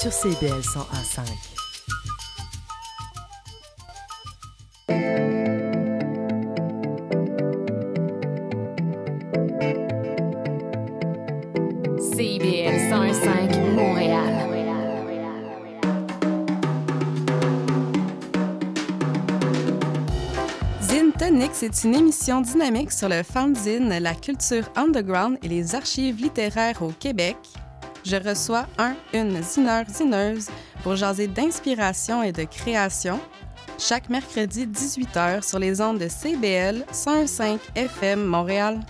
sur 0.00 0.12
CBL 0.12 0.60
101.5. 0.60 1.22
CBL 11.98 12.78
101.5 12.92 13.72
Montréal. 13.72 14.34
Zine 20.80 21.12
Tonic, 21.18 21.50
c'est 21.54 21.82
une 21.82 21.96
émission 21.96 22.40
dynamique 22.40 22.92
sur 22.92 23.08
le 23.08 23.24
fanzine, 23.24 23.88
la 23.98 24.14
culture 24.14 24.70
underground 24.76 25.38
et 25.42 25.48
les 25.48 25.74
archives 25.74 26.20
littéraires 26.22 26.82
au 26.82 26.92
Québec. 26.92 27.36
Je 28.08 28.16
reçois 28.16 28.66
un, 28.78 28.96
une 29.12 29.42
zineur, 29.42 29.84
zineuse 29.86 30.48
pour 30.82 30.96
jaser 30.96 31.26
d'inspiration 31.26 32.22
et 32.22 32.32
de 32.32 32.44
création 32.44 33.20
chaque 33.78 34.08
mercredi 34.08 34.66
18h 34.66 35.46
sur 35.46 35.58
les 35.58 35.82
ondes 35.82 35.98
de 35.98 36.08
CBL 36.08 36.86
105 36.90 37.60
FM 37.74 38.24
Montréal. 38.24 38.80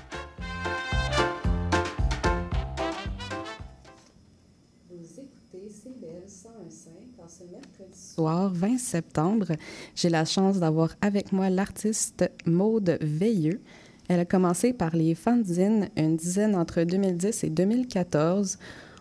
Vous 4.88 5.18
écoutez 5.18 5.68
CBL 5.68 6.28
105 6.28 6.92
en 7.18 7.28
ce 7.28 7.42
mercredi 7.50 7.98
soir 7.98 8.52
20 8.54 8.78
septembre. 8.78 9.48
J'ai 9.96 10.10
la 10.10 10.26
chance 10.26 10.60
d'avoir 10.60 10.90
avec 11.00 11.32
moi 11.32 11.50
l'artiste 11.50 12.30
Maude 12.46 12.98
Veilleux. 13.00 13.60
Elle 14.08 14.20
a 14.20 14.24
commencé 14.24 14.72
par 14.72 14.94
les 14.94 15.16
fanzines, 15.16 15.88
une 15.96 16.16
dizaine 16.16 16.54
entre 16.54 16.84
2010 16.84 17.42
et 17.42 17.50
2014. 17.50 18.58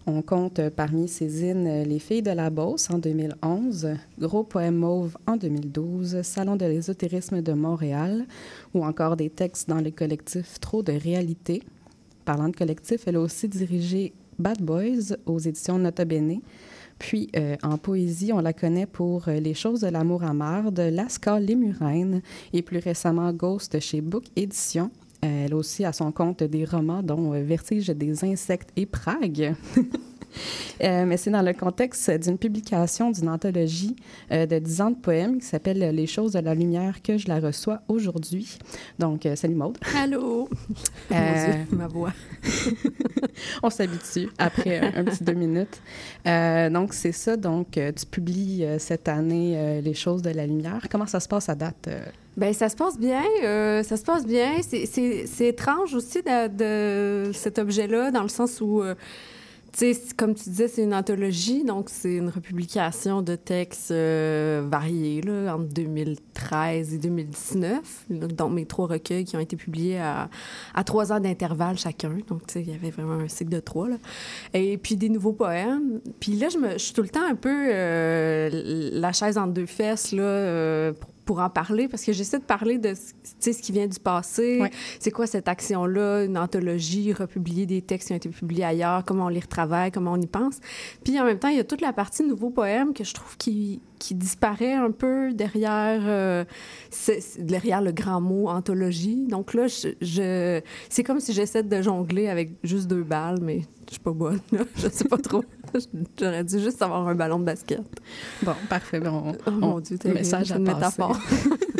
On 0.09 0.21
compte 0.21 0.61
parmi 0.69 1.09
ses 1.09 1.27
zines 1.27 1.83
Les 1.83 1.99
Filles 1.99 2.21
de 2.21 2.31
la 2.31 2.49
Beauce 2.49 2.89
en 2.89 2.97
2011, 2.97 3.89
Gros 4.17 4.45
Poème 4.45 4.77
Mauve 4.77 5.17
en 5.27 5.35
2012, 5.35 6.21
Salon 6.21 6.55
de 6.55 6.65
l'ésotérisme 6.65 7.41
de 7.41 7.51
Montréal, 7.51 8.25
ou 8.73 8.85
encore 8.85 9.17
des 9.17 9.29
textes 9.29 9.67
dans 9.67 9.81
le 9.81 9.91
collectif 9.91 10.61
Trop 10.61 10.81
de 10.81 10.93
réalité. 10.93 11.61
Parlant 12.23 12.47
de 12.47 12.55
collectif, 12.55 13.01
elle 13.05 13.17
a 13.17 13.19
aussi 13.19 13.49
dirigé 13.49 14.13
Bad 14.39 14.61
Boys 14.61 15.17
aux 15.25 15.39
éditions 15.39 15.77
Nota 15.77 16.05
Bene. 16.05 16.39
Puis, 16.99 17.29
euh, 17.35 17.57
en 17.61 17.77
poésie, 17.77 18.31
on 18.31 18.39
la 18.39 18.53
connaît 18.53 18.85
pour 18.85 19.25
Les 19.27 19.53
choses 19.53 19.81
de 19.81 19.89
l'amour 19.89 20.23
à 20.23 20.31
marde, 20.31 20.79
Lascar 20.79 21.41
Les 21.41 21.55
Murènes 21.55 22.21
et 22.53 22.61
plus 22.61 22.79
récemment 22.79 23.33
Ghost 23.33 23.77
chez 23.81 23.99
Book 23.99 24.23
Édition. 24.37 24.89
Elle 25.21 25.53
aussi 25.53 25.85
a 25.85 25.93
son 25.93 26.11
compte 26.11 26.43
des 26.43 26.65
romans, 26.65 27.01
dont 27.01 27.33
euh, 27.33 27.43
Vertige 27.43 27.87
des 27.87 28.23
insectes 28.23 28.71
et 28.75 28.85
Prague. 28.85 29.55
Euh, 30.83 31.05
mais 31.05 31.17
c'est 31.17 31.31
dans 31.31 31.41
le 31.41 31.53
contexte 31.53 32.11
d'une 32.11 32.37
publication 32.37 33.11
d'une 33.11 33.29
anthologie 33.29 33.95
euh, 34.31 34.45
de 34.45 34.59
10 34.59 34.81
ans 34.81 34.91
de 34.91 34.95
poèmes 34.95 35.39
qui 35.39 35.45
s'appelle 35.45 35.79
Les 35.79 36.07
choses 36.07 36.33
de 36.33 36.39
la 36.39 36.53
lumière 36.53 37.01
que 37.01 37.17
je 37.17 37.27
la 37.27 37.39
reçois 37.39 37.81
aujourd'hui. 37.87 38.57
Donc, 38.99 39.25
euh, 39.25 39.35
salut 39.35 39.55
Maude. 39.55 39.77
Allô! 39.95 40.49
Mon 41.09 41.17
Dieu, 41.17 41.65
ma 41.71 41.87
voix. 41.87 42.13
On 43.63 43.69
s'habitue 43.69 44.29
après 44.37 44.79
un, 44.79 45.01
un, 45.01 45.03
petit 45.03 45.23
deux 45.23 45.33
minutes. 45.33 45.81
donc, 46.25 46.93
c'est 46.93 47.11
ça. 47.11 47.37
Donc, 47.37 47.71
tu 47.71 48.05
publies 48.05 48.65
cette 48.77 49.07
année 49.07 49.81
Les 49.81 49.93
choses 49.93 50.21
de 50.21 50.29
la 50.29 50.45
lumière. 50.45 50.85
Comment 50.91 51.05
ça 51.05 51.19
se 51.19 51.27
passe 51.27 51.49
à 51.49 51.55
date? 51.55 51.89
Bien, 52.37 52.53
ça 52.53 52.69
se 52.69 52.75
passe 52.75 52.99
bien. 52.99 53.23
Euh, 53.43 53.81
ça 53.81 53.97
se 53.97 54.03
passe 54.03 54.25
bien. 54.25 54.61
C'est 54.61 55.47
étrange 55.47 55.95
aussi 55.95 56.19
de, 56.21 57.31
cet 57.33 57.57
objet-là, 57.57 58.11
dans 58.11 58.21
le 58.21 58.29
sens 58.29 58.61
où, 58.61 58.83
euh, 58.83 58.93
tu 59.73 59.91
sais, 59.91 59.99
comme 60.15 60.35
tu 60.35 60.43
disais, 60.51 60.67
c'est 60.67 60.83
une 60.83 60.93
anthologie, 60.93 61.63
donc 61.63 61.89
c'est 61.89 62.13
une 62.13 62.29
republication 62.29 63.23
de 63.23 63.35
textes 63.35 63.89
euh, 63.89 64.61
variés, 64.69 65.21
là, 65.21 65.55
entre 65.55 65.73
2013 65.73 66.93
et 66.93 66.97
2019. 66.99 68.05
Donc, 68.11 68.51
mes 68.51 68.67
trois 68.67 68.85
recueils 68.85 69.25
qui 69.25 69.35
ont 69.35 69.39
été 69.39 69.55
publiés 69.55 69.97
à, 69.97 70.29
à 70.75 70.83
trois 70.83 71.11
ans 71.11 71.19
d'intervalle 71.19 71.79
chacun. 71.79 72.19
Donc, 72.27 72.45
tu 72.45 72.53
sais, 72.53 72.61
il 72.61 72.69
y 72.69 72.75
avait 72.75 72.91
vraiment 72.91 73.13
un 73.13 73.27
cycle 73.27 73.49
de 73.49 73.59
trois, 73.59 73.89
là. 73.89 73.95
Et 74.53 74.77
puis, 74.77 74.95
des 74.95 75.09
nouveaux 75.09 75.33
poèmes. 75.33 76.01
Puis 76.19 76.33
là, 76.33 76.49
je, 76.49 76.59
me, 76.59 76.73
je 76.73 76.77
suis 76.77 76.93
tout 76.93 77.01
le 77.01 77.09
temps 77.09 77.25
un 77.27 77.35
peu 77.35 77.71
la 78.93 79.11
chaise 79.11 79.39
entre 79.39 79.53
deux 79.53 79.65
fesses, 79.65 80.11
là, 80.11 80.93
pour 80.93 81.16
pour 81.27 81.39
en 81.39 81.49
parler 81.51 81.87
parce 81.87 82.03
que 82.03 82.13
j'essaie 82.13 82.39
de 82.39 82.45
parler 82.45 82.79
de 82.79 82.93
ce 82.95 83.61
qui 83.61 83.71
vient 83.71 83.85
du 83.85 83.99
passé. 83.99 84.63
C'est 84.99 85.11
quoi 85.11 85.27
cette 85.27 85.47
action-là, 85.47 86.23
une 86.23 86.37
anthologie, 86.37 87.13
republier 87.13 87.67
des 87.67 87.83
textes 87.83 88.07
qui 88.07 88.13
ont 88.13 88.17
été 88.17 88.29
publiés 88.29 88.63
ailleurs, 88.63 89.03
comment 89.05 89.25
on 89.25 89.29
les 89.29 89.41
retravaille, 89.41 89.91
comment 89.91 90.13
on 90.13 90.21
y 90.21 90.25
pense? 90.25 90.59
Puis 91.03 91.19
en 91.19 91.25
même 91.25 91.37
temps, 91.37 91.49
il 91.49 91.57
y 91.57 91.59
a 91.59 91.63
toute 91.63 91.81
la 91.81 91.93
partie 91.93 92.23
nouveaux 92.23 92.49
poèmes 92.49 92.93
que 92.93 93.03
je 93.03 93.13
trouve 93.13 93.37
qui, 93.37 93.81
qui 93.99 94.15
disparaît 94.15 94.73
un 94.73 94.91
peu 94.91 95.33
derrière, 95.33 96.01
euh, 96.05 96.45
derrière 97.39 97.81
le 97.81 97.91
grand 97.91 98.21
mot 98.21 98.47
anthologie. 98.49 99.25
Donc 99.27 99.53
là, 99.53 99.67
je, 99.67 99.89
je 100.01 100.61
c'est 100.89 101.03
comme 101.03 101.19
si 101.19 101.33
j'essaie 101.33 101.63
de 101.63 101.81
jongler 101.81 102.27
avec 102.27 102.51
juste 102.63 102.87
deux 102.87 103.03
balles, 103.03 103.39
mais 103.41 103.61
je 103.87 103.93
suis 103.93 104.01
pas 104.01 104.11
bonne. 104.11 104.39
Là. 104.51 104.59
Je 104.75 104.89
sais 104.89 105.05
pas 105.05 105.17
trop. 105.17 105.43
J'aurais 106.19 106.43
dû 106.43 106.59
juste 106.59 106.81
avoir 106.81 107.07
un 107.07 107.15
ballon 107.15 107.39
de 107.39 107.45
basket. 107.45 107.81
Bon, 108.43 108.53
parfait. 108.69 108.99
Bon, 108.99 109.33
oh, 109.45 109.51
mon 109.51 109.79
Dieu, 109.79 109.97
le 110.03 110.13
message 110.13 110.51
à 110.51 110.57
une 110.57 110.63
métaphore. 110.63 111.17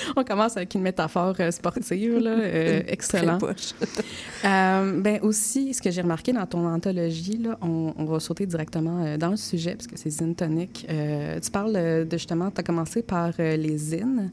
on 0.16 0.24
commence 0.24 0.56
avec 0.56 0.74
une 0.74 0.82
métaphore 0.82 1.34
euh, 1.40 1.50
sportive, 1.50 2.18
là, 2.18 2.30
euh, 2.38 2.82
excellent. 2.86 3.38
euh, 4.44 5.00
ben 5.00 5.18
aussi, 5.22 5.74
ce 5.74 5.82
que 5.82 5.90
j'ai 5.90 6.02
remarqué 6.02 6.32
dans 6.32 6.46
ton 6.46 6.66
anthologie, 6.66 7.38
là, 7.38 7.58
on, 7.62 7.92
on 7.96 8.04
va 8.04 8.20
sauter 8.20 8.46
directement 8.46 9.04
euh, 9.04 9.16
dans 9.16 9.30
le 9.30 9.36
sujet 9.36 9.74
parce 9.74 9.86
que 9.86 9.96
c'est 9.96 10.10
Zine 10.10 10.34
Tonic. 10.34 10.86
Euh, 10.88 11.38
tu 11.40 11.50
parles 11.50 11.72
de 11.72 12.08
justement, 12.12 12.50
tu 12.50 12.60
as 12.60 12.64
commencé 12.64 13.02
par 13.02 13.32
euh, 13.38 13.56
les 13.56 13.76
zines, 13.78 14.32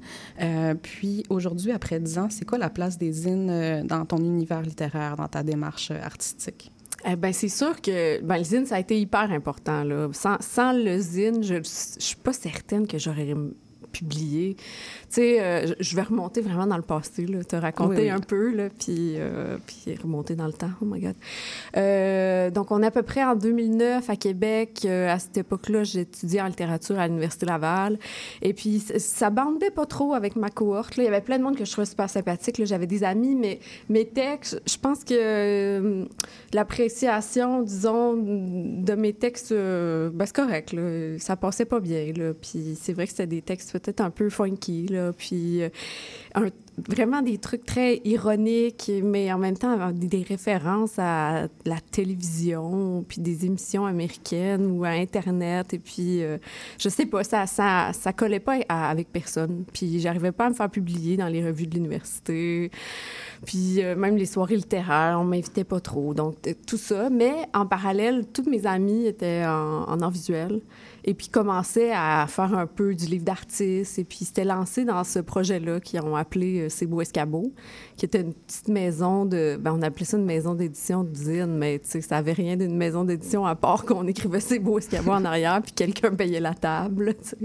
puis 0.82 1.24
aujourd'hui, 1.30 1.72
après 1.72 2.00
10 2.00 2.18
ans, 2.18 2.28
c'est 2.30 2.46
quoi 2.46 2.58
la 2.58 2.70
place 2.70 2.98
des 2.98 3.12
zines 3.12 3.86
dans 3.86 4.06
ton 4.06 4.18
univers 4.18 4.62
littéraire, 4.62 5.16
dans 5.16 5.28
ta 5.28 5.44
démarche 5.44 5.92
artistique? 5.92 6.72
Eh 7.08 7.16
ben 7.16 7.32
c'est 7.32 7.50
sûr 7.50 7.82
que 7.82 8.22
ben, 8.22 8.38
le 8.38 8.44
zine, 8.44 8.66
ça 8.66 8.76
a 8.76 8.80
été 8.80 9.00
hyper 9.00 9.32
important. 9.32 9.84
Là. 9.84 10.10
Sans, 10.14 10.38
sans 10.40 10.74
le 10.74 10.98
zine, 10.98 11.44
je 11.44 11.56
ne 11.56 11.64
suis 11.64 12.16
pas 12.16 12.34
certaine 12.34 12.88
que 12.88 12.98
j'aurais 12.98 13.36
publié. 14.00 14.56
Tu 14.56 14.64
sais, 15.10 15.42
euh, 15.42 15.74
je 15.80 15.96
vais 15.96 16.02
remonter 16.02 16.42
vraiment 16.42 16.68
dans 16.68 16.78
le 16.78 16.84
passé, 16.84 17.26
là, 17.26 17.44
te 17.44 17.56
raconter 17.56 17.96
Oui, 17.96 18.02
oui. 18.04 18.10
un 18.10 18.20
peu, 18.20 18.54
là, 18.54 18.70
puis, 18.70 19.16
euh, 19.18 19.58
puis 19.66 19.96
remonter 19.96 20.36
dans 20.36 20.48
le 20.48 20.54
temps. 20.54 20.72
Oh 20.82 20.86
my 20.86 21.00
God. 21.00 21.16
Euh, 21.78 22.50
donc, 22.50 22.72
on 22.72 22.84
est 22.84 22.88
à 22.88 22.92
peu 22.92 23.04
près 23.04 23.24
en 23.24 23.36
2009 23.36 24.10
à 24.10 24.16
Québec. 24.16 24.86
À 24.86 25.20
cette 25.20 25.38
époque-là, 25.38 25.84
j'étudiais 25.84 26.42
en 26.42 26.48
littérature 26.48 27.00
à 27.00 27.08
l'Université 27.08 27.46
Laval. 27.46 27.98
Et 28.42 28.54
puis, 28.54 28.80
ça 28.80 29.30
bandait 29.30 29.72
pas 29.72 29.86
trop 29.86 30.14
avec 30.14 30.36
ma 30.36 30.50
cohorte. 30.50 30.98
Là. 30.98 31.04
Il 31.04 31.06
y 31.06 31.10
avait 31.10 31.22
plein 31.22 31.38
de 31.38 31.44
monde 31.44 31.56
que 31.56 31.66
je 31.66 31.72
trouvais 31.72 31.86
super 31.86 32.10
sympathique. 32.10 32.64
J'avais 32.66 32.88
des 32.88 33.04
amis, 33.04 33.36
mais 33.36 33.60
mes 33.90 34.06
textes, 34.06 34.62
je 34.68 34.78
pense 34.78 35.04
que 35.04 36.06
l'appréciation, 36.54 37.62
disons, 37.62 38.14
de 38.16 38.94
mes 38.96 39.14
textes, 39.14 39.54
ben, 39.54 40.26
c'est 40.26 40.36
correct. 40.36 40.74
Là. 40.74 41.18
Ça 41.20 41.36
passait 41.36 41.66
pas 41.66 41.80
bien. 41.80 42.12
Là. 42.16 42.34
Puis 42.34 42.78
c'est 42.80 42.94
vrai 42.94 43.06
que 43.06 43.12
c'était 43.12 43.28
des 43.28 43.42
textes 43.42 43.72
peut-être 43.86 44.02
un 44.02 44.10
peu 44.10 44.30
funky. 44.30 44.88
Là. 44.88 45.14
Puis 45.14 45.62
euh, 45.62 45.70
vraiment 46.90 47.22
des 47.22 47.38
trucs 47.38 47.66
très 47.66 48.02
ironiques, 48.04 48.92
mais 49.04 49.32
en 49.32 49.38
même 49.38 49.58
temps 49.58 49.92
des, 49.92 50.24
références 50.24 50.98
à 50.98 51.48
la 51.66 51.80
télévision, 51.92 53.06
puis 53.08 53.22
des 53.22 53.46
émissions 53.46 53.86
américaines 53.86 54.66
ou 54.66 54.84
à 54.84 54.90
Internet. 54.90 55.74
Et 55.74 55.80
puis, 55.80 56.24
euh, 56.24 56.38
je 56.80 56.90
sais 56.90 57.06
pas, 57.06 57.24
ça, 57.24 57.46
ça, 57.46 57.92
ça 57.94 58.12
collait 58.12 58.40
pas 58.40 58.58
avec 58.68 59.12
personne. 59.12 59.66
Puis 59.72 60.00
j'arrivais 60.00 60.32
pas 60.32 60.48
à 60.48 60.50
me 60.50 60.56
faire 60.56 60.70
publier 60.70 61.18
dans 61.18 61.28
les 61.28 61.46
revues 61.46 61.68
de 61.68 61.76
l'université. 61.76 62.72
Puis 63.46 63.84
euh, 63.84 63.96
même 63.96 64.18
les 64.18 64.26
soirées 64.26 64.58
littéraires, 64.58 65.18
on 65.20 65.26
m'invitait 65.26 65.64
pas 65.64 65.80
trop. 65.80 66.14
Donc, 66.14 66.42
t- 66.42 66.56
tout 66.56 66.78
ça. 66.78 67.10
Mais 67.10 67.34
en 67.54 67.66
parallèle, 67.66 68.26
tous 68.34 68.50
mes 68.50 68.66
amis 68.66 69.06
étaient 69.06 69.44
en, 69.46 69.84
en 69.84 70.02
art 70.02 70.12
visuel 70.12 70.62
et 71.08 71.14
puis 71.14 71.30
commençaient 71.30 71.92
à 71.94 72.26
faire 72.28 72.58
un 72.58 72.66
peu 72.66 72.96
du 72.96 73.06
livre 73.06 73.24
d'artiste. 73.24 74.00
Et 74.00 74.04
puis, 74.04 74.26
s'étaient 74.26 74.44
lancés 74.44 74.86
dans 74.86 75.04
ce 75.04 75.20
projet-là 75.20 75.80
qu'ils 75.80 76.02
ont 76.02 76.16
appelé 76.16 76.62
euh, 76.62 76.70
C'est 76.70 76.88
beau 76.88 77.00
escabeau, 77.00 77.54
qui 77.96 78.06
était 78.06 78.22
une 78.22 78.34
petite 78.34 78.68
maison 78.68 79.26
de... 79.26 79.56
Ben, 79.60 79.74
on 79.78 79.84
appelait 79.84 80.06
ça 80.06 80.18
une 80.18 80.26
maison 80.26 80.56
d'édition 80.56 81.04
d'usine, 81.04 81.58
mais 81.58 81.78
tu 81.78 81.90
sais, 81.92 82.02
ça 82.02 82.18
avait 82.18 82.34
rien 82.34 82.58
d'une 82.58 82.76
maison 82.76 83.04
d'édition 83.04 83.46
à 83.46 83.54
part 83.54 83.86
qu'on 83.86 84.08
écrivait 84.08 84.40
C'est 84.40 84.58
beau 84.58 84.80
escabeau 84.80 85.12
en 85.12 85.24
arrière, 85.26 85.62
puis 85.62 85.74
quelqu'un 85.74 86.10
payait 86.10 86.40
la 86.40 86.56
table, 86.56 87.14
tu 87.22 87.30
sais. 87.30 87.38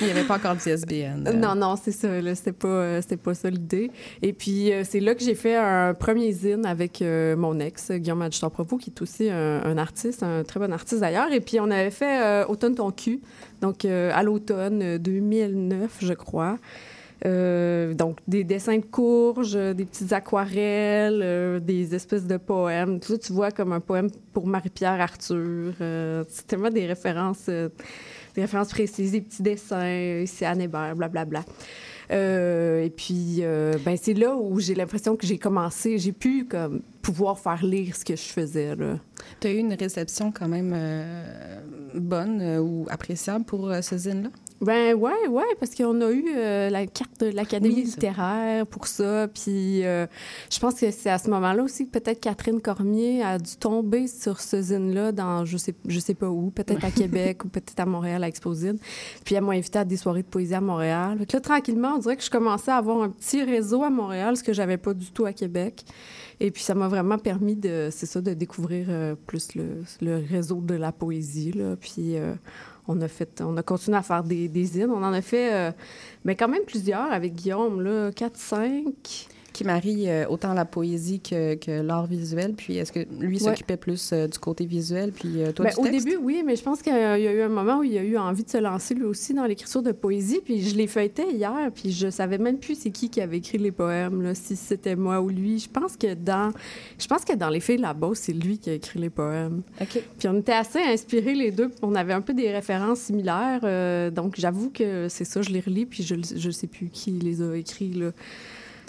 Il 0.00 0.06
n'y 0.06 0.10
avait 0.10 0.24
pas 0.24 0.36
encore 0.36 0.56
d'ISBN. 0.56 1.30
Non, 1.36 1.54
non, 1.54 1.76
c'est 1.76 1.92
ça. 1.92 2.08
C'était 2.34 2.52
pas, 2.52 2.68
euh, 2.68 3.00
pas 3.22 3.34
ça 3.34 3.48
l'idée. 3.48 3.92
Et 4.22 4.32
puis, 4.32 4.72
euh, 4.72 4.82
c'est 4.84 5.00
là 5.00 5.14
que 5.14 5.22
j'ai 5.22 5.36
fait 5.36 5.54
un 5.54 5.94
premier 5.94 6.32
zine 6.32 6.66
avec 6.66 7.02
euh, 7.02 7.36
mon 7.36 7.60
ex, 7.60 7.92
Guillaume 7.92 8.22
Adjutant-Propos, 8.22 8.78
qui 8.78 8.90
est 8.90 9.00
aussi 9.00 9.30
un, 9.30 9.62
un 9.62 9.78
artiste, 9.78 10.24
un 10.24 10.42
très 10.42 10.58
bon 10.58 10.72
artiste 10.72 11.00
d'ailleurs. 11.00 11.32
Et 11.32 11.40
puis, 11.40 11.60
on 11.60 11.70
avait 11.70 11.90
fait 11.90 12.16
euh, 12.20 12.46
Automne 12.46 12.74
ton 12.74 12.90
donc 13.60 13.84
euh, 13.84 14.10
à 14.14 14.22
l'automne 14.22 14.82
euh, 14.82 14.98
2009, 14.98 15.98
je 16.00 16.12
crois. 16.12 16.58
Euh, 17.24 17.94
donc, 17.94 18.18
des 18.28 18.44
dessins 18.44 18.76
de 18.76 18.84
courges, 18.84 19.54
des 19.54 19.84
petites 19.86 20.12
aquarelles, 20.12 21.60
des 21.64 21.94
espèces 21.94 22.26
de 22.26 22.36
poèmes. 22.36 23.00
Tout 23.00 23.12
ça, 23.12 23.18
tu 23.18 23.32
vois 23.32 23.50
comme 23.50 23.72
un 23.72 23.80
poème 23.80 24.10
pour 24.32 24.46
Marie-Pierre 24.46 25.00
Arthur. 25.00 25.72
c'est 26.28 26.46
tellement 26.46 26.70
des 26.70 26.86
références, 26.86 27.46
des 27.46 28.42
références 28.42 28.68
précises, 28.68 29.12
des 29.12 29.22
petits 29.22 29.42
dessins, 29.42 30.20
ici 30.20 30.44
Anne 30.44 30.60
Hébert, 30.60 30.94
blablabla. 30.94 31.40
Bla, 31.40 31.42
bla. 31.42 31.44
Euh, 31.44 31.95
et 32.10 32.90
puis, 32.90 33.38
euh, 33.40 33.74
ben, 33.84 33.96
c'est 34.00 34.14
là 34.14 34.36
où 34.36 34.60
j'ai 34.60 34.74
l'impression 34.74 35.16
que 35.16 35.26
j'ai 35.26 35.38
commencé, 35.38 35.98
j'ai 35.98 36.12
pu 36.12 36.44
comme, 36.44 36.82
pouvoir 37.02 37.38
faire 37.38 37.64
lire 37.64 37.96
ce 37.96 38.04
que 38.04 38.16
je 38.16 38.22
faisais. 38.22 38.74
Tu 39.40 39.46
as 39.46 39.52
eu 39.52 39.58
une 39.58 39.74
réception 39.74 40.32
quand 40.32 40.48
même 40.48 40.72
euh, 40.74 41.60
bonne 41.94 42.58
ou 42.58 42.86
appréciable 42.88 43.44
pour 43.44 43.72
ce 43.82 43.98
zine-là? 43.98 44.30
Ben 44.62 44.94
ouais, 44.94 45.28
ouais, 45.28 45.44
parce 45.60 45.74
qu'on 45.74 46.00
a 46.00 46.10
eu 46.10 46.24
euh, 46.34 46.70
la 46.70 46.86
carte 46.86 47.20
de 47.20 47.26
l'Académie 47.26 47.82
littéraire 47.82 48.66
pour 48.66 48.86
ça. 48.86 49.28
Puis 49.28 49.84
euh, 49.84 50.06
je 50.50 50.58
pense 50.58 50.74
que 50.74 50.90
c'est 50.90 51.10
à 51.10 51.18
ce 51.18 51.28
moment-là 51.28 51.62
aussi 51.62 51.86
que 51.86 51.98
peut-être 51.98 52.20
Catherine 52.20 52.62
Cormier 52.62 53.22
a 53.22 53.38
dû 53.38 53.56
tomber 53.56 54.06
sur 54.06 54.40
ce 54.40 54.62
zine-là 54.62 55.12
dans 55.12 55.44
je 55.44 55.58
sais, 55.58 55.74
je 55.86 55.98
sais 55.98 56.14
pas 56.14 56.28
où, 56.28 56.50
peut-être 56.50 56.84
à 56.84 56.90
Québec 56.92 57.44
ou 57.44 57.48
peut-être 57.48 57.80
à 57.80 57.86
Montréal 57.86 58.24
à 58.24 58.28
Exposine. 58.28 58.78
Puis 59.24 59.34
elle 59.34 59.44
m'a 59.44 59.52
invité 59.52 59.80
à 59.80 59.84
des 59.84 59.98
soirées 59.98 60.22
de 60.22 60.28
poésie 60.28 60.54
à 60.54 60.62
Montréal. 60.62 61.18
Fait 61.18 61.34
là, 61.34 61.40
tranquillement, 61.40 61.94
on 61.96 61.98
dirait 61.98 62.16
que 62.16 62.24
je 62.24 62.30
commençais 62.30 62.70
à 62.70 62.76
avoir 62.76 63.02
un 63.02 63.10
petit 63.10 63.44
réseau 63.44 63.82
à 63.82 63.90
Montréal, 63.90 64.38
ce 64.38 64.42
que 64.42 64.54
j'avais 64.54 64.78
pas 64.78 64.94
du 64.94 65.10
tout 65.10 65.26
à 65.26 65.34
Québec. 65.34 65.84
Et 66.38 66.50
puis 66.50 66.62
ça 66.62 66.74
m'a 66.74 66.88
vraiment 66.88 67.18
permis 67.18 67.56
de, 67.56 67.88
c'est 67.90 68.06
ça, 68.06 68.20
de 68.20 68.34
découvrir 68.34 68.86
euh, 68.90 69.14
plus 69.26 69.54
le, 69.54 70.16
réseau 70.28 70.60
de 70.60 70.74
la 70.74 70.92
poésie. 70.92 71.52
Là. 71.52 71.76
Puis 71.76 72.16
on 72.88 73.00
a 73.00 73.08
fait, 73.08 73.40
on 73.40 73.56
a 73.56 73.62
continué 73.62 73.96
à 73.96 74.02
faire 74.02 74.22
des, 74.22 74.48
des 74.48 74.84
On 74.84 75.02
en 75.02 75.12
a 75.12 75.20
fait, 75.20 75.52
euh, 75.52 75.72
mais 76.24 76.36
quand 76.36 76.48
même 76.48 76.64
plusieurs 76.66 77.12
avec 77.12 77.34
Guillaume, 77.34 77.80
là, 77.80 78.10
4, 78.12 78.36
5 78.36 79.28
qui 79.56 79.64
marie 79.64 80.08
euh, 80.08 80.26
autant 80.28 80.52
la 80.52 80.66
poésie 80.66 81.20
que, 81.20 81.54
que 81.54 81.80
l'art 81.80 82.06
visuel. 82.06 82.52
Puis 82.54 82.76
est-ce 82.76 82.92
que 82.92 83.00
lui 83.18 83.38
s'occupait 83.38 83.78
plus 83.78 84.10
euh, 84.12 84.28
du 84.28 84.38
côté 84.38 84.66
visuel, 84.66 85.12
puis 85.12 85.38
toi 85.54 85.64
ben, 85.64 85.74
du 85.74 85.80
Au 85.80 85.90
début, 85.90 86.16
oui, 86.20 86.42
mais 86.44 86.56
je 86.56 86.62
pense 86.62 86.82
qu'il 86.82 86.92
y 86.92 86.96
a 86.96 87.18
eu 87.18 87.40
un 87.40 87.48
moment 87.48 87.78
où 87.78 87.82
il 87.82 87.96
a 87.96 88.02
eu 88.02 88.18
envie 88.18 88.44
de 88.44 88.50
se 88.50 88.58
lancer 88.58 88.94
lui 88.94 89.04
aussi 89.04 89.32
dans 89.32 89.46
l'écriture 89.46 89.82
de 89.82 89.92
poésie. 89.92 90.40
Puis 90.44 90.62
je 90.62 90.76
l'ai 90.76 90.86
feuilleté 90.86 91.24
hier, 91.32 91.70
puis 91.74 91.90
je 91.90 92.10
savais 92.10 92.36
même 92.36 92.58
plus 92.58 92.78
c'est 92.78 92.90
qui 92.90 93.08
qui 93.08 93.20
avait 93.20 93.38
écrit 93.38 93.56
les 93.56 93.72
poèmes, 93.72 94.22
là, 94.22 94.34
si 94.34 94.56
c'était 94.56 94.96
moi 94.96 95.20
ou 95.20 95.30
lui. 95.30 95.58
Je 95.58 95.70
pense 95.70 95.96
que 95.96 96.12
dans, 96.12 96.52
je 96.98 97.06
pense 97.06 97.24
que 97.24 97.34
dans 97.34 97.48
Les 97.48 97.60
la 97.78 97.94
Beauce, 97.94 98.18
c'est 98.18 98.32
lui 98.32 98.58
qui 98.58 98.70
a 98.70 98.74
écrit 98.74 98.98
les 98.98 99.10
poèmes. 99.10 99.62
Puis 100.18 100.28
on 100.28 100.38
était 100.38 100.52
assez 100.52 100.80
inspirés 100.80 101.34
les 101.34 101.50
deux. 101.50 101.70
On 101.82 101.94
avait 101.94 102.12
un 102.12 102.20
peu 102.20 102.34
des 102.34 102.50
références 102.52 103.00
similaires. 103.00 103.60
Euh, 103.64 104.10
donc 104.10 104.34
j'avoue 104.36 104.70
que 104.70 105.08
c'est 105.08 105.24
ça, 105.24 105.42
je 105.42 105.50
les 105.50 105.60
relis, 105.60 105.86
puis 105.86 106.02
je 106.02 106.14
ne 106.14 106.52
sais 106.52 106.66
plus 106.66 106.88
qui 106.88 107.12
les 107.12 107.42
a 107.42 107.54
écrits, 107.54 107.92
là. 107.92 108.10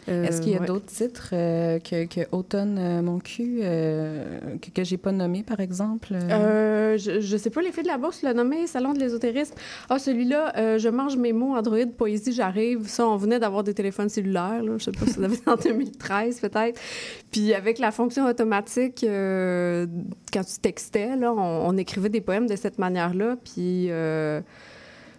Est-ce 0.07 0.41
qu'il 0.41 0.53
y 0.53 0.55
a 0.55 0.61
euh, 0.61 0.65
d'autres 0.65 0.85
titres 0.85 1.29
euh, 1.33 1.79
que, 1.79 2.05
que, 2.05 2.21
Automne 2.31 2.77
euh, 2.79 3.01
mon 3.01 3.19
cul 3.19 3.59
que, 3.59 4.69
que 4.73 4.83
j'ai 4.83 4.97
pas 4.97 5.11
nommé 5.11 5.43
par 5.43 5.59
exemple 5.59 6.15
je, 6.97 7.19
je 7.19 7.37
sais 7.37 7.49
pas 7.49 7.61
l'effet 7.61 7.83
de 7.83 7.87
la 7.87 7.97
bourse 7.97 8.23
le 8.23 8.33
nommé 8.33 8.65
Salon 8.67 8.93
de 8.93 8.99
l'ésotérisme. 8.99 9.53
Ah 9.89 9.99
celui-là 9.99 10.77
je 10.77 10.89
mange 10.89 11.17
mes 11.17 11.33
mots 11.33 11.55
Android 11.55 11.85
poésie 11.97 12.33
j'arrive. 12.33 12.87
Ça 12.87 13.07
on 13.07 13.17
venait 13.17 13.39
d'avoir 13.39 13.63
des 13.63 13.73
téléphones 13.73 14.09
cellulaires 14.09 14.63
là, 14.63 14.73
je 14.77 14.85
sais 14.85 14.91
pas 14.91 15.05
si 15.05 15.13
ça 15.13 15.21
devait 15.21 15.35
être 15.35 15.47
en 15.47 15.55
2013 15.55 16.39
peut-être. 16.39 16.79
Puis 17.31 17.53
avec 17.53 17.79
la 17.79 17.91
fonction 17.91 18.25
automatique 18.25 18.99
quand 19.01 20.43
tu 20.43 20.59
textais 20.61 21.15
là 21.15 21.33
on, 21.33 21.69
on, 21.69 21.77
écrivait 21.77 22.09
des 22.09 22.21
poèmes 22.21 22.47
de 22.47 22.55
cette 22.55 22.79
manière-là. 22.79 23.35
Puis 23.43 23.89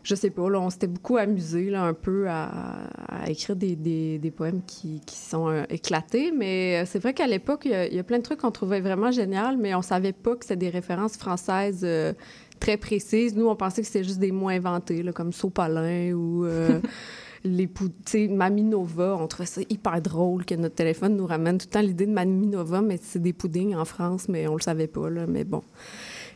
je 0.09 0.15
sais 0.15 0.31
pas, 0.31 0.43
on 0.43 0.71
s'était 0.71 0.87
beaucoup 0.87 1.19
amusé 1.19 1.69
là, 1.69 1.83
un 1.83 1.93
peu 1.93 2.29
à, 2.31 2.89
écrire 3.27 3.57
des, 3.57 4.33
poèmes 4.35 4.63
qui, 4.67 5.03
sont 5.13 5.49
euh, 5.49 5.65
éclatés. 5.69 6.33
Mais 6.33 6.81
euh, 6.81 6.85
c'est 6.87 6.99
vrai 6.99 7.13
qu'à 7.13 7.27
l'époque, 7.27 7.67
il 7.67 7.95
y, 7.95 7.99
a 7.99 8.03
plein 8.03 8.17
de 8.17 8.23
trucs 8.23 8.41
qu'on 8.41 8.51
trouvait 8.51 8.81
vraiment 8.81 9.11
génial, 9.11 9.59
mais 9.59 9.75
on 9.75 9.83
savait 9.83 10.15
pas 10.15 10.35
que 10.35 10.47
c'était 10.47 10.57
des 10.57 10.71
références 10.71 11.19
françaises 11.19 11.83
euh, 11.85 12.15
très 12.59 12.79
précises. 12.79 13.37
Nous, 13.37 13.47
on 13.47 13.55
pensait 13.55 13.83
que 13.83 13.87
c'était 13.87 14.05
juste 14.05 14.19
des 14.19 14.33
mots 14.33 14.49
inventés, 14.49 15.05
comme 15.15 15.33
Sopalin 15.33 16.13
ou... 16.13 16.47
les 17.45 17.71
sais, 18.05 18.27
Maminova, 18.27 19.17
on 19.17 19.29
trouvait 19.29 19.47
ça 19.47 19.61
hyper 19.69 20.03
drôle 20.03 20.45
que 20.45 20.55
notre 20.57 20.75
téléphone 20.75 21.17
nous 21.17 21.27
ramène 21.27 21.57
tout 21.59 21.67
le 21.69 21.71
temps 21.71 21.81
l'idée 21.81 22.07
de 22.07 22.13
Maminova, 22.13 22.81
mais 22.81 22.99
c'est 23.01 23.23
des 23.23 23.33
puddings 23.33 23.77
en 23.77 23.85
France, 23.85 24.29
mais 24.29 24.49
on 24.49 24.57
le 24.57 24.61
savait 24.61 24.89
pas, 24.89 25.09
mais 25.29 25.45
bon. 25.45 25.63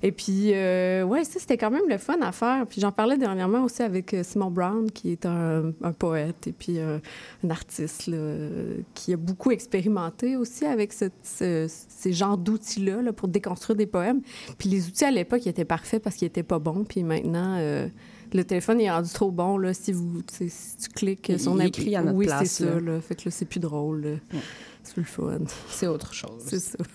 Et 0.04 0.10
puis, 0.10 0.52
euh, 0.52 1.04
ouais, 1.04 1.22
ça, 1.22 1.38
c'était 1.38 1.56
quand 1.56 1.70
même 1.70 1.88
le 1.88 1.96
fun 1.96 2.20
à 2.22 2.32
faire. 2.32 2.66
Puis 2.66 2.80
j'en 2.80 2.90
parlais 2.90 3.16
dernièrement 3.16 3.62
aussi 3.62 3.82
avec 3.82 4.12
euh, 4.14 4.24
Simon 4.24 4.50
Brown, 4.50 4.90
qui 4.90 5.12
est 5.12 5.26
un, 5.26 5.72
poète 5.98 6.48
et 6.48 6.52
puis 6.52 6.78
euh, 6.78 6.98
un 7.44 7.50
artiste 7.50 8.10
qui 8.94 9.12
a 9.12 9.16
beaucoup 9.16 9.50
expérimenté 9.50 10.36
aussi 10.36 10.64
avec 10.64 10.92
ce, 10.92 11.08
ces 11.22 12.12
genres 12.12 12.38
d'outils-là 12.38 13.02
là, 13.02 13.12
pour 13.12 13.28
déconstruire 13.28 13.76
des 13.76 13.86
poèmes. 13.86 14.22
Puis 14.58 14.68
les 14.68 14.88
outils 14.88 15.04
à 15.04 15.10
l'époque, 15.10 15.46
ils 15.46 15.50
étaient 15.50 15.64
parfaits 15.64 16.02
parce 16.02 16.16
qu'ils 16.16 16.26
n'étaient 16.26 16.42
pas 16.42 16.58
bons. 16.58 16.84
Puis 16.84 17.04
maintenant, 17.04 17.58
le 18.34 18.44
téléphone 18.44 18.80
est 18.80 18.90
rendu 18.90 19.10
trop 19.10 19.30
bon. 19.30 19.56
Là, 19.56 19.74
si, 19.74 19.92
vous, 19.92 20.22
si 20.28 20.76
tu 20.76 20.88
cliques 20.88 21.30
un 21.30 21.58
écrit 21.60 21.94
à 21.94 22.02
notre 22.02 22.16
oui, 22.16 22.26
place. 22.26 22.48
c'est 22.48 22.64
ça. 22.64 22.80
Là. 22.80 23.00
Fait 23.00 23.14
que 23.14 23.22
là, 23.26 23.30
c'est 23.30 23.44
plus 23.44 23.60
drôle. 23.60 24.18
C'est 24.82 24.96
le 24.96 25.04
fun. 25.04 25.38
C'est 25.68 25.86
autre 25.86 26.12
chose. 26.12 26.42
C'est 26.44 26.60
ça. 26.60 26.78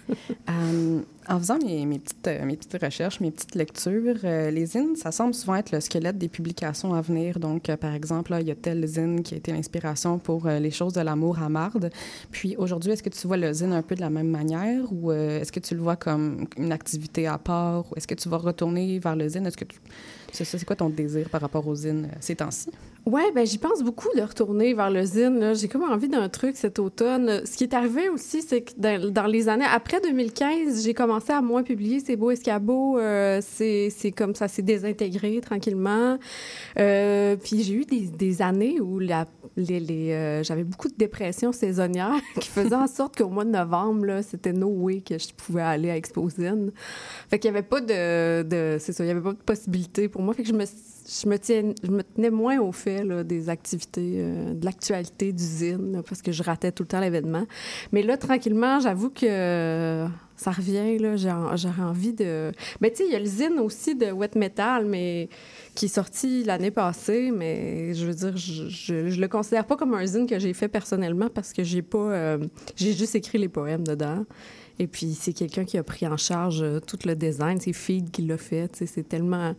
Euh, 0.49 1.01
en 1.27 1.39
faisant 1.39 1.57
mes, 1.57 1.85
mes, 1.85 1.99
petites, 1.99 2.25
euh, 2.27 2.45
mes 2.45 2.55
petites 2.55 2.81
recherches, 2.81 3.19
mes 3.19 3.31
petites 3.31 3.55
lectures, 3.55 4.15
euh, 4.23 4.49
les 4.49 4.65
zines, 4.65 4.95
ça 4.95 5.11
semble 5.11 5.33
souvent 5.33 5.55
être 5.55 5.71
le 5.73 5.81
squelette 5.81 6.17
des 6.17 6.29
publications 6.29 6.93
à 6.93 7.01
venir. 7.01 7.37
Donc, 7.39 7.63
par 7.75 7.93
exemple, 7.93 8.33
il 8.39 8.47
y 8.47 8.51
a 8.51 8.55
tel 8.55 8.85
zine 8.87 9.23
qui 9.23 9.33
a 9.33 9.37
été 9.37 9.51
l'inspiration 9.51 10.19
pour 10.19 10.47
les 10.47 10.71
choses 10.71 10.93
de 10.93 11.01
l'amour 11.01 11.39
à 11.39 11.49
Marde. 11.49 11.91
Puis 12.31 12.55
aujourd'hui, 12.57 12.91
est-ce 12.91 13.03
que 13.03 13.09
tu 13.09 13.27
vois 13.27 13.35
le 13.35 13.51
zine 13.51 13.73
un 13.73 13.81
peu 13.81 13.95
de 13.95 14.01
la 14.01 14.09
même 14.09 14.29
manière 14.29 14.85
ou 14.91 15.11
est-ce 15.11 15.51
que 15.51 15.59
tu 15.59 15.75
le 15.75 15.81
vois 15.81 15.97
comme 15.97 16.47
une 16.57 16.71
activité 16.71 17.27
à 17.27 17.37
part 17.37 17.91
ou 17.91 17.95
est-ce 17.97 18.07
que 18.07 18.15
tu 18.15 18.29
vas 18.29 18.37
retourner 18.37 18.97
vers 18.99 19.17
le 19.17 19.27
zine? 19.27 19.45
Est-ce 19.45 19.57
que 19.57 19.65
tu... 19.65 19.79
C'est 20.31 20.65
quoi 20.65 20.77
ton 20.77 20.89
désir 20.89 21.29
par 21.29 21.41
rapport 21.41 21.67
aux 21.67 21.75
zines 21.75 22.09
ces 22.21 22.37
temps-ci? 22.37 22.69
Oui, 23.09 23.21
ben 23.33 23.45
j'y 23.45 23.57
pense 23.57 23.83
beaucoup 23.83 24.09
de 24.17 24.21
retourner 24.21 24.73
vers 24.73 24.91
le 24.91 25.01
zine. 25.03 25.53
J'ai 25.55 25.69
comme 25.69 25.83
envie 25.83 26.09
d'un 26.09 26.27
truc 26.27 26.57
cet 26.57 26.77
automne. 26.77 27.41
Ce 27.45 27.55
qui 27.55 27.63
est 27.63 27.73
arrivé 27.73 28.09
aussi, 28.09 28.41
c'est 28.41 28.63
que 28.63 28.73
dans, 28.75 29.27
les 29.27 29.47
années 29.47 29.63
après 29.73 30.01
2015, 30.01 30.83
j'ai 30.83 30.93
commencé 30.93 31.31
à 31.31 31.41
moins 31.41 31.63
publier 31.63 32.01
ces 32.01 32.17
beaux 32.17 32.31
escabeaux. 32.31 32.99
Euh, 32.99 33.39
c'est 33.41 34.11
comme 34.11 34.35
ça 34.35 34.49
s'est 34.49 34.61
désintégré 34.61 35.39
tranquillement. 35.39 36.17
Euh, 36.79 37.37
puis 37.37 37.63
j'ai 37.63 37.75
eu 37.75 37.85
des, 37.85 38.41
années 38.41 38.81
où 38.81 38.99
euh, 38.99 40.43
j'avais 40.43 40.65
beaucoup 40.65 40.89
de 40.89 40.97
dépression 40.97 41.53
saisonnière 41.53 42.19
qui 42.41 42.49
faisait 42.49 42.75
en 42.75 42.87
sorte 42.87 43.15
qu'au 43.17 43.29
mois 43.29 43.45
de 43.45 43.51
novembre, 43.51 44.19
c'était 44.21 44.51
no 44.51 44.67
way 44.67 44.99
que 44.99 45.17
je 45.17 45.29
pouvais 45.33 45.61
aller 45.61 45.89
à 45.89 45.95
Exposine. 45.95 46.73
Fait 47.29 47.39
qu'il 47.39 47.47
y 47.47 47.53
avait 47.53 47.63
pas 47.63 47.79
de, 47.79 48.43
de 48.43 48.75
c'est 48.81 48.91
ça, 48.91 49.05
il 49.05 49.07
y 49.07 49.11
avait 49.11 49.21
pas 49.21 49.31
de 49.31 49.37
possibilité 49.37 50.09
pour 50.09 50.21
moi. 50.21 50.33
Fait 50.33 50.43
que 50.43 50.49
je 50.49 50.53
me 50.53 50.65
je 51.07 51.27
me, 51.29 51.37
je 51.37 52.01
tenais 52.15 52.29
moins 52.29 52.59
au 52.59 52.71
fait 52.71 53.03
des 53.25 53.49
activités, 53.49 54.15
euh, 54.17 54.53
de 54.53 54.65
l'actualité 54.65 55.31
d'usine, 55.31 56.01
parce 56.07 56.21
que 56.21 56.31
je 56.31 56.43
ratais 56.43 56.71
tout 56.71 56.83
le 56.83 56.87
temps 56.87 56.99
l'événement. 56.99 57.45
Mais 57.91 58.03
là, 58.03 58.17
tranquillement, 58.17 58.79
j'avoue 58.79 59.09
que 59.09 60.05
ça 60.37 60.51
revient. 60.51 60.97
Là, 60.99 61.15
j'aurais 61.55 61.81
envie 61.81 62.13
de. 62.13 62.51
Mais 62.81 62.91
tu 62.91 62.97
sais, 62.97 63.05
il 63.07 63.11
y 63.11 63.15
a 63.15 63.19
l'usine 63.19 63.59
aussi 63.59 63.95
de 63.95 64.11
Wet 64.11 64.31
Metal, 64.35 64.85
mais 64.85 65.29
qui 65.75 65.85
est 65.85 65.89
sorti 65.89 66.43
l'année 66.43 66.71
passée. 66.71 67.31
Mais 67.31 67.93
je 67.93 68.05
veux 68.05 68.13
dire, 68.13 68.37
je, 68.37 68.69
je, 68.69 69.19
le 69.19 69.27
considère 69.27 69.65
pas 69.65 69.75
comme 69.75 69.93
un 69.93 70.05
zine 70.05 70.27
que 70.27 70.39
j'ai 70.39 70.53
fait 70.53 70.67
personnellement 70.67 71.29
parce 71.29 71.53
que 71.53 71.63
j'ai 71.63 71.81
pas. 71.81 71.97
Euh, 71.97 72.37
j'ai 72.75 72.93
juste 72.93 73.15
écrit 73.15 73.37
les 73.37 73.49
poèmes 73.49 73.85
dedans. 73.85 74.25
Et 74.79 74.85
puis, 74.85 75.17
c'est 75.19 75.33
quelqu'un 75.33 75.65
qui 75.65 75.77
a 75.79 75.83
pris 75.83 76.07
en 76.07 76.17
charge 76.17 76.61
euh, 76.61 76.79
tout 76.79 76.99
le 77.05 77.15
design. 77.15 77.59
C'est 77.59 77.73
Feed 77.73 78.11
qui 78.11 78.21
l'a 78.21 78.37
fait. 78.37 78.69
C'est 78.85 79.07
tellement 79.07 79.55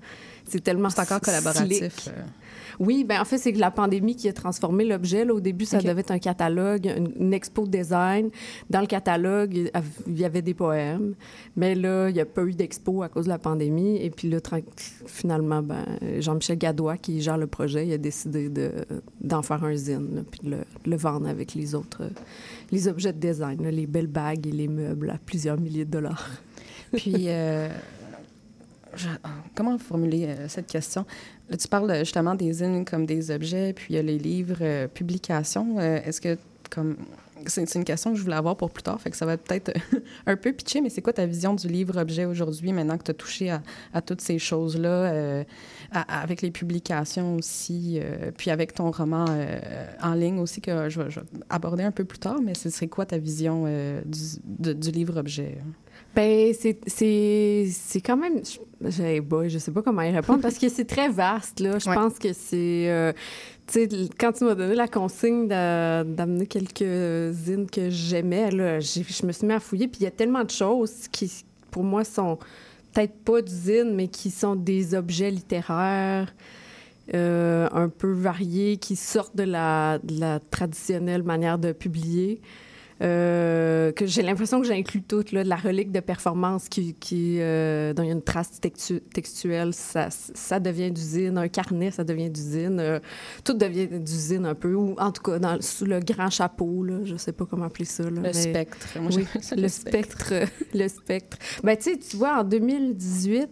c'est 0.48 0.60
tellement 0.60 0.90
C'est 0.90 1.00
encore 1.00 1.20
collaboratif. 1.20 2.08
Euh. 2.08 2.22
Oui, 2.80 3.04
ben 3.04 3.20
en 3.20 3.24
fait, 3.24 3.38
c'est 3.38 3.52
la 3.52 3.70
pandémie 3.70 4.14
qui 4.14 4.28
a 4.28 4.32
transformé 4.32 4.84
l'objet. 4.84 5.28
Au 5.28 5.40
début, 5.40 5.64
ça 5.64 5.80
devait 5.80 6.00
être 6.00 6.12
un 6.12 6.18
catalogue, 6.18 6.92
une, 7.18 7.32
expo 7.32 7.66
de 7.66 7.70
design. 7.70 8.30
Dans 8.70 8.80
le 8.80 8.86
catalogue, 8.86 9.70
il 10.06 10.18
y 10.18 10.24
avait 10.24 10.42
des 10.42 10.54
poèmes. 10.54 11.14
Mais 11.56 11.74
là, 11.74 12.08
il 12.08 12.14
n'y 12.14 12.20
a 12.20 12.24
pas 12.24 12.44
eu 12.44 12.52
d'expo 12.52 13.02
à 13.02 13.08
cause 13.08 13.24
de 13.24 13.30
la 13.30 13.38
pandémie. 13.38 13.96
Et 13.96 14.10
puis 14.10 14.30
là, 14.30 14.38
finalement, 15.06 15.62
ben, 15.62 15.84
Jean-Michel 16.20 16.58
Gadois, 16.58 16.96
qui 16.98 17.20
gère 17.20 17.38
le 17.38 17.48
projet, 17.48 17.86
il 17.86 17.92
a 17.92 17.98
décidé 17.98 18.48
de, 18.48 18.70
d'en 19.20 19.42
faire 19.42 19.64
un 19.64 19.74
zine, 19.74 20.24
puis 20.30 20.40
de 20.44 20.56
le, 20.86 20.96
vendre 20.96 21.28
avec 21.28 21.54
les 21.54 21.74
autres, 21.74 22.02
les 22.70 22.86
objets 22.86 23.12
de 23.12 23.18
design, 23.18 23.68
les 23.68 23.86
belles 23.86 24.06
bagues 24.06 24.46
et 24.46 24.52
les 24.52 24.68
meubles 24.68 25.10
à 25.10 25.18
plusieurs 25.18 25.58
milliers 25.58 25.84
de 25.84 25.90
dollars. 25.90 26.28
Puis... 26.92 27.24
Euh, 27.26 27.68
ah, 29.22 29.28
comment 29.54 29.78
formuler 29.78 30.26
euh, 30.26 30.48
cette 30.48 30.66
question? 30.66 31.04
Tu 31.58 31.68
parles 31.68 31.90
euh, 31.90 31.98
justement 32.00 32.34
des 32.34 32.52
zines 32.52 32.84
comme 32.84 33.06
des 33.06 33.30
objets, 33.30 33.72
puis 33.72 33.86
il 33.90 33.96
y 33.96 33.98
a 33.98 34.02
les 34.02 34.18
livres, 34.18 34.58
euh, 34.60 34.88
publications. 34.88 35.80
Est-ce 35.80 36.20
que, 36.20 36.38
comme, 36.70 36.96
c'est 37.46 37.74
une 37.74 37.84
question 37.84 38.12
que 38.12 38.18
je 38.18 38.22
voulais 38.22 38.36
avoir 38.36 38.56
pour 38.56 38.70
plus 38.70 38.82
tard, 38.82 39.00
fait 39.00 39.10
que 39.10 39.16
ça 39.16 39.26
va 39.26 39.36
peut-être 39.36 39.72
un 40.26 40.36
peu 40.36 40.52
pitché, 40.52 40.80
mais 40.80 40.90
c'est 40.90 41.02
quoi 41.02 41.12
ta 41.12 41.26
vision 41.26 41.54
du 41.54 41.68
livre-objet 41.68 42.24
aujourd'hui, 42.24 42.72
maintenant 42.72 42.98
que 42.98 43.04
tu 43.04 43.10
as 43.10 43.14
touché 43.14 43.50
à, 43.50 44.02
toutes 44.02 44.20
ces 44.20 44.38
choses-là, 44.38 44.88
euh, 44.88 45.44
avec 45.92 46.42
les 46.42 46.50
publications 46.50 47.36
aussi, 47.36 48.00
euh, 48.02 48.30
puis 48.36 48.50
avec 48.50 48.74
ton 48.74 48.90
roman 48.90 49.26
euh, 49.28 49.86
en 50.02 50.14
ligne 50.14 50.38
aussi, 50.38 50.60
que 50.60 50.88
je 50.88 51.00
vais, 51.00 51.10
aborder 51.50 51.84
un 51.84 51.92
peu 51.92 52.04
plus 52.04 52.18
tard, 52.18 52.40
mais 52.42 52.54
ce 52.54 52.70
serait 52.70 52.88
quoi 52.88 53.06
ta 53.06 53.18
vision 53.18 53.64
du, 54.04 54.74
du 54.74 54.90
livre-objet? 54.90 55.58
Ben 56.18 56.52
c'est 56.52 58.00
quand 58.04 58.16
même 58.16 58.40
je, 58.80 59.20
boy, 59.20 59.48
je 59.48 59.58
sais 59.58 59.70
pas 59.70 59.82
comment 59.82 60.02
y 60.02 60.10
répondre 60.10 60.40
parce 60.40 60.58
que 60.58 60.68
c'est 60.68 60.84
très 60.84 61.08
vaste 61.08 61.60
là. 61.60 61.78
Je 61.78 61.84
pense 61.84 62.18
que 62.18 62.32
c'est 62.32 63.14
tu 63.68 63.72
sais 63.72 63.88
quand 64.18 64.32
tu 64.32 64.42
m'as 64.42 64.56
donné 64.56 64.74
la 64.74 64.88
consigne 64.88 65.46
d'amener 65.46 66.48
quelques 66.48 67.30
zines 67.32 67.70
que 67.70 67.88
j'aimais 67.88 68.50
là, 68.50 68.80
je 68.80 69.26
me 69.26 69.30
suis 69.30 69.46
mis 69.46 69.52
à 69.52 69.60
fouiller 69.60 69.86
puis 69.86 70.00
il 70.00 70.04
y 70.04 70.06
a 70.08 70.10
tellement 70.10 70.42
de 70.42 70.50
choses 70.50 71.06
qui 71.12 71.44
pour 71.70 71.84
moi 71.84 72.02
sont 72.02 72.36
peut-être 72.92 73.14
pas 73.24 73.40
d'usines 73.40 73.94
mais 73.94 74.08
qui 74.08 74.32
sont 74.32 74.56
des 74.56 74.96
objets 74.96 75.30
littéraires. 75.30 76.34
Euh, 77.14 77.68
un 77.72 77.88
peu 77.88 78.12
variés 78.12 78.76
qui 78.76 78.94
sortent 78.94 79.34
de 79.34 79.44
la, 79.44 79.98
de 80.02 80.20
la 80.20 80.40
traditionnelle 80.40 81.22
manière 81.22 81.58
de 81.58 81.72
publier. 81.72 82.42
Euh, 83.00 83.92
que 83.92 84.06
j'ai 84.06 84.22
l'impression 84.22 84.60
que 84.60 84.66
j'inclus 84.66 85.02
tout, 85.02 85.24
là, 85.30 85.44
de 85.44 85.48
la 85.48 85.56
relique 85.56 85.92
de 85.92 86.00
performance 86.00 86.68
qui, 86.68 86.94
qui 86.94 87.36
euh, 87.38 87.92
dont 87.92 88.02
il 88.02 88.06
y 88.06 88.10
a 88.10 88.14
une 88.14 88.22
trace 88.22 88.60
textuelle, 88.60 89.72
ça, 89.72 90.08
ça 90.10 90.58
devient 90.58 90.90
d'usine. 90.90 91.38
Un 91.38 91.48
carnet, 91.48 91.92
ça 91.92 92.02
devient 92.02 92.28
d'usine. 92.28 92.80
Euh, 92.80 92.98
tout 93.44 93.54
devient 93.54 93.86
d'usine 93.86 94.46
un 94.46 94.56
peu, 94.56 94.74
ou 94.74 94.96
en 94.98 95.12
tout 95.12 95.22
cas 95.22 95.38
dans, 95.38 95.60
sous 95.60 95.84
le 95.84 96.00
grand 96.00 96.30
chapeau, 96.30 96.82
là, 96.82 97.04
je 97.04 97.16
sais 97.16 97.32
pas 97.32 97.46
comment 97.46 97.66
appeler 97.66 97.84
ça. 97.84 98.02
Là, 98.02 98.20
le 98.20 98.32
spectre. 98.32 98.98
oui, 99.00 99.26
le, 99.56 99.68
spectre. 99.68 100.32
le 100.74 100.88
spectre. 100.88 101.38
Ben, 101.62 101.76
tu 101.76 101.92
sais, 101.92 101.98
tu 101.98 102.16
vois, 102.16 102.40
en 102.40 102.44
2018, 102.44 103.48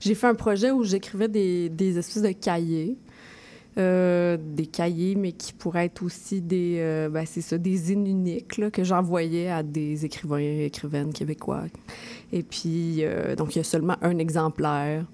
j'ai 0.00 0.14
fait 0.16 0.26
un 0.26 0.34
projet 0.34 0.72
où 0.72 0.82
j'écrivais 0.82 1.28
des, 1.28 1.68
des 1.68 1.98
espèces 1.98 2.22
de 2.22 2.32
cahiers. 2.32 2.98
Euh, 3.78 4.36
des 4.38 4.66
cahiers, 4.66 5.14
mais 5.14 5.32
qui 5.32 5.54
pourraient 5.54 5.86
être 5.86 6.02
aussi 6.02 6.42
des, 6.42 6.76
euh, 6.80 7.08
ben, 7.08 7.24
c'est 7.24 7.40
ça, 7.40 7.56
des 7.56 7.74
zines 7.74 8.06
uniques 8.06 8.58
là, 8.58 8.70
que 8.70 8.84
j'envoyais 8.84 9.48
à 9.48 9.62
des 9.62 10.04
écrivains 10.04 10.40
et 10.40 10.66
écrivaines 10.66 11.10
québécois. 11.10 11.62
Et 12.34 12.42
puis, 12.42 12.98
euh, 12.98 13.34
donc, 13.34 13.54
il 13.54 13.58
y 13.58 13.60
a 13.62 13.64
seulement 13.64 13.96
un 14.02 14.18
exemplaire. 14.18 15.06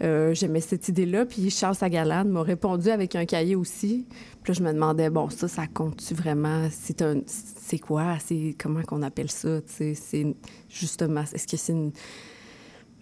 J'aimais 0.00 0.60
cette 0.60 0.88
idée-là. 0.88 1.26
Puis 1.26 1.48
Charles 1.50 1.76
Sagalane 1.76 2.28
m'a 2.28 2.42
répondu 2.42 2.88
avec 2.88 3.14
un 3.14 3.24
cahier 3.24 3.54
aussi. 3.54 4.04
Puis 4.42 4.52
là, 4.52 4.58
je 4.58 4.62
me 4.64 4.72
demandais, 4.72 5.10
bon, 5.10 5.30
ça, 5.30 5.46
ça 5.46 5.68
compte-tu 5.68 6.14
vraiment? 6.14 6.66
C'est 6.72 7.02
un... 7.02 7.20
C'est 7.26 7.78
quoi? 7.78 8.16
C'est... 8.18 8.56
Comment 8.60 8.82
qu'on 8.82 9.02
appelle 9.02 9.30
ça? 9.30 9.60
C'est 9.66 10.34
justement... 10.68 11.22
Est-ce 11.22 11.46
que 11.46 11.56
c'est 11.56 11.72
une 11.72 11.92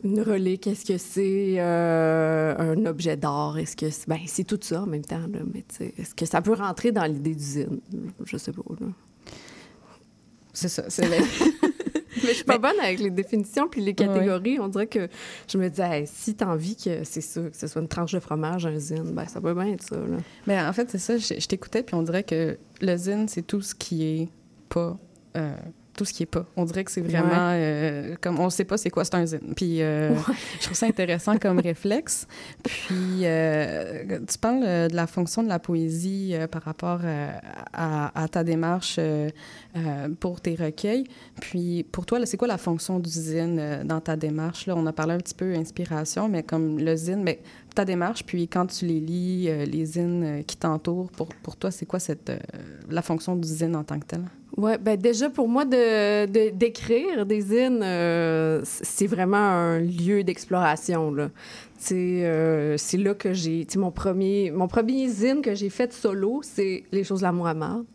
une 0.02 0.21
relique, 0.23 0.66
est-ce 0.66 0.85
que 0.85 0.99
c'est 0.99 1.54
euh, 1.59 2.54
un 2.59 2.87
objet 2.87 3.16
d'art? 3.16 3.59
Est-ce 3.59 3.76
que 3.76 3.90
c'est... 3.90 4.09
Ben, 4.09 4.21
c'est 4.26 4.45
tout 4.45 4.59
ça 4.61 4.83
en 4.83 4.87
même 4.87 5.04
temps, 5.04 5.19
là, 5.19 5.40
mais 5.52 5.64
est-ce 5.99 6.14
que 6.14 6.26
ça 6.26 6.40
peut 6.42 6.54
rentrer 6.54 6.92
dans 6.92 7.04
l'idée 7.04 7.35
d'usine? 7.35 7.80
Je 8.25 8.37
sais 8.37 8.52
pas, 8.52 8.62
là. 8.80 8.87
C'est 10.52 10.69
ça, 10.69 10.85
c'est 10.88 11.09
mais 12.23 12.30
je 12.30 12.35
suis 12.35 12.45
pas 12.45 12.59
bonne 12.59 12.78
avec 12.80 12.99
les 13.00 13.11
définitions 13.11 13.69
puis 13.69 13.80
les 13.80 13.95
catégories. 13.95 14.59
On 14.61 14.69
dirait 14.69 14.87
que 14.87 15.09
je 15.49 15.59
me 15.59 15.69
dis, 15.69 15.80
si 16.07 16.35
tu 16.35 16.45
as 16.45 16.49
envie 16.49 16.76
que 16.76 17.04
c'est 17.04 17.21
ça, 17.21 17.42
que 17.42 17.57
ce 17.57 17.66
soit 17.66 17.80
une 17.80 17.88
tranche 17.88 18.12
de 18.12 18.21
fromage, 18.21 18.66
un 18.66 18.78
zine, 18.78 19.12
ben 19.12 19.26
ça 19.26 19.40
peut 19.40 19.54
bien 19.54 19.69
être 19.69 19.83
ça. 19.83 19.97
Là. 19.97 20.19
Mais 20.47 20.61
en 20.61 20.73
fait, 20.73 20.90
c'est 20.90 20.99
ça. 20.99 21.16
Je, 21.19 21.47
t'écoutais 21.47 21.83
puis 21.83 21.95
on 21.95 22.02
dirait 22.02 22.25
que 22.25 22.59
le 22.80 22.97
zine, 22.97 23.28
c'est 23.28 23.47
tout 23.47 23.61
ce 23.61 23.75
qui 23.75 24.04
est 24.04 24.28
pas 24.69 24.99
euh, 25.37 25.54
tout 26.00 26.07
ce 26.07 26.14
qui 26.14 26.23
est 26.23 26.26
pas. 26.26 26.47
On 26.57 26.64
dirait 26.64 26.83
que 26.83 26.90
c'est 26.90 27.02
vraiment 27.02 27.50
euh, 27.52 28.16
comme 28.23 28.40
on 28.40 28.49
sait 28.49 28.64
pas 28.64 28.78
c'est 28.78 28.88
quoi 28.88 29.04
c'est 29.04 29.16
un 29.16 29.26
zine. 29.26 29.52
Puis 29.54 29.83
euh, 29.83 30.16
je 30.59 30.64
trouve 30.64 30.75
ça 30.75 30.87
intéressant 30.87 31.37
comme 31.37 31.59
réflexe. 31.61 32.26
Puis 32.62 33.25
euh, 33.25 34.19
tu 34.26 34.38
parles 34.38 34.88
de 34.88 34.97
la 34.97 35.07
fonction 35.07 35.42
de 35.42 35.49
la 35.49 35.59
poésie 35.59 36.35
par 36.50 36.62
rapport 36.62 37.00
à, 37.75 38.28
ta 38.33 38.45
démarche 38.45 38.99
pour 40.21 40.40
tes 40.40 40.54
recueils. 40.54 41.04
Puis 41.38 41.85
pour 41.92 42.07
toi, 42.07 42.25
c'est 42.25 42.38
quoi 42.38 42.49
la 42.49 42.57
fonction 42.57 42.99
du 42.99 43.11
zine 43.11 43.83
dans 43.85 44.00
ta 44.00 44.16
démarche? 44.16 44.66
Là 44.66 44.75
On 44.75 44.87
a 44.87 44.95
parlé 44.95 45.12
un 45.12 45.19
petit 45.19 45.35
peu 45.35 45.54
inspiration, 45.54 46.30
mais 46.30 46.42
comme 46.42 46.78
le 46.78 46.97
zine, 46.97 47.23
mais 47.23 47.40
ta 47.75 47.85
démarche, 47.85 48.25
puis 48.25 48.49
quand 48.49 48.66
tu 48.66 48.87
les 48.87 49.00
lis, 49.00 49.66
les 49.66 49.85
zines 49.85 50.45
qui 50.47 50.57
t'entourent, 50.57 51.11
pour, 51.11 51.28
pour 51.42 51.57
toi, 51.57 51.71
c'est 51.71 51.85
quoi 51.85 51.99
cette 51.99 52.33
la 52.88 53.02
fonction 53.02 53.37
du 53.37 53.47
zine 53.47 53.76
en 53.76 53.85
tant 53.85 54.00
que 54.00 54.07
tel? 54.07 54.23
Oui, 54.57 54.73
ben 54.80 54.97
déjà 54.97 55.30
pour 55.30 55.49
moi 55.49 55.64
de, 55.64 56.50
d'écrire 56.50 57.25
des 57.25 57.40
zines, 57.40 57.83
euh, 57.83 58.61
c'est 58.64 59.07
vraiment 59.07 59.37
un 59.37 59.78
lieu 59.78 60.25
d'exploration 60.25 61.12
là. 61.12 61.30
Euh, 61.92 62.75
c'est 62.76 62.97
là 62.99 63.14
que 63.14 63.33
j'ai, 63.33 63.66
mon 63.76 63.90
premier, 63.90 64.50
mon 64.50 64.69
premier 64.69 65.09
zine 65.09 65.40
que 65.40 65.54
j'ai 65.54 65.71
fait 65.71 65.92
solo, 65.92 66.40
c'est 66.42 66.85
les 66.92 67.04
choses 67.04 67.23
l'amour 67.23 67.47
à 67.47 67.54
marde. 67.54 67.87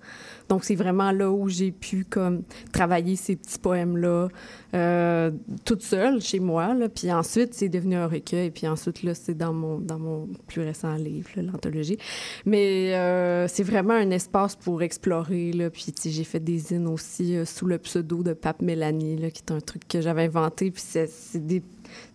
Donc, 0.49 0.63
c'est 0.63 0.75
vraiment 0.75 1.11
là 1.11 1.31
où 1.31 1.49
j'ai 1.49 1.71
pu 1.71 2.05
comme 2.05 2.43
travailler 2.71 3.15
ces 3.15 3.35
petits 3.35 3.59
poèmes-là 3.59 4.29
euh, 4.73 5.31
toute 5.63 5.81
seule 5.81 6.21
chez 6.21 6.39
moi. 6.39 6.73
Là. 6.73 6.89
Puis 6.89 7.11
ensuite, 7.11 7.53
c'est 7.53 7.69
devenu 7.69 7.95
un 7.95 8.07
recueil. 8.07 8.51
Puis 8.51 8.67
ensuite, 8.67 9.03
là, 9.03 9.13
c'est 9.13 9.35
dans 9.35 9.53
mon, 9.53 9.79
dans 9.79 9.99
mon 9.99 10.27
plus 10.47 10.61
récent 10.61 10.95
livre, 10.95 11.29
l'anthologie. 11.37 11.97
Mais 12.45 12.93
euh, 12.95 13.47
c'est 13.47 13.63
vraiment 13.63 13.93
un 13.93 14.11
espace 14.11 14.55
pour 14.55 14.81
explorer. 14.81 15.51
Là. 15.53 15.69
Puis 15.69 15.93
j'ai 16.05 16.23
fait 16.23 16.39
des 16.39 16.57
zines 16.57 16.87
aussi 16.87 17.35
euh, 17.35 17.45
sous 17.45 17.65
le 17.65 17.77
pseudo 17.77 18.23
de 18.23 18.33
Pape 18.33 18.61
Mélanie, 18.61 19.17
là, 19.17 19.31
qui 19.31 19.41
est 19.47 19.51
un 19.51 19.61
truc 19.61 19.87
que 19.87 20.01
j'avais 20.01 20.23
inventé. 20.23 20.71
Puis 20.71 20.83
c'est 20.83 21.45
des 21.45 21.61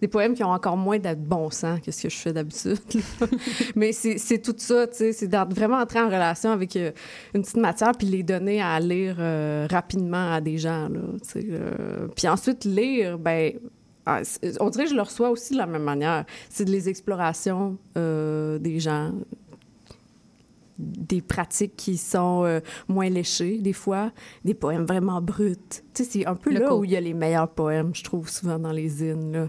des 0.01 0.09
poèmes 0.09 0.35
qui 0.35 0.43
ont 0.43 0.53
encore 0.53 0.77
moins 0.77 0.99
de 0.99 1.15
bon 1.15 1.51
sens 1.51 1.81
que 1.81 1.91
ce 1.91 2.03
que 2.05 2.09
je 2.09 2.17
fais 2.17 2.33
d'habitude. 2.33 2.79
Mais 3.77 3.93
c'est 3.93 4.39
tout 4.39 4.55
ça, 4.57 4.87
tu 4.87 4.97
sais, 4.97 5.13
c'est 5.13 5.35
vraiment 5.35 5.79
entrer 5.79 6.01
en 6.01 6.07
relation 6.07 6.51
avec 6.51 6.77
euh, 6.77 6.93
une 7.35 7.43
petite 7.43 7.57
matière 7.57 7.93
puis 7.97 8.07
les 8.07 8.23
donner 8.23 8.63
à 8.63 8.79
lire 8.81 9.17
euh, 9.19 9.67
rapidement 9.71 10.33
à 10.33 10.41
des 10.41 10.59
gens, 10.59 10.89
là, 10.89 11.01
tu 11.23 11.41
sais. 11.41 11.47
Euh. 11.51 12.09
puis 12.17 12.29
ensuite, 12.29 12.65
lire, 12.65 13.19
ben 13.19 13.53
ah, 14.07 14.23
on 14.61 14.71
dirait 14.71 14.85
que 14.85 14.91
je 14.91 14.97
le 14.97 15.03
reçois 15.03 15.31
aussi 15.31 15.53
de 15.53 15.59
la 15.59 15.67
même 15.67 15.83
manière. 15.83 16.25
C'est 16.49 16.65
des 16.65 16.89
explorations 16.89 17.77
des 17.95 18.81
gens, 18.81 19.13
des 20.81 21.21
pratiques 21.21 21.77
qui 21.77 21.97
sont 21.97 22.45
euh, 22.45 22.61
moins 22.89 23.09
léchées, 23.09 23.59
des 23.59 23.73
fois, 23.73 24.13
des 24.45 24.55
poèmes 24.55 24.85
vraiment 24.85 25.21
bruts. 25.21 25.57
Tu 25.95 26.05
sais, 26.05 26.05
c'est 26.05 26.27
un 26.27 26.35
peu 26.35 26.51
là 26.51 26.75
où 26.75 26.85
il 26.85 26.91
y 26.91 26.97
a 26.97 27.01
les 27.01 27.15
meilleurs 27.15 27.51
poèmes, 27.51 27.95
je 27.95 28.03
trouve, 28.03 28.29
souvent 28.29 28.59
dans 28.59 28.73
les 28.73 28.89
là. 29.15 29.49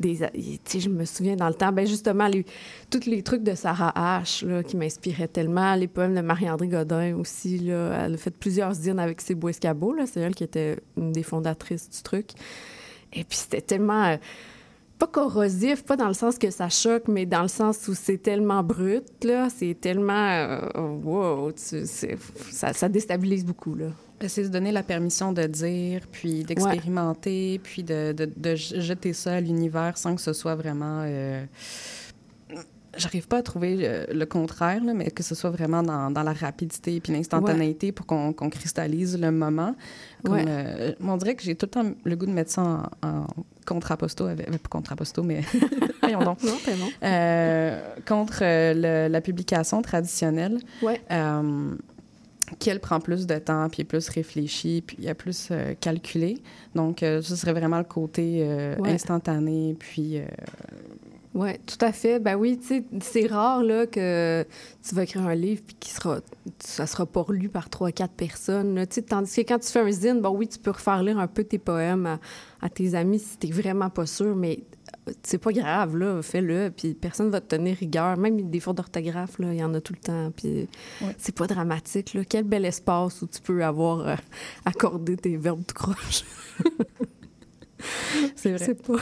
Des, 0.00 0.16
tu 0.16 0.58
sais, 0.64 0.80
je 0.80 0.88
me 0.88 1.04
souviens 1.04 1.36
dans 1.36 1.46
le 1.46 1.54
temps, 1.54 1.70
ben 1.70 1.86
justement, 1.86 2.26
les, 2.26 2.44
tous 2.90 3.06
les 3.06 3.22
trucs 3.22 3.44
de 3.44 3.54
Sarah 3.54 3.92
H, 3.94 4.44
là, 4.44 4.62
qui 4.64 4.76
m'inspiraient 4.76 5.28
tellement, 5.28 5.76
les 5.76 5.86
poèmes 5.86 6.14
de 6.14 6.22
Marie-André 6.22 6.66
Godin 6.66 7.14
aussi, 7.16 7.58
là, 7.58 8.04
elle 8.04 8.14
a 8.14 8.16
fait 8.16 8.36
plusieurs 8.36 8.74
zines 8.74 8.98
avec 8.98 9.20
ses 9.20 9.36
beaux 9.36 9.50
escabeaux, 9.50 9.94
c'est 10.06 10.20
elle 10.20 10.34
qui 10.34 10.42
était 10.42 10.78
une 10.96 11.12
des 11.12 11.22
fondatrices 11.22 11.88
du 11.88 12.02
truc. 12.02 12.30
Et 13.12 13.22
puis 13.22 13.38
c'était 13.38 13.60
tellement... 13.60 14.04
Euh, 14.04 14.16
pas 15.02 15.08
corrosif, 15.08 15.82
pas 15.82 15.96
dans 15.96 16.06
le 16.06 16.14
sens 16.14 16.38
que 16.38 16.50
ça 16.50 16.68
choque, 16.68 17.08
mais 17.08 17.26
dans 17.26 17.42
le 17.42 17.48
sens 17.48 17.88
où 17.88 17.94
c'est 17.94 18.18
tellement 18.18 18.62
brut, 18.62 19.04
là, 19.24 19.48
c'est 19.50 19.76
tellement... 19.80 20.30
Euh, 20.30 20.60
wow, 21.02 21.50
ça, 21.56 22.72
ça, 22.72 22.88
déstabilise 22.88 23.44
beaucoup, 23.44 23.74
là. 23.74 23.86
C'est 24.28 24.44
de 24.44 24.48
donner 24.48 24.70
la 24.70 24.84
permission 24.84 25.32
de 25.32 25.42
dire, 25.42 26.02
puis 26.12 26.44
d'expérimenter, 26.44 27.60
puis 27.64 27.82
de, 27.82 28.12
de, 28.12 28.30
de, 28.36 28.54
jeter 28.54 29.12
ça 29.12 29.34
à 29.34 29.40
l'univers 29.40 29.98
sans 29.98 30.14
que 30.14 30.20
ce 30.20 30.32
soit 30.32 30.54
vraiment... 30.54 31.02
Euh, 31.04 31.44
j'arrive 32.96 33.28
pas 33.28 33.38
à 33.38 33.42
trouver 33.42 33.78
euh, 33.80 34.04
le, 34.12 34.26
contraire, 34.26 34.82
là, 34.84 34.94
mais 34.94 35.10
que 35.10 35.22
ce 35.22 35.34
soit 35.34 35.50
vraiment 35.50 35.82
dans, 35.82 36.10
dans 36.10 36.22
la 36.22 36.32
rapidité 36.32 37.00
puis 37.00 37.12
l'instantanéité 37.12 37.92
pour 37.92 38.06
qu'on 38.06 38.50
cristallise 38.50 39.18
le 39.18 39.30
moment. 39.30 39.74
Comme, 40.24 40.44
euh, 40.46 40.92
on 41.00 41.16
dirait 41.16 41.34
que 41.34 41.42
j'ai 41.42 41.54
tout 41.54 41.66
le 41.66 41.70
temps 41.70 41.90
le 42.04 42.16
goût 42.16 42.26
de 42.26 42.32
mettre 42.32 42.50
ça 42.50 42.90
en, 43.02 43.08
en 43.08 43.26
contraposto, 43.66 44.26
avec, 44.26 44.50
pas 44.50 44.68
contraposto, 44.68 45.22
mais 45.22 45.42
voyons 46.02 46.22
donc. 46.22 46.42
Non, 46.42 46.52
bon. 46.66 46.88
euh, 47.02 47.94
contre 48.06 48.40
euh, 48.42 49.08
la 49.08 49.20
publication 49.20 49.82
traditionnelle. 49.82 50.58
Ouais. 50.82 51.00
qui, 52.58 52.70
elle, 52.70 52.80
prend 52.80 53.00
plus 53.00 53.26
de 53.26 53.38
temps, 53.38 53.68
puis 53.70 53.82
est 53.82 53.84
plus 53.84 54.08
réfléchie, 54.08 54.82
puis 54.86 55.08
a 55.08 55.14
plus 55.14 55.50
calculé. 55.80 56.42
Donc, 56.74 56.98
ce 57.00 57.22
serait 57.22 57.52
vraiment 57.52 57.78
le 57.78 57.84
côté 57.84 58.46
instantané, 58.84 59.74
puis 59.78 60.20
oui, 61.34 61.50
tout 61.66 61.82
à 61.82 61.92
fait. 61.92 62.18
Ben 62.18 62.36
oui, 62.36 62.58
tu 62.58 62.66
sais, 62.66 62.84
c'est 63.00 63.26
rare 63.26 63.62
là, 63.62 63.86
que 63.86 64.44
tu 64.86 64.94
vas 64.94 65.04
écrire 65.04 65.26
un 65.26 65.34
livre 65.34 65.62
puis 65.66 65.76
qui 65.80 65.90
sera, 65.90 66.20
ça 66.58 66.86
sera 66.86 67.06
pas 67.06 67.24
lu 67.30 67.48
par 67.48 67.70
trois, 67.70 67.90
quatre 67.90 68.12
personnes. 68.12 68.74
Là, 68.74 68.86
tandis 68.86 69.34
que 69.36 69.40
quand 69.40 69.58
tu 69.58 69.68
fais 69.68 69.80
un 69.80 69.90
zine, 69.90 70.20
bon 70.20 70.36
oui, 70.36 70.46
tu 70.46 70.58
peux 70.58 70.72
refaire 70.72 71.02
lire 71.02 71.18
un 71.18 71.26
peu 71.26 71.44
tes 71.44 71.58
poèmes 71.58 72.18
à, 72.60 72.68
tes 72.68 72.94
amis 72.94 73.18
si 73.18 73.38
t'es 73.38 73.50
vraiment 73.50 73.88
pas 73.88 74.04
sûr, 74.04 74.36
mais 74.36 74.62
c'est 75.22 75.38
pas 75.38 75.52
grave, 75.52 75.96
là, 75.96 76.20
fais-le, 76.20 76.70
puis 76.70 76.92
personne 76.92 77.30
va 77.30 77.40
te 77.40 77.56
tenir 77.56 77.78
rigueur. 77.78 78.18
Même 78.18 78.50
des 78.50 78.60
fautes 78.60 78.76
d'orthographe, 78.76 79.38
là, 79.38 79.54
il 79.54 79.58
y 79.58 79.64
en 79.64 79.72
a 79.72 79.80
tout 79.80 79.94
le 79.94 80.00
temps, 80.00 80.30
puis 80.36 80.68
c'est 81.16 81.34
pas 81.34 81.46
dramatique, 81.46 82.12
là. 82.12 82.24
Quel 82.28 82.44
bel 82.44 82.66
espace 82.66 83.22
où 83.22 83.26
tu 83.26 83.40
peux 83.40 83.64
avoir 83.64 84.06
euh, 84.06 84.16
accordé 84.66 85.16
tes 85.16 85.38
verbes 85.38 85.64
de 85.66 85.72
croche. 85.72 86.24
c'est 88.36 88.52
vrai. 88.52 88.74
Pas... 88.74 88.94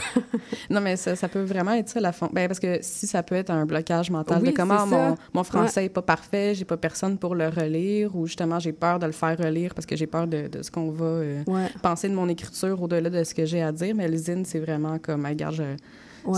non, 0.69 0.81
mais 0.81 0.95
ça, 0.95 1.15
ça, 1.15 1.27
peut 1.27 1.43
vraiment 1.43 1.73
être 1.73 1.89
ça, 1.89 1.99
la 1.99 2.11
fond. 2.11 2.29
Ben, 2.31 2.47
parce 2.47 2.59
que 2.59 2.79
si 2.81 3.07
ça 3.07 3.23
peut 3.23 3.35
être 3.35 3.49
un 3.49 3.65
blocage 3.65 4.09
mental 4.09 4.41
de 4.41 4.51
comment 4.51 4.85
mon, 4.85 5.15
mon, 5.33 5.43
français 5.43 5.83
n'est 5.83 5.89
pas 5.89 6.01
parfait, 6.01 6.53
j'ai 6.55 6.65
pas 6.65 6.77
personne 6.77 7.17
pour 7.17 7.35
le 7.35 7.47
relire, 7.47 8.15
ou 8.15 8.27
justement, 8.27 8.59
j'ai 8.59 8.73
peur 8.73 8.99
de 8.99 9.05
le 9.05 9.11
faire 9.11 9.37
relire 9.37 9.73
parce 9.73 9.85
que 9.85 9.95
j'ai 9.95 10.07
peur 10.07 10.27
de, 10.27 10.47
de, 10.47 10.61
ce 10.61 10.71
qu'on 10.71 10.91
va 10.91 11.05
euh, 11.05 11.43
penser 11.81 12.09
de 12.09 12.13
mon 12.13 12.29
écriture 12.29 12.81
au-delà 12.81 13.09
de 13.09 13.23
ce 13.23 13.33
que 13.33 13.45
j'ai 13.45 13.61
à 13.61 13.71
dire. 13.71 13.95
Mais 13.95 14.07
l'usine, 14.07 14.45
c'est 14.45 14.59
vraiment 14.59 14.99
comme, 14.99 15.25
regarde, 15.25 15.55
je 15.55 15.63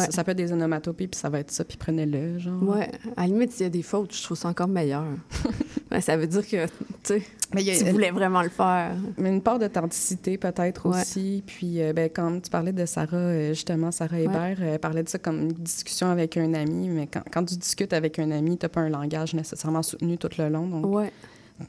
ça, 0.09 0.23
peut 0.23 0.31
être 0.31 0.37
des 0.37 0.51
onomatopées, 0.51 1.07
puis 1.07 1.19
ça 1.19 1.29
va 1.29 1.39
être 1.39 1.51
ça, 1.51 1.63
puis 1.63 1.77
prenez-le, 1.77 2.39
genre. 2.39 2.61
Ouais. 2.63 2.89
À 3.17 3.21
la 3.21 3.27
limite, 3.27 3.51
s'il 3.51 3.63
y 3.63 3.67
a 3.67 3.69
des 3.69 3.81
fautes, 3.81 4.15
je 4.15 4.23
trouve 4.23 4.37
ça 4.37 4.49
encore 4.49 4.67
meilleur. 4.67 5.05
ça 6.01 6.17
veut 6.17 6.27
dire 6.27 6.47
que, 6.47 6.65
tu 6.65 6.71
sais, 7.03 7.23
tu 7.55 7.91
voulais 7.91 8.11
vraiment 8.11 8.41
le 8.41 8.49
faire. 8.49 8.95
Mais 9.17 9.29
une 9.29 9.41
part 9.41 9.59
d'authenticité, 9.59 10.37
peut-être 10.37 10.87
aussi. 10.87 11.43
Puis, 11.45 11.81
euh, 11.81 11.93
ben, 11.93 12.09
quand 12.13 12.41
tu 12.41 12.49
parlais 12.49 12.71
de 12.71 12.85
Sarah, 12.85 13.15
euh, 13.15 13.49
justement, 13.49 13.91
Sarah 13.91 14.19
Hébert, 14.19 14.61
elle 14.61 14.79
parlait 14.79 15.03
de 15.03 15.09
ça 15.09 15.19
comme 15.19 15.41
une 15.41 15.53
discussion 15.53 16.09
avec 16.09 16.37
un 16.37 16.53
ami. 16.53 16.89
Mais 16.89 17.07
quand, 17.07 17.23
quand 17.31 17.45
tu 17.45 17.55
discutes 17.55 17.93
avec 17.93 18.19
un 18.19 18.31
ami, 18.31 18.57
tu 18.57 18.65
n'as 18.65 18.69
pas 18.69 18.81
un 18.81 18.89
langage 18.89 19.33
nécessairement 19.33 19.83
soutenu 19.83 20.17
tout 20.17 20.29
le 20.37 20.49
long. 20.49 20.67
Donc, 20.67 20.95
ouais. 20.95 21.11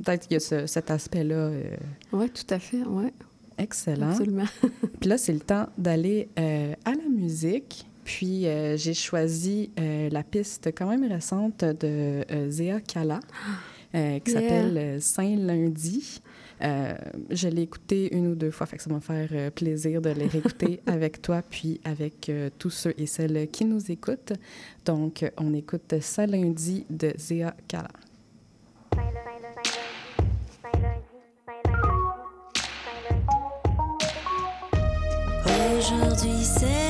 peut-être 0.02 0.26
qu'il 0.26 0.34
y 0.34 0.54
a 0.54 0.66
cet 0.66 0.90
aspect-là. 0.90 1.34
Euh... 1.34 1.76
Oui, 2.12 2.30
tout 2.30 2.54
à 2.54 2.58
fait, 2.58 2.82
oui. 2.86 3.10
Excellent. 3.58 4.10
Absolument. 4.10 4.46
Puis 5.00 5.08
là, 5.08 5.18
c'est 5.18 5.32
le 5.32 5.40
temps 5.40 5.66
d'aller 5.78 6.28
euh, 6.38 6.74
à 6.84 6.90
la 6.90 7.08
musique. 7.08 7.86
Puis 8.04 8.46
euh, 8.46 8.76
j'ai 8.76 8.94
choisi 8.94 9.70
euh, 9.80 10.08
la 10.10 10.22
piste 10.22 10.68
quand 10.76 10.86
même 10.86 11.10
récente 11.10 11.64
de 11.64 12.24
euh, 12.30 12.50
Zéa 12.50 12.80
Kala, 12.80 13.20
qui 13.92 14.30
s'appelle 14.30 15.00
Saint-Lundi. 15.00 16.20
je 16.60 17.48
l'ai 17.48 17.62
écouté 17.62 18.12
une 18.14 18.26
ou 18.26 18.34
deux 18.34 18.50
fois, 18.50 18.66
fait 18.66 18.76
que 18.76 18.82
ça 18.82 18.90
va 18.90 18.96
me 18.96 19.00
faire 19.00 19.52
plaisir 19.52 20.02
de 20.02 20.10
les 20.10 20.26
réécouter 20.26 20.80
avec 20.86 21.22
toi, 21.22 21.42
puis 21.48 21.80
avec 21.84 22.30
tous 22.58 22.70
ceux 22.70 22.92
et 22.98 23.06
celles 23.06 23.48
qui 23.52 23.64
nous 23.64 23.92
écoutent. 23.92 24.32
Donc, 24.84 25.24
on 25.38 25.54
écoute 25.54 25.94
Saint-Lundi 26.00 26.86
de 26.90 27.12
Zéa 27.16 27.54
Kala. 27.68 27.88
Aujourd'hui, 35.78 36.42
c'est 36.42 36.83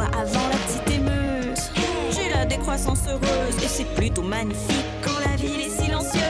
Avant 0.00 0.48
la 0.48 0.56
petite 0.56 0.96
émeute. 0.96 1.70
J'ai 2.10 2.28
la 2.28 2.44
décroissance 2.44 3.00
heureuse 3.08 3.56
et 3.62 3.68
c'est 3.68 3.84
plutôt 3.94 4.22
magnifique 4.22 4.84
quand 5.02 5.18
la 5.24 5.36
ville 5.36 5.60
est 5.60 5.70
silencieuse. 5.70 6.20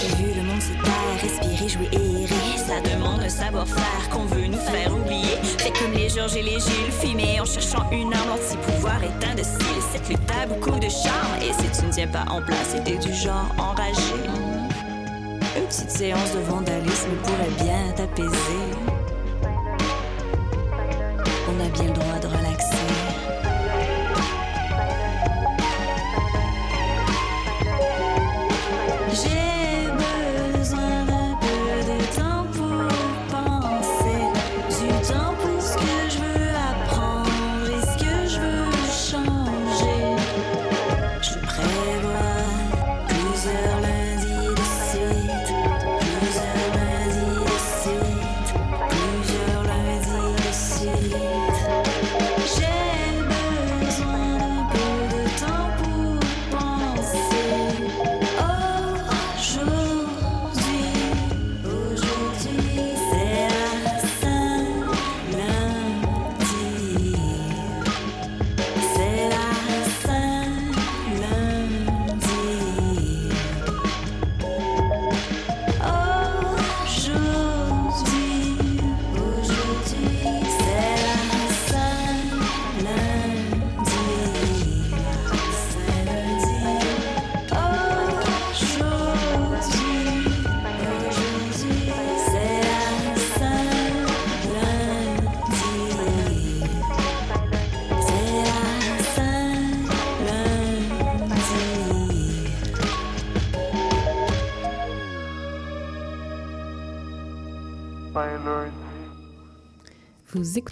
J'ai 0.00 0.16
vu 0.16 0.34
le 0.34 0.42
monde 0.42 0.62
se 0.62 0.72
taire, 0.72 1.20
respirer, 1.20 1.68
jouer 1.68 1.88
et 1.92 2.26
rire. 2.26 2.58
Ça 2.58 2.80
demande 2.80 3.20
un 3.20 3.28
savoir-faire 3.28 4.08
qu'on 4.10 4.24
veut 4.24 4.46
nous 4.46 4.58
faire 4.58 4.94
oublier. 4.94 5.36
Fait 5.58 5.72
comme 5.72 5.92
les 5.92 6.08
Georges 6.08 6.36
et 6.36 6.42
les 6.42 6.60
Gilles, 6.60 6.92
fumer 7.00 7.40
en 7.40 7.44
cherchant 7.44 7.90
une 7.90 8.14
arme 8.14 8.30
anti-pouvoir 8.30 9.02
est 9.02 9.26
indocile. 9.26 9.82
Cette 9.92 10.08
lutte 10.08 10.30
a 10.40 10.46
beaucoup 10.46 10.78
de 10.78 10.88
charme 10.88 11.42
et 11.42 11.52
si 11.52 11.80
tu 11.80 11.86
ne 11.86 11.92
tiens 11.92 12.08
pas 12.08 12.24
en 12.30 12.40
place, 12.40 12.76
t'es 12.84 12.98
du 12.98 13.12
genre 13.12 13.52
enragé. 13.58 14.14
Une 15.56 15.66
petite 15.66 15.90
séance 15.90 16.32
de 16.34 16.40
vandalisme 16.40 17.10
pourrait 17.24 17.64
bien 17.64 17.92
t'apaiser. 17.96 18.28
On 21.50 21.64
a 21.64 21.68
bien 21.70 21.84
le 21.84 21.92
droit 21.92 22.07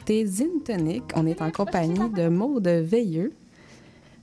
Vous 0.06 0.12
écoutez 0.12 0.26
Zintonic. 0.26 1.02
On 1.16 1.26
est 1.26 1.42
en 1.42 1.50
compagnie 1.50 2.08
de 2.10 2.28
Maude 2.28 2.68
Veilleux. 2.68 3.32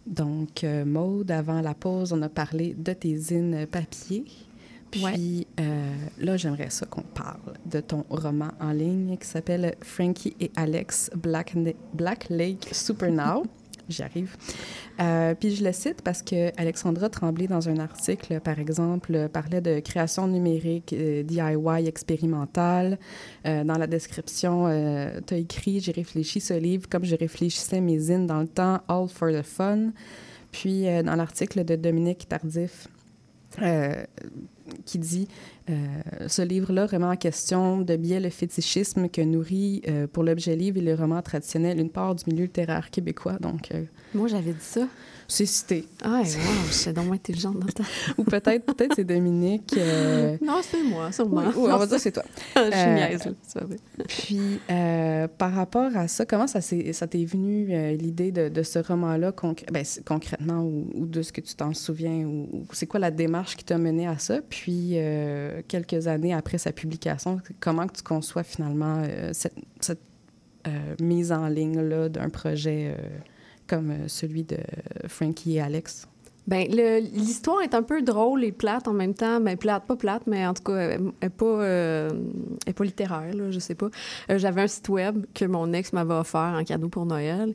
Donc, 0.07 0.63
euh, 0.63 0.85
Maude, 0.85 1.29
avant 1.29 1.59
la 1.59 1.73
pause, 1.73 2.13
on 2.13 2.21
a 2.21 2.29
parlé 2.29 2.73
de 2.73 2.93
tes 2.93 3.17
zines 3.17 3.67
papier. 3.69 4.23
Puis 4.91 5.45
euh, 5.59 5.93
là, 6.19 6.37
j'aimerais 6.37 6.69
ça 6.69 6.85
qu'on 6.85 7.01
parle 7.01 7.55
de 7.65 7.81
ton 7.81 8.05
roman 8.09 8.51
en 8.61 8.71
ligne 8.71 9.17
qui 9.17 9.27
s'appelle 9.27 9.75
Frankie 9.81 10.37
et 10.39 10.51
Alex 10.55 11.11
Black, 11.17 11.53
Black 11.93 12.27
Lake 12.29 12.69
Super 12.71 13.11
Now. 13.11 13.43
J'y 13.89 14.03
arrive. 14.03 14.35
Euh, 14.99 15.35
puis 15.35 15.55
je 15.55 15.63
le 15.63 15.73
cite 15.73 16.01
parce 16.01 16.21
que 16.21 16.51
Alexandra 16.59 17.09
Tremblay, 17.09 17.47
dans 17.47 17.67
un 17.67 17.77
article, 17.77 18.39
par 18.39 18.59
exemple, 18.59 19.27
parlait 19.29 19.61
de 19.61 19.79
création 19.79 20.27
numérique 20.27 20.93
euh, 20.93 21.23
DIY 21.23 21.87
expérimentale. 21.87 22.97
Euh, 23.45 23.63
dans 23.63 23.77
la 23.77 23.87
description, 23.87 24.67
tu 25.25 25.33
as 25.33 25.37
écrit 25.37 25.79
J'ai 25.81 25.91
réfléchi 25.91 26.39
ce 26.39 26.53
livre 26.53 26.87
comme 26.89 27.03
je 27.03 27.15
réfléchissais 27.15 27.81
mes 27.81 27.99
zines 27.99 28.27
dans 28.27 28.39
le 28.39 28.47
temps, 28.47 28.79
all 28.87 29.07
for 29.07 29.31
the 29.31 29.43
fun. 29.43 29.91
Puis 30.51 30.83
dans 31.03 31.15
l'article 31.15 31.65
de 31.65 31.75
Dominique 31.75 32.27
Tardif, 32.29 32.87
qui 34.85 34.99
dit 34.99 35.27
ce 36.27 36.41
livre-là 36.41 36.87
remet 36.87 37.05
en 37.05 37.15
question 37.15 37.81
de 37.81 37.95
biais 37.95 38.19
le 38.19 38.29
fétichisme 38.29 39.07
que 39.07 39.21
nourrit 39.21 39.81
euh, 39.87 40.07
pour 40.07 40.23
l'objet 40.23 40.55
livre 40.55 40.77
et 40.77 40.81
le 40.81 40.93
roman 40.93 41.21
traditionnel 41.21 41.79
une 41.79 41.89
part 41.89 42.15
du 42.15 42.23
milieu 42.27 42.43
littéraire 42.43 42.89
québécois. 42.89 43.37
Donc, 43.39 43.71
euh, 43.71 43.83
Moi, 44.13 44.27
j'avais 44.27 44.51
dit 44.51 44.59
ça. 44.59 44.87
C'est 45.27 45.45
cité. 45.45 45.87
Ah, 46.03 46.21
wow, 46.21 46.25
j'étais 46.71 46.93
donc 46.93 47.13
intelligente 47.13 47.59
dans. 47.59 47.83
Ou 48.17 48.23
peut-être 48.23 48.65
peut 48.65 48.87
c'est 48.95 49.03
Dominique. 49.03 49.75
Non, 50.41 50.61
c'est 50.61 50.83
moi, 50.83 51.11
sûrement. 51.11 51.43
Oui, 51.55 51.69
on 51.71 51.77
va 51.77 51.85
dire 51.85 51.99
c'est 51.99 52.11
toi. 52.11 52.23
Je 52.55 52.61
suis 52.71 52.91
niaise, 52.91 53.25
là. 53.25 53.61
Puis, 54.07 54.59
par 55.37 55.53
rapport 55.53 55.95
à 55.95 56.07
ça, 56.07 56.25
comment 56.25 56.47
ça 56.47 56.61
t'est 56.61 57.25
venu 57.25 57.95
l'idée 57.95 58.31
de, 58.31 58.49
de, 58.49 58.63
ce 58.63 58.79
roman-là 58.79 59.33
ben, 59.71 59.85
concrètement 60.05 60.63
ou, 60.63 61.05
de 61.05 61.21
ce 61.21 61.31
que 61.31 61.41
tu 61.41 61.55
t'en 61.55 61.73
souviens? 61.73 62.25
Ou, 62.25 62.65
c'est 62.73 62.87
quoi 62.87 62.99
la 62.99 63.11
démarche 63.11 63.55
qui 63.55 63.63
t'a 63.63 63.77
mené 63.77 64.07
à 64.07 64.17
ça? 64.17 64.39
Puis, 64.47 64.97
quelques 65.67 66.07
années 66.07 66.33
après 66.33 66.57
sa 66.57 66.71
publication, 66.71 67.39
comment 67.59 67.87
tu 67.87 68.03
conçois 68.03 68.43
finalement 68.43 69.01
euh, 69.03 69.31
cette, 69.33 69.99
euh, 70.67 70.95
mise 71.01 71.31
en 71.31 71.47
ligne 71.47 72.09
d'un 72.09 72.29
projet 72.29 72.95
euh, 72.97 73.01
comme 73.67 74.07
celui 74.07 74.43
de 74.43 74.57
Frankie 75.07 75.55
et 75.55 75.61
Alex? 75.61 76.07
Ben, 76.45 76.67
l'histoire 76.69 77.61
est 77.61 77.73
un 77.73 77.83
peu 77.83 78.01
drôle 78.01 78.43
et 78.43 78.51
plate 78.51 78.87
en 78.87 78.93
même 78.93 79.13
temps. 79.13 79.39
Ben, 79.39 79.57
plate, 79.57 79.85
pas 79.85 79.95
plate, 79.95 80.23
mais 80.27 80.45
en 80.45 80.53
tout 80.53 80.63
cas, 80.63 80.75
elle 80.75 81.11
n'est 81.21 81.29
pas, 81.29 81.45
euh, 81.45 82.09
pas 82.75 82.83
littéraire, 82.83 83.33
là, 83.33 83.49
je 83.49 83.59
sais 83.59 83.75
pas. 83.75 83.89
Euh, 84.29 84.37
j'avais 84.37 84.61
un 84.61 84.67
site 84.67 84.89
web 84.89 85.25
que 85.33 85.45
mon 85.45 85.71
ex 85.71 85.93
m'avait 85.93 86.13
offert 86.13 86.53
en 86.59 86.63
cadeau 86.65 86.89
pour 86.89 87.05
Noël. 87.05 87.53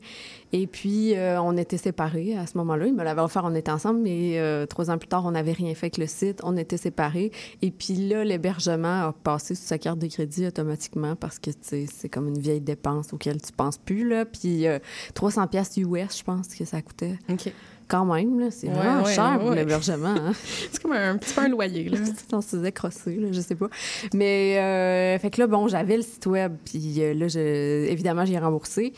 Et 0.52 0.66
puis, 0.66 1.14
euh, 1.14 1.40
on 1.42 1.56
était 1.58 1.76
séparés 1.76 2.36
à 2.36 2.46
ce 2.46 2.56
moment-là. 2.56 2.86
Il 2.86 2.94
me 2.94 3.04
l'avait 3.04 3.20
offert, 3.20 3.44
on 3.44 3.54
était 3.54 3.70
ensemble, 3.70 4.00
mais 4.00 4.40
trois 4.68 4.90
ans 4.90 4.96
plus 4.96 5.08
tard, 5.08 5.26
on 5.26 5.32
n'avait 5.32 5.52
rien 5.52 5.74
fait 5.74 5.86
avec 5.86 5.98
le 5.98 6.06
site. 6.06 6.40
On 6.42 6.56
était 6.56 6.78
séparés. 6.78 7.30
Et 7.60 7.70
puis 7.70 7.94
là, 7.94 8.24
l'hébergement 8.24 9.08
a 9.08 9.12
passé 9.12 9.54
sous 9.54 9.66
sa 9.66 9.76
carte 9.76 9.98
de 9.98 10.06
crédit 10.06 10.46
automatiquement 10.46 11.14
parce 11.14 11.38
que, 11.38 11.50
c'est 11.60 12.08
comme 12.08 12.28
une 12.28 12.38
vieille 12.38 12.60
dépense 12.60 13.12
auquel 13.12 13.42
tu 13.42 13.52
penses 13.52 13.76
plus, 13.76 14.08
là. 14.08 14.24
Puis 14.24 14.64
300 15.14 15.46
pièces 15.48 15.76
US, 15.76 16.18
je 16.18 16.24
pense 16.24 16.54
que 16.54 16.64
ça 16.64 16.80
coûtait. 16.80 17.18
OK 17.28 17.52
quand 17.88 18.04
même, 18.04 18.50
c'est 18.50 18.68
vraiment 18.68 19.04
cher 19.06 19.38
pour 19.40 19.50
l'hébergement. 19.52 20.08
Hein. 20.08 20.32
c'est 20.70 20.80
comme 20.80 20.92
un 20.92 21.16
petit 21.16 21.34
peu 21.34 21.40
un 21.40 21.48
loyer. 21.48 21.88
Là. 21.88 21.98
on 22.32 22.40
se 22.40 22.56
faisait 22.56 22.72
crosser, 22.72 23.16
là, 23.16 23.28
je 23.32 23.40
sais 23.40 23.54
pas. 23.54 23.68
Mais, 24.14 24.58
euh, 24.58 25.18
fait 25.18 25.30
que 25.30 25.40
là, 25.40 25.46
bon, 25.46 25.68
j'avais 25.68 25.96
le 25.96 26.02
site 26.02 26.26
web, 26.26 26.56
puis 26.64 26.94
euh, 26.98 27.14
là, 27.14 27.28
je, 27.28 27.86
évidemment, 27.88 28.24
j'ai 28.24 28.38
remboursé. 28.38 28.92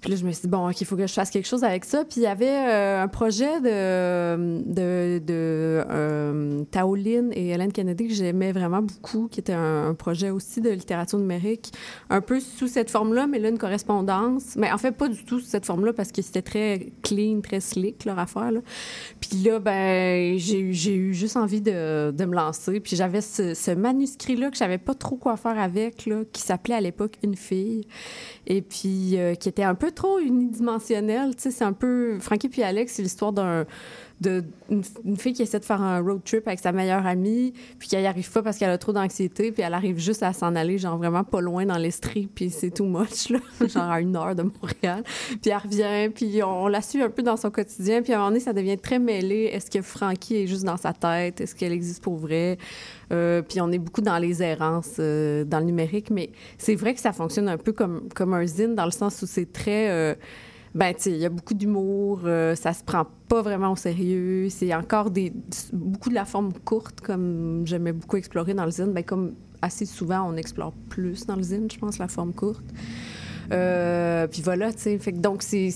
Puis 0.00 0.10
là, 0.10 0.16
je 0.16 0.24
me 0.24 0.32
suis 0.32 0.42
dit, 0.42 0.48
bon, 0.48 0.68
OK, 0.68 0.80
il 0.80 0.86
faut 0.86 0.96
que 0.96 1.06
je 1.06 1.12
fasse 1.12 1.30
quelque 1.30 1.46
chose 1.46 1.64
avec 1.64 1.84
ça. 1.84 2.04
Puis 2.04 2.20
il 2.20 2.22
y 2.22 2.26
avait 2.26 2.48
euh, 2.48 3.02
un 3.02 3.08
projet 3.08 3.60
de, 3.60 4.62
de, 4.64 5.18
de 5.18 5.84
euh, 5.90 6.64
et 7.32 7.48
Hélène 7.50 7.72
Kennedy 7.72 8.08
que 8.08 8.14
j'aimais 8.14 8.52
vraiment 8.52 8.82
beaucoup, 8.82 9.28
qui 9.28 9.40
était 9.40 9.52
un, 9.52 9.94
projet 9.94 10.30
aussi 10.30 10.60
de 10.60 10.70
littérature 10.70 11.18
numérique, 11.18 11.72
un 12.08 12.20
peu 12.20 12.40
sous 12.40 12.68
cette 12.68 12.90
forme-là, 12.90 13.26
mais 13.26 13.38
là, 13.38 13.50
une 13.50 13.58
correspondance. 13.58 14.56
Mais 14.56 14.72
en 14.72 14.78
fait, 14.78 14.92
pas 14.92 15.08
du 15.08 15.24
tout 15.24 15.40
sous 15.40 15.46
cette 15.46 15.66
forme-là, 15.66 15.92
parce 15.92 16.12
que 16.12 16.22
c'était 16.22 16.42
très 16.42 16.92
clean, 17.02 17.40
très 17.42 17.60
slick, 17.60 18.04
leur 18.04 18.18
affaire. 18.18 18.50
Puis 19.20 19.42
là, 19.44 19.58
ben, 19.58 20.38
j'ai 20.38 20.60
eu 20.60 21.12
juste 21.12 21.36
envie 21.36 21.60
de, 21.60 22.10
de 22.10 22.24
me 22.24 22.34
lancer. 22.34 22.80
Puis 22.80 22.96
j'avais 22.96 23.20
ce, 23.20 23.74
manuscrit-là 23.74 24.50
que 24.50 24.56
je 24.56 24.76
pas 24.76 24.94
trop 24.94 25.16
quoi 25.16 25.36
faire 25.36 25.58
avec, 25.58 26.08
qui 26.32 26.42
s'appelait 26.42 26.74
à 26.74 26.80
l'époque 26.80 27.16
Une 27.22 27.36
fille, 27.36 27.86
et 28.46 28.62
puis 28.62 29.18
euh, 29.18 29.34
qui 29.34 29.48
était 29.48 29.62
un 29.62 29.74
peu 29.74 29.89
trop 29.90 30.18
unidimensionnel. 30.18 31.34
Tu 31.36 31.42
sais, 31.42 31.50
c'est 31.50 31.64
un 31.64 31.72
peu. 31.72 32.18
Frankie 32.20 32.48
puis 32.48 32.62
Alex, 32.62 32.94
c'est 32.94 33.02
l'histoire 33.02 33.32
d'un 33.32 33.66
une, 34.26 35.16
fille 35.16 35.32
qui 35.32 35.42
essaie 35.42 35.58
de 35.58 35.64
faire 35.64 35.80
un 35.80 36.00
road 36.00 36.20
trip 36.24 36.46
avec 36.46 36.60
sa 36.60 36.72
meilleure 36.72 37.06
amie, 37.06 37.52
puis 37.78 37.88
qu'elle 37.88 38.02
n'y 38.02 38.06
arrive 38.06 38.30
pas 38.30 38.42
parce 38.42 38.58
qu'elle 38.58 38.70
a 38.70 38.78
trop 38.78 38.92
d'anxiété, 38.92 39.52
puis 39.52 39.62
elle 39.62 39.74
arrive 39.74 39.98
juste 39.98 40.22
à 40.22 40.32
s'en 40.32 40.54
aller, 40.56 40.78
genre 40.78 40.98
vraiment 40.98 41.24
pas 41.24 41.40
loin 41.40 41.64
dans 41.64 41.78
l'Estrie, 41.78 42.28
puis 42.32 42.50
c'est 42.50 42.70
too 42.70 42.84
much, 42.84 43.30
là, 43.30 43.38
genre 43.66 43.90
à 43.90 44.00
une 44.00 44.14
heure 44.16 44.34
de 44.34 44.42
Montréal. 44.42 45.02
Puis 45.40 45.50
elle 45.50 45.56
revient, 45.56 46.10
puis 46.14 46.42
on, 46.42 46.68
la 46.68 46.82
suit 46.82 47.02
un 47.02 47.10
peu 47.10 47.22
dans 47.22 47.36
son 47.36 47.50
quotidien, 47.50 48.02
puis 48.02 48.12
à 48.12 48.16
un 48.16 48.18
moment 48.18 48.30
donné, 48.30 48.40
ça 48.40 48.52
devient 48.52 48.78
très 48.78 48.98
mêlé. 48.98 49.50
Est-ce 49.52 49.70
que 49.70 49.82
Frankie 49.82 50.36
est 50.36 50.46
juste 50.46 50.64
dans 50.64 50.76
sa 50.76 50.92
tête? 50.92 51.40
Est-ce 51.40 51.54
qu'elle 51.54 51.72
existe 51.72 52.02
pour 52.02 52.16
vrai? 52.16 52.58
Euh, 53.12 53.42
puis 53.42 53.60
on 53.60 53.72
est 53.72 53.78
beaucoup 53.78 54.02
dans 54.02 54.18
les 54.18 54.42
errances, 54.42 54.96
euh, 54.98 55.44
dans 55.44 55.58
le 55.58 55.64
numérique, 55.64 56.10
mais 56.10 56.30
c'est 56.58 56.74
vrai 56.74 56.94
que 56.94 57.00
ça 57.00 57.12
fonctionne 57.12 57.48
un 57.48 57.58
peu 57.58 57.72
comme, 57.72 58.08
comme 58.14 58.34
un 58.34 58.46
zine, 58.46 58.74
dans 58.74 58.84
le 58.84 58.90
sens 58.90 59.22
où 59.22 59.26
c'est 59.26 59.52
très... 59.52 59.90
Euh, 59.90 60.14
ben, 60.74 60.94
tu 60.94 61.10
il 61.10 61.16
y 61.16 61.26
a 61.26 61.28
beaucoup 61.30 61.54
d'humour, 61.54 62.20
euh, 62.24 62.54
ça 62.54 62.72
se 62.72 62.84
prend 62.84 63.06
pas 63.28 63.42
vraiment 63.42 63.72
au 63.72 63.76
sérieux. 63.76 64.48
C'est 64.50 64.74
encore 64.74 65.10
des, 65.10 65.32
beaucoup 65.72 66.10
de 66.10 66.14
la 66.14 66.24
forme 66.24 66.52
courte, 66.64 67.00
comme 67.00 67.62
j'aimais 67.66 67.92
beaucoup 67.92 68.16
explorer 68.16 68.54
dans 68.54 68.64
le 68.64 68.70
zine. 68.70 68.92
Ben, 68.92 69.04
comme 69.04 69.34
assez 69.62 69.84
souvent, 69.84 70.30
on 70.30 70.36
explore 70.36 70.72
plus 70.88 71.26
dans 71.26 71.36
le 71.36 71.42
zine, 71.42 71.68
je 71.70 71.78
pense, 71.78 71.98
la 71.98 72.08
forme 72.08 72.32
courte. 72.32 72.64
Euh, 73.52 74.26
puis 74.26 74.42
voilà, 74.42 74.72
tu 74.72 74.80
sais. 74.80 74.98
Fait 74.98 75.12
donc, 75.12 75.42
c'est 75.42 75.72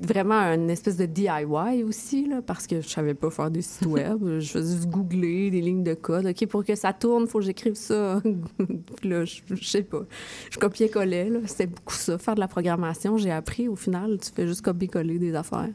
vraiment 0.00 0.40
une 0.52 0.70
espèce 0.70 0.96
de 0.96 1.06
DIY 1.06 1.82
aussi, 1.84 2.28
là, 2.28 2.42
parce 2.42 2.66
que 2.66 2.80
je 2.80 2.88
savais 2.88 3.14
pas 3.14 3.30
faire 3.30 3.50
des 3.50 3.62
sites 3.62 3.86
web. 3.86 4.38
je 4.38 4.48
faisais 4.48 4.76
juste 4.76 4.88
googler 4.88 5.50
des 5.50 5.60
lignes 5.60 5.82
de 5.82 5.94
code. 5.94 6.26
OK, 6.26 6.46
pour 6.46 6.64
que 6.64 6.74
ça 6.74 6.92
tourne, 6.92 7.24
il 7.24 7.28
faut 7.28 7.38
que 7.38 7.44
j'écrive 7.44 7.74
ça. 7.74 8.20
puis 8.96 9.08
là, 9.08 9.24
je, 9.24 9.40
sais 9.62 9.82
pas. 9.82 10.02
Je 10.50 10.58
copiais-collais, 10.58 11.30
là. 11.30 11.40
C'était 11.46 11.66
beaucoup 11.66 11.94
ça. 11.94 12.18
Faire 12.18 12.34
de 12.34 12.40
la 12.40 12.48
programmation, 12.48 13.16
j'ai 13.18 13.32
appris. 13.32 13.68
Au 13.68 13.76
final, 13.76 14.18
tu 14.18 14.30
fais 14.34 14.46
juste 14.46 14.62
copier-coller 14.62 15.18
des 15.18 15.34
affaires. 15.34 15.70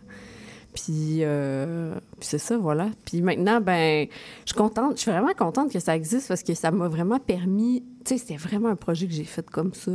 Euh, 0.89 1.95
puis, 2.19 2.27
c'est 2.27 2.37
ça, 2.37 2.57
voilà. 2.57 2.89
Puis 3.05 3.21
maintenant, 3.21 3.61
ben, 3.61 4.07
je 4.45 4.51
suis 4.51 4.57
contente, 4.57 4.97
je 4.97 5.01
suis 5.01 5.11
vraiment 5.11 5.33
contente 5.33 5.71
que 5.71 5.79
ça 5.79 5.95
existe 5.95 6.27
parce 6.27 6.43
que 6.43 6.53
ça 6.53 6.71
m'a 6.71 6.87
vraiment 6.87 7.19
permis. 7.19 7.83
Tu 8.03 8.09
sais, 8.09 8.17
c'était 8.17 8.37
vraiment 8.37 8.69
un 8.69 8.75
projet 8.75 9.07
que 9.07 9.13
j'ai 9.13 9.23
fait 9.23 9.49
comme 9.49 9.73
ça. 9.73 9.91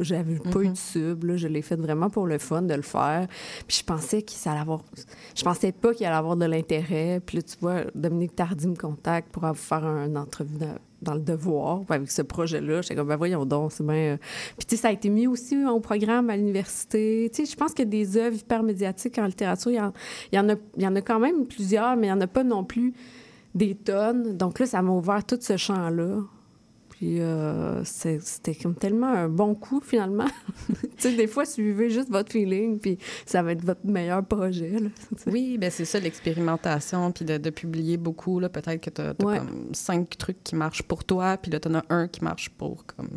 J'avais 0.00 0.36
pas 0.36 0.60
eu 0.60 0.68
de 0.68 0.72
mm-hmm. 0.72 0.74
sub. 0.74 1.36
Je 1.36 1.48
l'ai 1.48 1.62
fait 1.62 1.76
vraiment 1.76 2.08
pour 2.08 2.26
le 2.26 2.38
fun 2.38 2.62
de 2.62 2.74
le 2.74 2.82
faire. 2.82 3.26
Puis 3.66 3.78
je 3.78 3.84
pensais 3.84 4.22
qu'il 4.22 4.50
allait 4.50 4.60
avoir. 4.60 4.82
Je 5.34 5.42
pensais 5.42 5.72
pas 5.72 5.92
qu'il 5.92 6.06
allait 6.06 6.16
avoir 6.16 6.36
de 6.36 6.46
l'intérêt. 6.46 7.20
Puis 7.24 7.38
là, 7.38 7.42
tu 7.42 7.56
vois, 7.60 7.82
Dominique 7.94 8.34
Tardy 8.34 8.68
me 8.68 8.76
contacte 8.76 9.30
pour 9.30 9.44
faire 9.56 9.84
une 9.84 10.16
entrevue 10.16 10.58
dans 11.02 11.14
le 11.14 11.20
devoir 11.20 11.82
avec 11.88 12.10
ce 12.10 12.22
projet-là. 12.22 12.82
J'étais 12.82 12.94
comme, 12.94 13.08
ben 13.08 13.16
voyons 13.16 13.44
donc, 13.46 13.72
c'est 13.72 13.84
bien... 13.84 13.94
Euh. 13.94 14.16
Puis, 14.56 14.66
tu 14.66 14.76
sais, 14.76 14.82
ça 14.82 14.88
a 14.88 14.92
été 14.92 15.08
mis 15.08 15.26
aussi 15.26 15.64
au 15.64 15.80
programme 15.80 16.30
à 16.30 16.36
l'université. 16.36 17.30
Tu 17.34 17.44
sais, 17.44 17.50
je 17.50 17.56
pense 17.56 17.72
que 17.72 17.82
des 17.82 18.16
œuvres 18.16 18.36
hyper 18.36 18.62
médiatiques 18.62 19.18
en 19.18 19.26
littérature, 19.26 19.70
il 19.70 19.76
y, 19.76 20.38
en, 20.38 20.48
a, 20.48 20.54
il 20.76 20.82
y 20.82 20.86
en 20.86 20.96
a 20.96 21.00
quand 21.00 21.18
même 21.18 21.46
plusieurs, 21.46 21.96
mais 21.96 22.08
il 22.08 22.10
n'y 22.10 22.16
en 22.16 22.20
a 22.20 22.26
pas 22.26 22.44
non 22.44 22.64
plus 22.64 22.92
des 23.54 23.74
tonnes. 23.74 24.36
Donc 24.36 24.58
là, 24.58 24.66
ça 24.66 24.82
m'a 24.82 24.92
ouvert 24.92 25.24
tout 25.24 25.38
ce 25.40 25.56
champ-là. 25.56 26.20
Puis 27.00 27.22
euh, 27.22 27.82
c'était 27.82 28.54
comme 28.54 28.74
tellement 28.74 29.06
un 29.06 29.30
bon 29.30 29.54
coup, 29.54 29.80
finalement. 29.82 30.26
tu 30.68 30.74
sais, 30.98 31.16
des 31.16 31.26
fois, 31.26 31.46
suivez 31.46 31.88
juste 31.88 32.10
votre 32.10 32.30
feeling, 32.30 32.78
puis 32.78 32.98
ça 33.24 33.42
va 33.42 33.52
être 33.52 33.64
votre 33.64 33.86
meilleur 33.86 34.22
projet. 34.22 34.74
oui, 35.26 35.56
ben 35.56 35.70
c'est 35.70 35.86
ça, 35.86 35.98
l'expérimentation, 35.98 37.10
puis 37.10 37.24
de, 37.24 37.38
publier 37.48 37.96
beaucoup. 37.96 38.38
Peut-être 38.40 38.82
que 38.82 38.90
tu 38.90 39.00
as, 39.00 39.14
comme 39.14 39.70
cinq 39.72 40.18
trucs 40.18 40.44
qui 40.44 40.54
marchent 40.56 40.82
pour 40.82 41.02
toi, 41.02 41.38
puis 41.38 41.50
là, 41.50 41.58
tu 41.58 41.68
en 41.68 41.76
as 41.76 41.84
un 41.88 42.06
qui 42.06 42.22
marche 42.22 42.50
pour 42.50 42.84
comme 42.84 43.08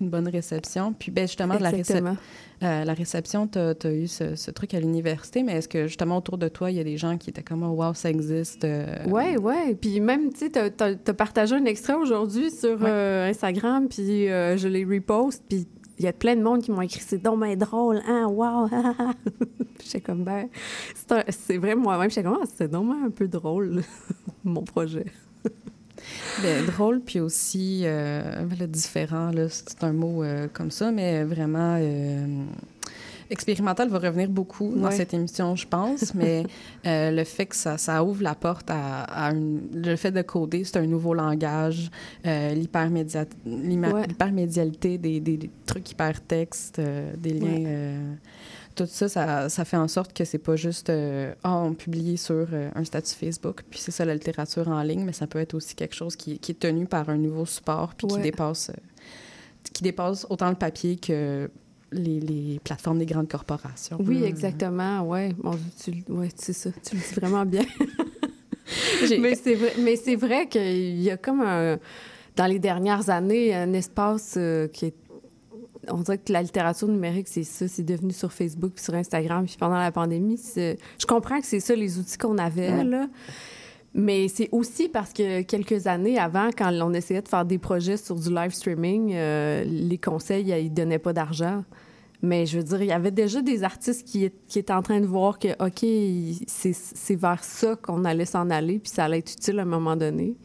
une 0.00 0.10
bonne 0.10 0.26
réception. 0.26 0.92
Puis 0.92 1.12
ben, 1.12 1.28
justement, 1.28 1.56
la 1.56 1.70
réception 1.70 2.16
euh, 2.62 2.84
la 2.84 2.92
réception, 2.92 3.46
tu 3.46 3.58
as, 3.58 3.92
eu 3.92 4.06
ce, 4.06 4.50
truc 4.50 4.74
à 4.74 4.80
l'université, 4.80 5.42
mais 5.42 5.54
est-ce 5.54 5.68
que 5.68 5.86
justement 5.86 6.18
autour 6.18 6.36
de 6.36 6.48
toi, 6.48 6.70
il 6.70 6.76
y 6.76 6.80
a 6.80 6.84
des 6.84 6.96
gens 6.98 7.16
qui 7.16 7.30
étaient 7.30 7.42
comme 7.42 7.62
oh, 7.62 7.70
Wow, 7.70 7.94
ça 7.94 8.10
existe? 8.10 8.66
Oui, 9.06 9.22
euh? 9.34 9.40
oui. 9.40 9.74
Puis 9.74 10.00
même, 10.00 10.32
tu 10.32 10.50
sais, 10.50 10.50
tu 10.50 10.84
as, 10.84 11.14
partagé 11.14 11.54
un 11.54 11.64
extrait 11.64 11.94
aujourd'hui 11.94 12.50
sur 12.50 12.78
euh, 12.82 13.30
Instagram, 13.30 13.88
puis 13.88 14.26
je 14.26 14.68
l'ai 14.68 14.84
repost, 14.84 15.42
puis 15.48 15.66
il 15.98 16.04
y 16.04 16.08
a 16.08 16.12
plein 16.12 16.36
de 16.36 16.42
monde 16.42 16.62
qui 16.62 16.70
m'ont 16.70 16.82
écrit 16.82 17.00
c'est 17.00 17.22
donc 17.22 17.42
bien 17.42 17.56
drôle, 17.56 18.00
hein, 18.06 18.26
wow! 18.26 18.68
j'étais 19.84 20.00
comme, 20.00 20.24
ben, 20.24 20.48
c'est 21.28 21.58
vrai, 21.58 21.74
moi-même, 21.74 22.10
j'étais 22.10 22.22
comme, 22.22 22.38
ah, 22.42 22.46
c'est 22.56 22.70
donc 22.70 22.94
un 23.04 23.10
peu 23.10 23.28
drôle, 23.28 23.82
mon 24.44 24.62
projet. 24.62 25.06
Bien, 26.42 26.62
drôle, 26.62 27.00
puis 27.00 27.20
aussi 27.20 27.82
euh, 27.84 28.44
différent, 28.66 29.30
c'est 29.48 29.84
un 29.84 29.92
mot 29.92 30.22
euh, 30.22 30.48
comme 30.52 30.70
ça, 30.70 30.90
mais 30.90 31.24
vraiment. 31.24 31.76
Euh, 31.78 32.44
expérimental 33.30 33.88
va 33.88 33.98
revenir 33.98 34.28
beaucoup 34.28 34.74
dans 34.74 34.90
cette 34.90 35.14
émission, 35.14 35.56
je 35.56 35.66
pense, 35.66 36.14
mais 36.14 36.44
euh, 36.86 37.10
le 37.10 37.24
fait 37.24 37.46
que 37.46 37.56
ça, 37.56 37.78
ça, 37.78 38.04
ouvre 38.04 38.22
la 38.22 38.34
porte 38.34 38.70
à, 38.70 39.32
le 39.32 39.96
fait 39.96 40.10
de 40.10 40.20
coder, 40.22 40.64
c'est 40.64 40.78
un 40.78 40.86
nouveau 40.86 41.14
langage, 41.14 41.90
euh, 42.26 42.52
l'hypermédialité, 42.54 44.98
des, 44.98 45.20
des, 45.20 45.50
trucs 45.64 45.92
hypertextes, 45.92 46.80
euh, 46.80 47.14
des 47.16 47.34
liens. 47.34 48.18
Tout 48.74 48.86
ça, 48.86 49.08
ça, 49.08 49.48
ça, 49.48 49.64
fait 49.64 49.76
en 49.76 49.88
sorte 49.88 50.12
que 50.12 50.24
c'est 50.24 50.38
pas 50.38 50.56
juste 50.56 50.90
ah, 51.42 51.56
on 51.56 51.74
publie 51.74 52.16
sur 52.16 52.48
un 52.74 52.84
statut 52.84 53.14
Facebook, 53.14 53.62
puis 53.68 53.80
c'est 53.80 53.90
ça 53.90 54.04
la 54.04 54.14
littérature 54.14 54.68
en 54.68 54.82
ligne, 54.82 55.04
mais 55.04 55.12
ça 55.12 55.26
peut 55.26 55.38
être 55.40 55.54
aussi 55.54 55.74
quelque 55.74 55.94
chose 55.94 56.16
qui, 56.16 56.38
qui 56.38 56.52
est 56.52 56.58
tenu 56.60 56.86
par 56.86 57.08
un 57.08 57.16
nouveau 57.16 57.46
support, 57.46 57.94
puis 57.94 58.06
qui 58.06 58.18
dépasse 58.20 58.70
qui 59.72 59.82
dépasse 59.82 60.26
autant 60.30 60.48
le 60.48 60.56
papier 60.56 60.96
que 60.96 61.50
les, 61.92 62.60
plateformes 62.62 62.98
des 62.98 63.06
grandes 63.06 63.28
corporations. 63.28 63.98
Oui, 64.00 64.22
exactement. 64.24 65.02
Oui, 65.02 65.34
ouais, 66.08 66.28
c'est 66.36 66.52
ça. 66.52 66.70
Tu 66.84 66.96
le 66.96 67.00
dis 67.00 67.14
vraiment 67.14 67.44
bien. 67.44 67.64
mais 69.20 69.34
c'est 69.34 69.54
vrai, 69.54 69.72
mais 69.78 70.16
vrai 70.16 70.48
qu'il 70.48 71.00
y 71.00 71.10
a 71.10 71.16
comme 71.16 71.40
un, 71.40 71.78
dans 72.36 72.46
les 72.46 72.58
dernières 72.58 73.10
années 73.10 73.54
un 73.54 73.72
espace 73.72 74.34
euh, 74.36 74.68
qui 74.68 74.86
est 74.86 74.94
on 75.92 75.98
dirait 75.98 76.18
que 76.18 76.32
la 76.32 76.42
littérature 76.42 76.88
numérique, 76.88 77.28
c'est 77.28 77.44
ça, 77.44 77.68
c'est 77.68 77.82
devenu 77.82 78.12
sur 78.12 78.32
Facebook 78.32 78.72
puis 78.74 78.84
sur 78.84 78.94
Instagram. 78.94 79.44
Puis 79.44 79.56
pendant 79.58 79.78
la 79.78 79.92
pandémie, 79.92 80.40
je 80.56 81.06
comprends 81.06 81.40
que 81.40 81.46
c'est 81.46 81.60
ça 81.60 81.74
les 81.74 81.98
outils 81.98 82.18
qu'on 82.18 82.38
avait, 82.38 82.84
là. 82.84 83.08
Mais 83.92 84.28
c'est 84.28 84.48
aussi 84.52 84.88
parce 84.88 85.12
que 85.12 85.42
quelques 85.42 85.88
années 85.88 86.16
avant, 86.16 86.50
quand 86.56 86.72
on 86.80 86.94
essayait 86.94 87.22
de 87.22 87.28
faire 87.28 87.44
des 87.44 87.58
projets 87.58 87.96
sur 87.96 88.14
du 88.14 88.32
live 88.32 88.52
streaming, 88.52 89.12
euh, 89.14 89.64
les 89.64 89.98
conseils, 89.98 90.48
ils 90.48 90.72
donnaient 90.72 91.00
pas 91.00 91.12
d'argent. 91.12 91.64
Mais 92.22 92.46
je 92.46 92.58
veux 92.58 92.64
dire, 92.64 92.82
il 92.82 92.88
y 92.88 92.92
avait 92.92 93.10
déjà 93.10 93.40
des 93.42 93.64
artistes 93.64 94.06
qui, 94.06 94.30
qui 94.46 94.58
étaient 94.58 94.72
en 94.72 94.82
train 94.82 95.00
de 95.00 95.06
voir 95.06 95.38
que, 95.38 95.48
OK, 95.58 95.84
c'est 96.46 97.16
vers 97.16 97.42
ça 97.42 97.76
qu'on 97.76 98.04
allait 98.04 98.26
s'en 98.26 98.50
aller, 98.50 98.78
puis 98.78 98.92
ça 98.92 99.04
allait 99.04 99.18
être 99.18 99.32
utile 99.32 99.58
à 99.58 99.62
un 99.62 99.66
moment 99.66 99.96
donné. 99.96 100.36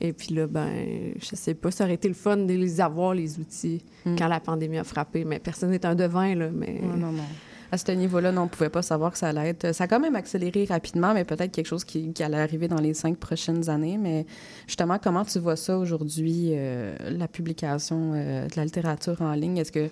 Et 0.00 0.12
puis 0.12 0.34
là, 0.34 0.46
ben, 0.46 1.12
je 1.20 1.36
sais 1.36 1.54
pas, 1.54 1.70
ça 1.70 1.84
aurait 1.84 1.94
été 1.94 2.08
le 2.08 2.14
fun 2.14 2.36
de 2.36 2.54
les 2.54 2.80
avoir, 2.80 3.14
les 3.14 3.38
outils, 3.38 3.84
hmm. 4.04 4.16
quand 4.16 4.28
la 4.28 4.40
pandémie 4.40 4.78
a 4.78 4.84
frappé. 4.84 5.24
Mais 5.24 5.38
personne 5.38 5.70
n'est 5.70 5.84
un 5.84 5.94
devin, 5.94 6.34
là. 6.34 6.48
Mais... 6.50 6.80
Non, 6.82 6.96
non, 6.96 7.12
non 7.12 7.24
à 7.72 7.78
ce 7.78 7.92
niveau-là, 7.92 8.32
on 8.36 8.44
ne 8.44 8.48
pouvait 8.48 8.68
pas 8.68 8.82
savoir 8.82 9.12
que 9.12 9.18
ça 9.18 9.28
allait 9.28 9.50
être. 9.50 9.72
Ça 9.74 9.84
a 9.84 9.86
quand 9.86 10.00
même 10.00 10.16
accéléré 10.16 10.64
rapidement, 10.64 11.14
mais 11.14 11.24
peut-être 11.24 11.52
quelque 11.52 11.66
chose 11.66 11.84
qui, 11.84 12.12
allait 12.20 12.38
arriver 12.38 12.68
dans 12.68 12.80
les 12.80 12.94
cinq 12.94 13.16
prochaines 13.16 13.70
années. 13.70 13.96
Mais 13.96 14.26
justement, 14.66 14.98
comment 15.02 15.24
tu 15.24 15.38
vois 15.38 15.56
ça 15.56 15.78
aujourd'hui, 15.78 16.48
euh, 16.50 16.96
la 17.10 17.28
publication 17.28 18.12
euh, 18.14 18.46
de 18.46 18.56
la 18.56 18.64
littérature 18.64 19.22
en 19.22 19.32
ligne? 19.32 19.58
Est-ce 19.58 19.72
que, 19.72 19.88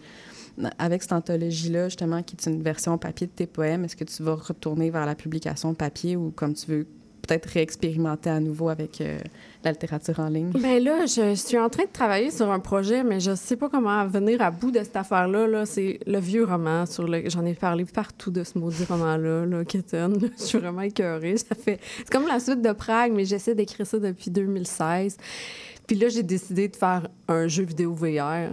avec 0.79 1.03
cette 1.03 1.13
anthologie-là, 1.13 1.89
justement, 1.89 2.23
qui 2.23 2.37
est 2.37 2.51
une 2.51 2.63
version 2.63 2.99
papier 2.99 3.29
de 3.29 3.33
tes 3.33 3.47
poèmes, 3.47 3.85
est-ce 3.85 3.97
que 3.97 4.05
tu 4.05 4.23
vas 4.25 4.35
retourner 4.35 4.91
vers 4.91 5.07
la 5.07 5.15
publication 5.15 5.75
papier 5.75 6.17
ou 6.17 6.33
comme 6.33 6.55
tu 6.55 6.67
veux 6.67 6.87
peut-être 7.29 7.47
réexpérimenter 7.47 8.31
à 8.31 8.41
nouveau 8.41 8.71
avec 8.71 9.01
euh, 9.01 9.19
la 9.63 9.73
littérature 9.73 10.19
en 10.19 10.29
ligne? 10.29 10.51
Bien 10.51 10.81
là, 10.81 11.07
je, 11.07 11.35
suis 11.35 11.59
en 11.59 11.69
train 11.69 11.85
de 11.85 11.93
travailler 11.93 12.31
sur 12.31 12.51
un 12.51 12.59
projet, 12.59 13.05
mais 13.05 13.21
je 13.21 13.33
ne 13.33 13.37
sais 13.37 13.57
pas 13.57 13.69
comment 13.69 14.07
venir 14.07 14.41
à 14.41 14.51
bout 14.51 14.71
de 14.71 14.79
cette 14.79 14.97
affaire-là. 14.97 15.47
-là, 15.47 15.67
c'est 15.67 16.01
le 16.07 16.19
vieux 16.19 16.45
roman. 16.45 16.87
sur 16.87 17.07
le 17.07 17.29
J'en 17.29 17.45
ai 17.45 17.55
parlé 17.55 17.85
partout 17.85 18.31
de 18.31 18.43
ce 18.45 18.59
maudit 18.59 18.85
roman-là, 18.85 19.45
là, 19.45 19.63
je 19.73 20.43
suis 20.43 20.59
vraiment 20.59 20.83
écœurée. 20.83 21.37
Fait... 21.37 21.79
C'est 21.99 22.11
comme 22.11 22.27
la 22.27 22.41
suite 22.41 22.63
de 22.63 22.73
Prague, 22.73 23.13
mais 23.13 23.25
j'essaie 23.25 23.55
d'écrire 23.55 23.87
ça 23.87 23.99
depuis 23.99 24.31
2016. 24.31 25.17
Puis 25.87 25.97
là, 25.97 26.09
j'ai 26.09 26.23
décidé 26.23 26.69
de 26.69 26.77
faire 26.77 27.09
un 27.29 27.47
jeu 27.49 27.65
vidéo 27.65 27.95
VR. 27.95 28.53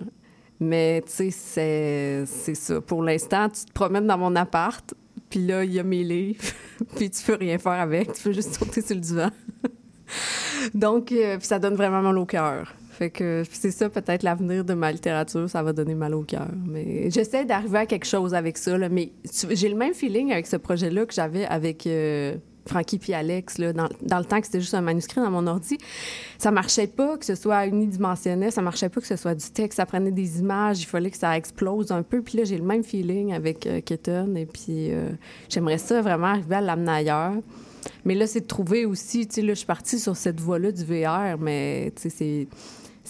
Mais 0.60 1.04
tu 1.06 1.32
sais, 1.32 2.26
c'est 2.26 2.56
ça. 2.56 2.82
Pour 2.82 3.04
l'instant, 3.04 3.50
tu 3.50 3.66
te 3.66 3.74
promènes 3.74 4.08
dans 4.08 4.18
mon 4.18 4.36
appart, 4.36 4.94
puis 5.30 5.46
là, 5.46 5.64
il 5.64 5.74
y 5.74 5.80
a 5.80 5.84
mes 5.84 6.04
livres, 6.04 6.44
puis 6.96 7.10
tu 7.10 7.24
peux 7.24 7.36
rien 7.36 7.58
faire 7.58 7.74
avec, 7.74 8.14
tu 8.14 8.24
peux 8.24 8.34
juste 8.34 8.56
sauter 8.56 8.82
sur 8.82 8.96
le 8.96 9.02
divan. 9.02 9.30
Donc, 10.74 11.12
euh, 11.12 11.38
ça 11.42 11.60
donne 11.60 11.76
vraiment 11.76 12.02
mal 12.02 12.18
au 12.18 12.26
cœur. 12.26 12.74
Fait 12.92 13.10
que 13.10 13.44
c'est 13.52 13.72
ça 13.72 13.90
peut-être 13.90 14.24
l'avenir 14.24 14.64
de 14.64 14.74
ma 14.74 14.90
littérature, 14.90 15.50
ça 15.50 15.62
va 15.62 15.74
donner 15.74 15.96
mal 15.96 16.16
au 16.16 16.24
cœur. 16.24 16.48
Mais 16.66 17.12
j'essaie 17.12 17.44
d'arriver 17.44 17.80
à 17.80 17.86
quelque 17.86 18.06
chose 18.06 18.34
avec 18.34 18.58
ça. 18.58 18.78
Là. 18.78 18.88
Mais 18.88 19.12
j'ai 19.50 19.68
le 19.68 19.76
même 19.76 19.94
feeling 19.94 20.32
avec 20.32 20.48
ce 20.48 20.56
projet-là 20.56 21.06
que 21.06 21.14
j'avais 21.14 21.46
avec 21.46 21.86
euh, 21.88 22.38
Frankie 22.68 22.98
puis 22.98 23.14
Alex, 23.14 23.58
là, 23.58 23.74
dans, 23.74 23.90
dans, 24.02 24.20
le 24.20 24.26
temps 24.26 24.40
que 24.40 24.46
c'était 24.46 24.62
juste 24.62 24.74
un 24.74 24.82
manuscrit 24.82 25.22
dans 25.22 25.30
mon 25.30 25.46
ordi, 25.48 25.78
ça 26.38 26.52
marchait 26.52 26.88
pas 26.88 27.18
que 27.18 27.26
ce 27.26 27.36
soit 27.36 27.66
unidimensionnel, 27.68 28.52
ça 28.52 28.62
marchait 28.62 28.90
pas 28.90 29.02
que 29.02 29.08
ce 29.08 29.16
soit 29.16 29.36
du 29.36 29.50
texte, 29.52 29.78
ça 29.78 29.86
prenait 29.86 30.12
des 30.12 30.40
images, 30.40 30.82
il 30.82 30.86
fallait 30.86 31.12
que 31.12 31.18
ça 31.18 31.38
explose 31.38 31.92
un 31.92 32.04
peu. 32.04 32.22
Puis 32.22 32.38
là, 32.38 32.44
j'ai 32.44 32.58
le 32.58 32.66
même 32.66 32.84
feeling 32.84 33.34
avec 33.34 33.68
euh, 33.68 33.82
Kitten 33.82 34.36
et 34.36 34.46
puis 34.46 34.92
euh, 34.92 35.10
j'aimerais 35.50 35.78
ça 35.78 36.02
vraiment 36.02 36.28
arriver 36.28 36.56
à 36.56 36.62
l'amener 36.62 36.92
ailleurs. 36.92 37.36
Mais 38.04 38.16
là, 38.16 38.26
c'est 38.28 38.42
de 38.42 38.48
trouver 38.48 38.86
aussi, 38.86 39.28
tu 39.28 39.36
sais, 39.36 39.42
là, 39.42 39.54
je 39.54 39.60
suis 39.60 39.66
partie 39.66 40.00
sur 40.00 40.16
cette 40.16 40.40
voie-là 40.40 40.72
du 40.72 40.84
VR, 40.84 41.38
mais 41.40 41.92
tu 41.96 42.04
sais, 42.04 42.10
c'est 42.10 42.48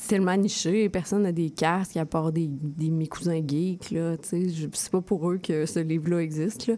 tellement 0.07 0.35
niché, 0.35 0.89
personne 0.89 1.23
n'a 1.23 1.31
des 1.31 1.49
casques 1.49 1.97
à 1.97 2.05
part 2.05 2.31
des, 2.31 2.47
des 2.47 2.89
mes 2.89 3.07
cousins 3.07 3.41
geeks, 3.45 3.91
là, 3.91 4.17
tu 4.17 4.49
sais, 4.49 4.69
c'est 4.73 4.91
pas 4.91 5.01
pour 5.01 5.29
eux 5.29 5.37
que 5.37 5.65
ce 5.65 5.79
livre-là 5.79 6.21
existe, 6.21 6.67
là. 6.67 6.75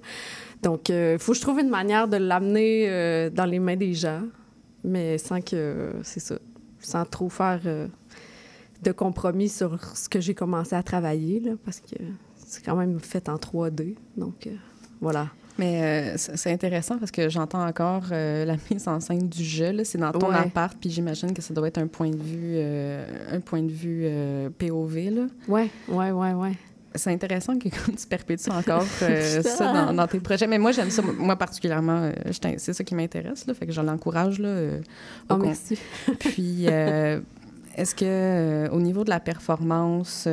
Donc, 0.64 0.90
il 0.90 0.96
euh, 0.96 1.18
faut 1.20 1.32
que 1.32 1.38
je 1.38 1.42
trouve 1.42 1.60
une 1.60 1.70
manière 1.70 2.08
de 2.08 2.18
l'amener 2.18 2.90
euh, 2.90 3.30
dans 3.30 3.46
les 3.46 3.60
mains 3.60 3.76
des 3.76 3.94
gens, 3.94 4.24
mais 4.84 5.18
sans 5.18 5.42
que, 5.42 5.94
c'est 6.04 6.20
ça, 6.20 6.40
sans 6.80 7.06
trop 7.06 7.30
faire 7.30 7.62
euh, 7.66 7.88
de 8.84 8.92
compromis 8.92 9.50
sur 9.50 9.80
ce 9.96 10.10
que 10.10 10.20
j'ai 10.20 10.34
commencé 10.34 10.76
à 10.76 10.84
travailler, 10.84 11.40
là, 11.40 11.52
parce 11.64 11.80
que 11.80 11.96
c'est 12.36 12.64
quand 12.64 12.76
même 12.76 13.00
fait 13.00 13.30
en 13.30 13.36
3D, 13.36 13.96
donc 14.16 14.48
voilà. 15.02 15.30
Mais 15.58 16.14
c'est 16.18 16.52
intéressant 16.52 16.98
parce 16.98 17.12
que 17.12 17.30
j'entends 17.30 17.66
encore 17.66 18.04
la 18.10 18.56
mise 18.72 18.88
en 18.88 19.00
scène 19.00 19.28
du 19.28 19.44
jeu. 19.44 19.84
C'est 19.84 19.98
dans 19.98 20.12
ton 20.12 20.30
appart, 20.32 20.78
puis 20.80 20.90
j'imagine 20.90 21.34
que 21.34 21.42
ça 21.42 21.54
doit 21.54 21.68
être 21.68 21.80
un 21.80 21.88
point 21.88 22.10
de 22.10 22.22
vue, 22.22 22.60
un 23.32 23.40
point 23.40 23.64
de 23.64 23.72
vue 23.72 24.08
POV. 24.58 25.10
Là. 25.10 25.22
Ouais, 25.48 25.70
ouais, 25.88 26.12
ouais, 26.12 26.34
ouais 26.34 26.54
c'est 26.98 27.12
intéressant 27.12 27.58
que 27.58 27.70
tu 27.70 28.08
perpétues 28.10 28.50
encore 28.50 28.86
euh, 29.02 29.42
ça 29.44 29.92
dans, 29.92 30.08
tes 30.08 30.20
projets. 30.20 30.48
Mais 30.48 30.58
moi, 30.58 30.72
j'aime 30.72 30.90
ça. 30.90 31.02
Moi, 31.02 31.36
particulièrement, 31.36 32.04
euh, 32.04 32.12
c'est 32.58 32.74
ça 32.74 32.84
qui 32.84 32.96
m'intéresse. 32.96 33.46
Fait 33.58 33.66
que 33.66 33.72
je 33.72 33.82
l'encourage. 33.82 34.38
Euh, 34.40 34.80
oh, 35.30 35.38
merci. 35.38 35.78
Puis, 36.20 36.66
est-ce 36.66 37.94
que 37.94 38.70
au 38.72 38.82
niveau 38.82 39.04
de 39.04 39.10
la 39.10 39.20
performance, 39.20 40.28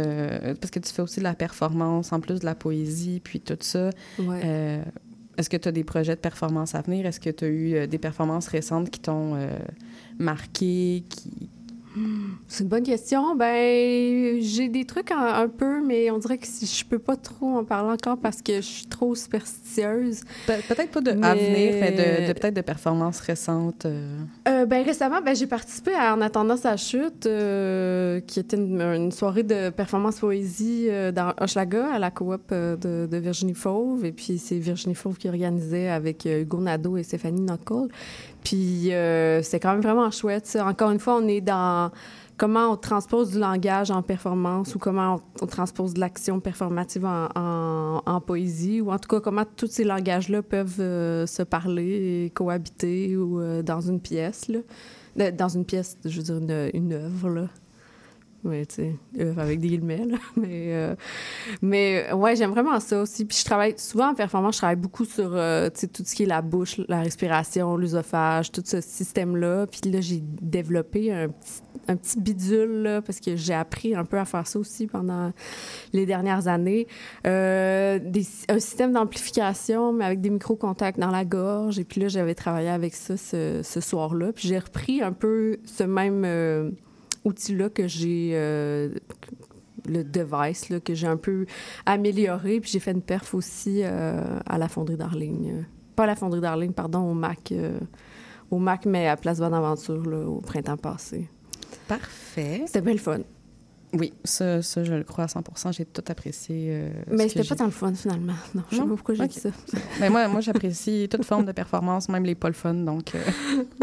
parce 0.61 0.71
que 0.71 0.79
tu 0.79 0.93
fais 0.93 1.03
aussi 1.03 1.21
de 1.21 1.25
la 1.25 1.35
performance 1.35 2.13
en 2.13 2.21
plus 2.21 2.41
de 2.41 2.47
la 2.47 2.55
poésie, 2.55 3.21
puis 3.23 3.41
tout 3.41 3.59
ça, 3.61 3.91
est-ce 5.37 5.51
que 5.51 5.57
tu 5.57 5.69
as 5.69 5.73
des 5.73 5.85
projets 5.85 6.15
de 6.15 6.21
performance 6.21 6.75
à 6.75 6.83
venir? 6.83 7.07
Est-ce 7.07 7.21
que 7.21 7.31
tu 7.31 7.45
as 7.45 7.49
eu 7.49 7.87
des 7.87 7.99
performances 7.99 8.49
récentes 8.49 8.91
qui 8.91 9.01
t'ont 9.01 9.37
marqué, 10.19 11.05
qui, 11.09 11.49
c'est 12.49 12.65
une 12.65 12.69
bonne 12.69 12.83
question. 12.83 13.37
Ben, 13.37 14.41
j'ai 14.41 14.69
des 14.69 14.85
trucs 14.85 15.11
un, 15.13 15.49
peu, 15.49 15.81
mais 15.85 16.11
on 16.11 16.19
dirait 16.19 16.39
que 16.39 16.47
je 16.47 16.85
peux 16.85 16.99
pas 16.99 17.17
trop 17.17 17.59
en 17.59 17.65
parler 17.65 17.93
encore 17.93 18.19
parce 18.19 18.43
que 18.43 18.57
je 18.57 18.61
suis 18.61 18.87
trop 18.87 19.15
superstitieuse. 19.15 20.23
peut-être 20.47 20.91
pas 20.91 21.01
de 21.01 21.13
mais... 21.13 21.79
mais 21.81 21.93
de, 21.93 22.33
peut-être 22.33 22.55
de 22.55 22.61
performances 22.61 23.21
récentes. 23.21 23.87
Euh. 23.87 24.19
Euh, 24.49 24.67
ben, 24.67 24.85
récemment, 24.85 25.21
ben, 25.25 25.37
j'ai 25.37 25.47
participé 25.47 25.93
à 25.95 26.15
En 26.15 26.21
attendant 26.21 26.57
sa 26.57 26.77
chute, 26.77 27.27
euh, 27.27 28.21
qui 28.21 28.41
était 28.41 28.57
une, 28.57 29.13
soirée 29.13 29.43
de 29.43 29.71
performance 29.71 30.19
poésie 30.19 30.89
dans 31.15 31.33
Hochelaga, 31.41 31.93
à 31.95 31.99
la 31.99 32.11
coop 32.11 32.51
de, 32.51 33.07
de, 33.07 33.17
Virginie 33.17 33.55
Fauve. 33.55 34.05
Et 34.05 34.13
puis, 34.13 34.39
c'est 34.39 34.59
Virginie 34.59 34.95
Fauve 34.95 35.17
qui 35.17 35.29
organisait 35.29 35.89
avec 35.89 36.25
Hugo 36.25 36.61
Nadeau 36.61 36.97
et 36.97 37.03
Stéphanie 37.03 37.41
Knuckle. 37.41 37.89
Puis 38.45 38.93
euh, 38.93 39.43
c'est 39.43 39.59
quand 39.59 39.73
même 39.73 39.81
vraiment 39.81 40.11
chouette. 40.11 40.57
Encore 40.61 40.91
une 40.91 41.01
fois, 41.01 41.17
on 41.17 41.27
est 41.27 41.41
dans 41.41 41.91
comment 42.37 42.73
on 42.73 42.77
transpose 42.77 43.33
du 43.33 43.39
langage 43.39 43.91
en 43.91 44.03
performance 44.03 44.75
ou 44.75 44.79
comment 44.79 45.21
on, 45.41 45.47
transpose 45.47 45.95
de 45.95 46.01
l'action 46.01 46.41
performative 46.41 47.07
en, 47.07 48.21
poésie 48.27 48.81
ou 48.81 48.91
en 48.91 48.99
tout 48.99 49.09
cas 49.09 49.21
comment 49.21 49.45
tous 49.57 49.69
ces 49.69 49.85
langages-là 49.85 50.43
peuvent 50.43 50.81
euh, 50.81 51.27
se 51.27 51.43
parler 51.43 52.25
et 52.25 52.31
cohabiter 52.31 53.17
ou 53.17 53.41
euh, 53.41 53.63
dans 53.63 53.81
une 53.81 54.01
pièce. 54.01 54.51
Dans 55.17 55.49
une 55.49 55.65
pièce, 55.65 55.97
je 56.05 56.21
veux 56.21 56.23
dire 56.23 56.71
une, 56.75 56.93
œuvre. 56.93 57.49
Oui, 58.45 58.67
tu 58.67 58.75
sais, 58.75 58.95
avec 59.39 59.59
des 59.59 59.69
guillemets, 59.69 60.05
là. 60.05 60.19
Mais, 60.37 60.75
euh, 60.75 60.95
mais 61.63 62.13
ouais, 62.13 62.37
j'aime 62.37 62.51
vraiment 62.51 62.79
ça 62.79 63.01
aussi. 63.01 63.25
Puis 63.25 63.39
je 63.39 63.45
travaille 63.45 63.75
souvent 63.79 64.11
en 64.11 64.15
performance, 64.15 64.57
je 64.57 64.59
travaille 64.59 64.77
beaucoup 64.77 65.07
sur 65.07 65.31
euh, 65.33 65.71
tout 65.71 66.03
ce 66.05 66.15
qui 66.15 66.25
est 66.25 66.27
la 66.27 66.43
bouche, 66.43 66.79
la 66.89 67.01
respiration, 67.01 67.77
l'œsophage, 67.77 68.53
tout 68.53 68.63
ce 68.65 68.81
système-là. 68.83 69.67
Puis 69.67 69.91
là, 69.91 70.01
j'ai 70.03 70.21
développé 70.23 71.13
un 71.13 71.29
petit, 71.29 71.63
un 71.89 71.97
petit 71.97 72.21
bidule, 72.21 72.83
là, 72.83 73.01
parce 73.03 73.21
que 73.21 73.37
j'ai 73.37 73.55
appris 73.55 73.95
un 73.95 74.05
peu 74.05 74.19
à 74.19 74.27
faire 74.27 74.47
ça 74.47 74.59
aussi 74.59 74.87
pendant 74.87 75.33
les 75.95 76.05
dernières 76.05 76.47
années. 76.47 76.87
Euh, 77.27 77.99
des, 77.99 78.27
un 78.49 78.59
système 78.59 78.93
d'amplification, 78.93 79.93
mais 79.95 80.05
avec 80.05 80.21
des 80.21 80.31
micro-contacts 80.31 80.99
dans 80.99 81.11
la 81.11 81.25
gorge. 81.25 81.79
Et 81.79 81.85
puis 81.85 82.01
là, 82.03 82.09
j'avais 82.09 82.35
travaillé 82.35 82.69
avec 82.69 82.95
ça 82.95 83.17
ce 83.17 83.81
soir-là. 83.81 84.33
Puis 84.33 84.49
j'ai 84.49 84.59
repris 84.59 85.03
un 85.03 85.13
peu 85.13 85.59
ce 85.65 85.85
même 85.85 86.25
outil-là 87.25 87.69
que 87.69 87.87
j'ai 87.89 88.31
euh, 88.35 88.91
le 89.87 90.05
device 90.05 90.69
là, 90.69 90.81
que 90.81 90.95
j'ai 90.95 91.07
un 91.07 91.17
peu 91.17 91.47
amélioré. 91.87 92.61
Puis 92.61 92.71
j'ai 92.71 92.81
fait 92.81 92.93
une 92.93 93.03
perf 93.03 93.35
aussi 93.35 93.81
euh, 93.83 94.39
à 94.47 94.59
la 94.59 94.69
fonderie 94.69 94.97
Darling. 94.97 95.65
Pas 95.97 96.05
à 96.05 96.07
la 96.07 96.17
fonderie 96.17 96.41
Darling, 96.41 96.73
pardon, 96.73 97.11
au 97.11 97.15
Mac. 97.15 97.53
euh, 97.53 97.79
au 98.51 98.59
Mac, 98.59 98.87
mais 98.87 99.09
à 99.09 99.17
Place 99.17 99.39
Bonaventure, 99.39 100.03
là, 100.07 100.27
au 100.27 100.41
printemps 100.41 100.77
passé. 100.77 101.29
Parfait. 101.89 102.63
C'était 102.67 102.81
bien 102.81 102.93
le 102.93 102.99
fun. 102.99 103.19
Oui, 103.97 104.13
ça, 104.25 104.61
ça, 104.61 104.83
je 104.83 104.93
le 104.93 105.05
crois 105.05 105.25
à 105.25 105.27
100% 105.29 105.73
J'ai 105.73 105.85
tout 105.85 106.03
apprécié. 106.09 106.67
euh, 106.71 106.91
Mais 107.11 107.29
c'était 107.29 107.45
pas 107.49 107.55
tant 107.55 107.65
le 107.67 107.71
fun, 107.71 107.95
finalement. 107.95 108.35
Non, 108.55 108.63
je 108.71 108.77
sais 108.77 108.83
pas 108.83 108.89
pourquoi 108.89 109.15
j'ai 109.15 109.27
dit 109.29 109.39
ça. 109.39 109.51
Ben, 110.01 110.11
moi, 110.11 110.27
moi 110.29 110.41
j'apprécie 110.41 111.09
toute 111.09 111.25
forme 111.25 111.45
de 111.45 111.53
performance, 111.53 112.09
même 112.09 112.25
les 112.25 112.35
pas 112.35 112.49
le 112.49 112.55
fun. 112.55 112.75
Donc, 112.75 113.15
euh, 113.15 113.21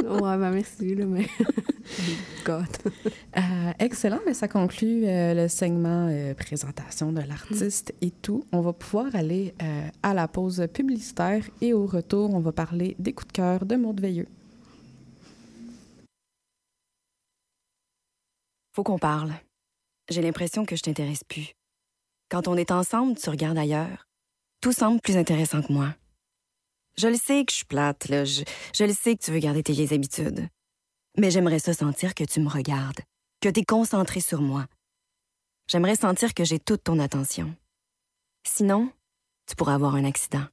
ouais, 0.20 0.38
ben 0.38 0.52
merci, 0.52 0.94
là, 0.96 1.06
mais... 1.06 1.28
God. 2.46 2.66
euh, 3.38 3.42
excellent. 3.80 4.20
Mais 4.26 4.34
ça 4.34 4.48
conclut 4.50 5.06
euh, 5.06 5.34
le 5.34 5.48
segment 5.48 6.08
euh, 6.10 6.34
présentation 6.34 7.12
de 7.14 7.22
l'artiste 7.22 7.94
et 8.02 8.12
tout. 8.12 8.44
On 8.52 8.60
va 8.62 8.74
pouvoir 8.74 9.16
aller 9.16 9.54
euh, 9.64 9.88
à 10.04 10.14
la 10.14 10.28
pause 10.28 10.68
publicitaire 10.74 11.44
et 11.62 11.74
au 11.74 11.86
retour, 11.86 12.34
on 12.34 12.40
va 12.40 12.52
parler 12.52 12.96
des 13.00 13.14
coups 13.14 13.28
de 13.30 13.34
cœur 13.34 13.66
de 13.66 13.76
Maud 13.78 14.00
Veilleux. 14.02 14.28
Faut 18.74 18.84
qu'on 18.84 19.00
parle. 19.00 19.32
J'ai 20.12 20.22
l'impression 20.22 20.66
que 20.66 20.76
je 20.76 20.82
t'intéresse 20.82 21.24
plus. 21.24 21.54
Quand 22.30 22.50
on 22.50 22.58
est 22.58 22.72
ensemble, 22.72 23.18
tu 23.18 23.30
regardes 23.30 23.58
ailleurs. 23.58 24.10
Tout 24.60 24.74
semble 24.74 25.00
plus 25.00 25.16
intéressant 25.16 25.62
que 25.62 25.72
moi. 25.72 25.96
Je 26.98 27.08
le 27.08 27.16
sais 27.16 27.46
que 27.46 27.52
je 27.52 27.58
suis 27.58 27.66
plate. 27.66 28.08
Je, 28.10 28.84
le 28.84 28.94
sais 28.94 29.16
que 29.16 29.24
tu 29.24 29.32
veux 29.32 29.40
garder 29.40 29.64
tes 29.64 29.72
vieilles 29.72 29.94
habitudes. 29.94 30.50
Mais 31.18 31.32
j'aimerais 31.32 31.60
ça 31.60 31.74
sentir 31.74 32.14
que 32.14 32.26
tu 32.26 32.42
me 32.42 32.50
regardes, 32.50 33.00
que 33.40 33.48
tu 33.48 33.62
es 33.62 33.64
concentré 33.64 34.20
sur 34.20 34.42
moi. 34.42 34.66
J'aimerais 35.70 35.96
sentir 35.96 36.34
que 36.34 36.44
j'ai 36.44 36.60
toute 36.60 36.84
ton 36.84 37.00
attention. 37.00 37.56
Sinon, 38.46 38.92
tu 39.48 39.56
pourrais 39.56 39.74
avoir 39.76 39.96
un 39.96 40.04
accident. 40.04 40.44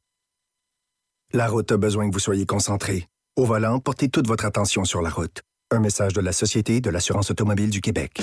La 1.33 1.49
route 1.49 1.73
a 1.73 1.77
besoin 1.77 2.09
que 2.09 2.15
vous 2.15 2.21
soyez 2.21 2.47
concentré. 2.47 3.09
Au 3.35 3.45
volant, 3.45 3.81
portez 3.81 4.09
toute 4.09 4.29
votre 4.29 4.45
attention 4.45 4.85
sur 4.85 5.03
la 5.03 5.11
route. 5.11 5.43
Un 5.73 5.81
message 5.81 6.13
de 6.13 6.21
la 6.21 6.33
Société 6.33 6.81
de 6.81 6.91
l'assurance 6.91 7.33
automobile 7.33 7.71
du 7.71 7.81
Québec. 7.81 8.23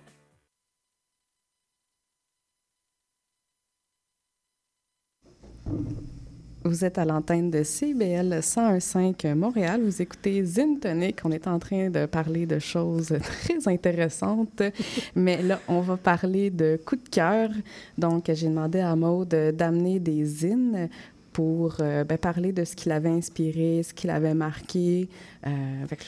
Vous 6.63 6.85
êtes 6.85 6.99
à 6.99 7.05
l'antenne 7.05 7.49
de 7.49 7.63
CBL 7.63 8.39
101.5 8.39 9.33
Montréal. 9.33 9.81
Vous 9.83 9.99
écoutez 9.99 10.43
Zine 10.45 10.79
Tonic. 10.79 11.17
On 11.23 11.31
est 11.31 11.47
en 11.47 11.57
train 11.57 11.89
de 11.89 12.05
parler 12.05 12.45
de 12.45 12.59
choses 12.59 13.17
très 13.19 13.67
intéressantes. 13.67 14.61
Mais 15.15 15.41
là, 15.41 15.59
on 15.67 15.81
va 15.81 15.97
parler 15.97 16.51
de 16.51 16.79
coups 16.85 17.03
de 17.05 17.09
cœur. 17.09 17.49
Donc, 17.97 18.29
j'ai 18.31 18.47
demandé 18.47 18.79
à 18.79 18.95
Maude 18.95 19.35
d'amener 19.55 19.99
des 19.99 20.23
zines 20.23 20.87
pour 21.33 21.77
euh, 21.79 22.03
ben, 22.03 22.17
parler 22.17 22.51
de 22.51 22.65
ce 22.65 22.75
qui 22.75 22.89
l'avait 22.89 23.09
inspiré, 23.09 23.83
ce 23.83 23.93
qui 23.93 24.07
l'avait 24.07 24.33
marqué. 24.33 25.07
Euh, 25.47 25.49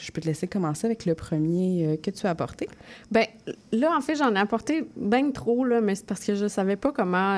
je 0.00 0.12
peux 0.12 0.20
te 0.20 0.26
laisser 0.26 0.46
commencer 0.46 0.86
avec 0.86 1.06
le 1.06 1.14
premier 1.14 1.86
euh, 1.86 1.96
que 1.96 2.10
tu 2.10 2.26
as 2.26 2.30
apporté. 2.30 2.68
Ben 3.10 3.26
là, 3.72 3.96
en 3.96 4.00
fait, 4.00 4.16
j'en 4.16 4.34
ai 4.34 4.38
apporté 4.38 4.86
bien 4.96 5.30
trop, 5.30 5.64
là, 5.64 5.80
mais 5.80 5.94
c'est 5.94 6.06
parce 6.06 6.24
que 6.24 6.34
je 6.34 6.46
savais 6.46 6.76
pas 6.76 6.92
comment... 6.92 7.34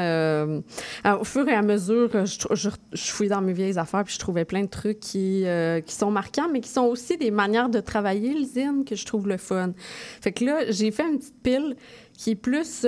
au 1.04 1.24
fur 1.24 1.48
et 1.48 1.54
à 1.54 1.62
mesure, 1.62 2.10
je, 2.26 2.68
je, 2.92 3.10
fouillais 3.10 3.30
dans 3.30 3.40
mes 3.40 3.52
vieilles 3.52 3.78
affaires, 3.78 4.04
puis 4.04 4.14
je 4.14 4.18
trouvais 4.18 4.44
plein 4.44 4.62
de 4.62 4.68
trucs 4.68 5.00
qui, 5.00 5.44
qui 5.86 5.94
sont 5.94 6.10
marquants, 6.10 6.48
mais 6.52 6.60
qui 6.60 6.68
sont 6.68 6.84
aussi 6.84 7.16
des 7.16 7.30
manières 7.30 7.68
de 7.68 7.80
travailler 7.80 8.34
le 8.34 8.44
zine 8.44 8.84
que 8.84 8.96
je 8.96 9.06
trouve 9.06 9.28
le 9.28 9.36
fun. 9.36 9.72
Fait 10.20 10.32
que 10.32 10.44
là, 10.44 10.70
j'ai 10.70 10.90
fait 10.90 11.04
une 11.04 11.18
petite 11.18 11.42
pile 11.42 11.76
qui 12.12 12.32
est 12.32 12.34
plus... 12.36 12.84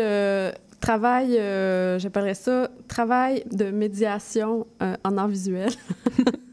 travail, 0.81 1.39
euh, 1.39 1.99
j'appellerais 1.99 2.35
ça 2.35 2.71
travail 2.89 3.45
de 3.53 3.71
médiation 3.71 4.67
euh, 4.83 4.97
en 5.05 5.17
art 5.19 5.29
visuel. 5.29 5.71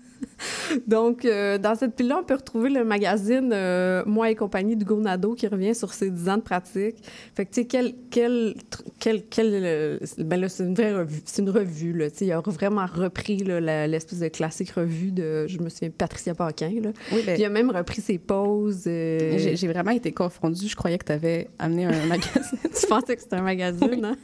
Donc, 0.87 1.25
euh, 1.25 1.57
dans 1.57 1.75
cette 1.75 1.95
pile-là, 1.95 2.19
on 2.21 2.23
peut 2.23 2.35
retrouver 2.35 2.69
le 2.69 2.83
magazine 2.83 3.51
euh, 3.53 4.03
Moi 4.05 4.31
et 4.31 4.35
compagnie 4.35 4.75
de 4.75 4.83
Gonado 4.83 5.33
qui 5.33 5.47
revient 5.47 5.75
sur 5.75 5.93
ses 5.93 6.09
10 6.09 6.29
ans 6.29 6.37
de 6.37 6.41
pratique. 6.41 6.95
Fait 7.35 7.45
que, 7.45 7.53
tu 7.53 7.61
sais, 7.61 7.65
quel, 7.65 7.93
quel, 8.09 8.55
quel, 8.99 9.23
quel, 9.29 9.49
euh, 9.53 9.97
ben 10.17 10.39
là, 10.39 10.49
c'est 10.49 10.63
une 10.63 10.75
vraie 10.75 10.93
revue, 10.93 11.21
c'est 11.25 11.41
une 11.41 11.49
revue, 11.49 11.93
là, 11.93 12.09
tu 12.09 12.17
sais, 12.17 12.25
il 12.25 12.31
a 12.31 12.41
vraiment 12.41 12.85
repris 12.85 13.37
l'espèce 13.37 14.19
de 14.19 14.27
classique 14.27 14.71
revue 14.71 15.11
de, 15.11 15.47
je 15.47 15.59
me 15.59 15.69
souviens, 15.69 15.89
Patricia 15.89 16.33
Paquin, 16.33 16.71
là. 16.81 16.89
Oui, 17.11 17.21
Puis 17.25 17.35
il 17.37 17.45
a 17.45 17.49
même 17.49 17.71
repris 17.71 18.01
ses 18.01 18.17
poses. 18.17 18.83
euh, 18.87 19.37
j'ai 19.55 19.67
vraiment 19.67 19.91
été 19.91 20.11
confondue. 20.11 20.67
Je 20.67 20.75
croyais 20.75 20.97
que 20.97 21.05
tu 21.05 21.11
avais 21.11 21.47
amené 21.59 21.85
un 21.85 22.05
magazine. 22.07 22.59
tu 22.79 22.87
pensais 22.87 23.15
que 23.15 23.21
c'était 23.21 23.35
un 23.35 23.41
magazine, 23.41 24.03
hein? 24.03 24.17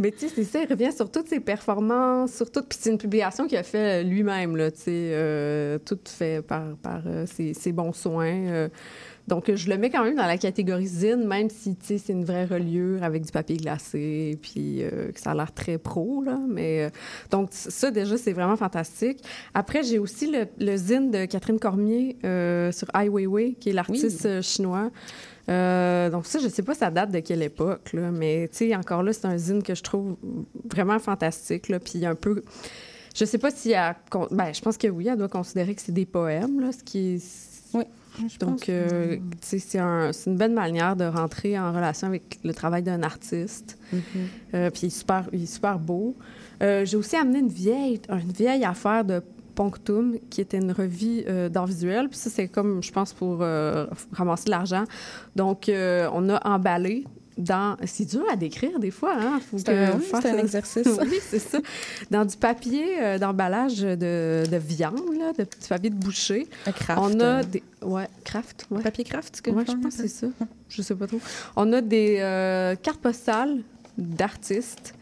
Mais 0.00 0.10
tu 0.10 0.28
sais, 0.28 0.32
c'est 0.34 0.44
ça, 0.44 0.60
il 0.62 0.68
revient 0.68 0.92
sur 0.92 1.10
toutes 1.10 1.28
ses 1.28 1.40
performances, 1.40 2.34
sur 2.34 2.50
tout. 2.50 2.62
Puis 2.62 2.78
c'est 2.80 2.90
une 2.90 2.98
publication 2.98 3.46
qu'il 3.46 3.58
a 3.58 3.62
fait 3.62 4.04
lui-même, 4.04 4.56
là, 4.56 4.70
tu 4.70 4.78
sais, 4.80 5.10
tout 5.84 5.98
fait 6.06 6.42
par, 6.42 6.76
par 6.76 7.02
euh, 7.06 7.26
ses, 7.26 7.54
ses 7.54 7.72
bons 7.72 7.92
soins. 7.92 8.26
euh. 8.26 8.68
donc, 9.26 9.52
je 9.52 9.68
le 9.68 9.76
mets 9.76 9.90
quand 9.90 10.04
même 10.04 10.14
dans 10.16 10.26
la 10.26 10.38
catégorie 10.38 10.86
zine, 10.86 11.26
même 11.26 11.50
si, 11.50 11.74
tu 11.76 11.86
sais, 11.86 11.98
c'est 11.98 12.12
une 12.12 12.24
vraie 12.24 12.44
reliure 12.44 13.02
avec 13.02 13.24
du 13.24 13.32
papier 13.32 13.56
glacé, 13.56 14.38
puis 14.40 14.82
euh, 14.82 15.10
que 15.12 15.20
ça 15.20 15.32
a 15.32 15.34
l'air 15.34 15.52
très 15.52 15.78
pro, 15.78 16.22
là. 16.22 16.38
Mais, 16.48 16.84
euh, 16.84 16.90
donc, 17.30 17.48
ça, 17.50 17.90
déjà, 17.90 18.16
c'est 18.16 18.32
vraiment 18.32 18.56
fantastique. 18.56 19.18
Après, 19.52 19.82
j'ai 19.82 19.98
aussi 19.98 20.30
le, 20.30 20.46
le 20.58 20.76
zine 20.76 21.10
de 21.10 21.24
Catherine 21.24 21.58
Cormier 21.58 22.16
euh, 22.24 22.70
sur 22.70 22.88
Ai 22.94 23.08
Weiwei, 23.08 23.54
qui 23.54 23.70
est 23.70 23.72
l'artiste 23.72 24.26
euh, 24.26 24.42
chinois. 24.42 24.90
Euh, 25.48 26.10
donc 26.10 26.26
ça, 26.26 26.40
je 26.40 26.48
sais 26.48 26.64
pas 26.64 26.74
ça 26.74 26.90
date 26.90 27.12
de 27.12 27.20
quelle 27.20 27.42
époque, 27.42 27.92
là, 27.92 28.10
mais 28.10 28.48
tu 28.50 28.68
sais, 28.68 28.74
encore 28.76 29.04
là, 29.04 29.12
c'est 29.12 29.26
un 29.26 29.38
zine 29.38 29.62
que 29.62 29.76
je 29.76 29.82
trouve 29.82 30.16
vraiment 30.68 30.98
fantastique, 30.98 31.68
là, 31.68 31.78
puis 31.78 32.04
un 32.04 32.14
peu... 32.16 32.42
Je 33.18 33.24
sais 33.24 33.38
pas 33.38 33.50
si 33.50 33.72
elle... 33.72 33.94
con- 34.10 34.28
Ben, 34.30 34.52
je 34.52 34.60
pense 34.60 34.76
que 34.76 34.88
oui, 34.88 35.08
elle 35.08 35.16
doit 35.16 35.28
considérer 35.28 35.74
que 35.74 35.80
c'est 35.80 35.92
des 35.92 36.04
poèmes, 36.06 36.60
là, 36.60 36.70
ce 36.72 36.84
qui 36.84 37.14
est... 37.14 37.22
Oui, 37.74 37.84
je 38.18 38.36
pense 38.36 38.38
Donc, 38.38 38.68
euh, 38.68 39.16
c'est 39.40 39.78
un- 39.78 40.12
c'est 40.12 40.30
une 40.30 40.36
bonne 40.36 40.52
manière 40.54 40.96
de 40.96 41.04
rentrer 41.04 41.58
en 41.58 41.72
relation 41.72 42.06
avec 42.08 42.38
le 42.44 42.52
travail 42.54 42.82
d'un 42.82 43.02
artiste. 43.02 43.78
Mhm. 43.92 44.00
Euh, 44.54 44.70
puis 44.70 44.82
il 44.82 44.86
est 44.86 44.90
super, 44.90 45.24
il 45.32 45.42
est 45.42 45.46
super 45.52 45.78
beau. 45.78 46.14
Euh, 46.62 46.84
J'ai 46.84 46.96
aussi 46.96 47.16
amené 47.16 47.38
une 47.40 47.48
vieille, 47.48 48.00
une 48.10 48.32
vieille 48.32 48.64
affaire 48.64 49.04
de 49.04 49.22
Ponctum, 49.54 50.16
qui 50.28 50.42
était 50.42 50.58
une 50.58 50.72
revue 50.72 51.22
euh, 51.26 51.48
d'art 51.48 51.66
visuel. 51.66 52.08
Puis 52.10 52.18
ça, 52.18 52.28
c'est 52.28 52.48
comme, 52.48 52.82
je 52.82 52.92
pense, 52.92 53.14
pour 53.14 53.38
ramasser 54.12 54.44
de 54.44 54.50
l'argent. 54.50 54.84
Donc, 55.34 55.70
on 55.70 56.28
a 56.28 56.46
emballé 56.48 57.04
dans... 57.36 57.76
C'est 57.84 58.04
dur 58.06 58.24
à 58.30 58.36
décrire 58.36 58.78
des 58.78 58.90
fois, 58.90 59.14
hein? 59.14 59.40
Faut 59.50 59.58
C'est 59.58 59.66
que 59.66 59.94
un, 59.94 59.98
fasse 59.98 60.24
exercice. 60.24 60.86
oui, 61.00 61.18
c'est 61.20 61.38
ça. 61.38 61.58
Dans 62.10 62.24
du 62.24 62.36
papier 62.36 63.02
euh, 63.02 63.18
d'emballage 63.18 63.78
de, 63.78 64.44
de 64.50 64.56
viande, 64.56 65.00
là, 65.18 65.32
de 65.32 65.44
petit 65.44 65.68
papier 65.68 65.90
de 65.90 65.96
boucher. 65.96 66.46
Un 66.66 66.72
craft. 66.72 67.00
On 67.02 67.20
a 67.20 67.24
euh, 67.24 67.42
des... 67.42 67.62
Ouais, 67.82 68.08
craft, 68.24 68.66
ouais. 68.70 68.82
Papier 68.82 69.04
craft, 69.04 69.36
ce 69.36 69.42
que 69.42 69.50
Ouais, 69.50 69.64
je 69.66 69.72
pense 69.72 69.96
que 69.96 70.02
c'est 70.02 70.08
ça. 70.08 70.26
Je 70.68 70.82
sais 70.82 70.94
pas 70.94 71.06
trop. 71.06 71.20
On 71.56 71.72
a 71.72 71.80
des 71.80 72.18
euh, 72.20 72.74
cartes 72.76 73.00
postales 73.00 73.58
d'artistes. 73.98 74.94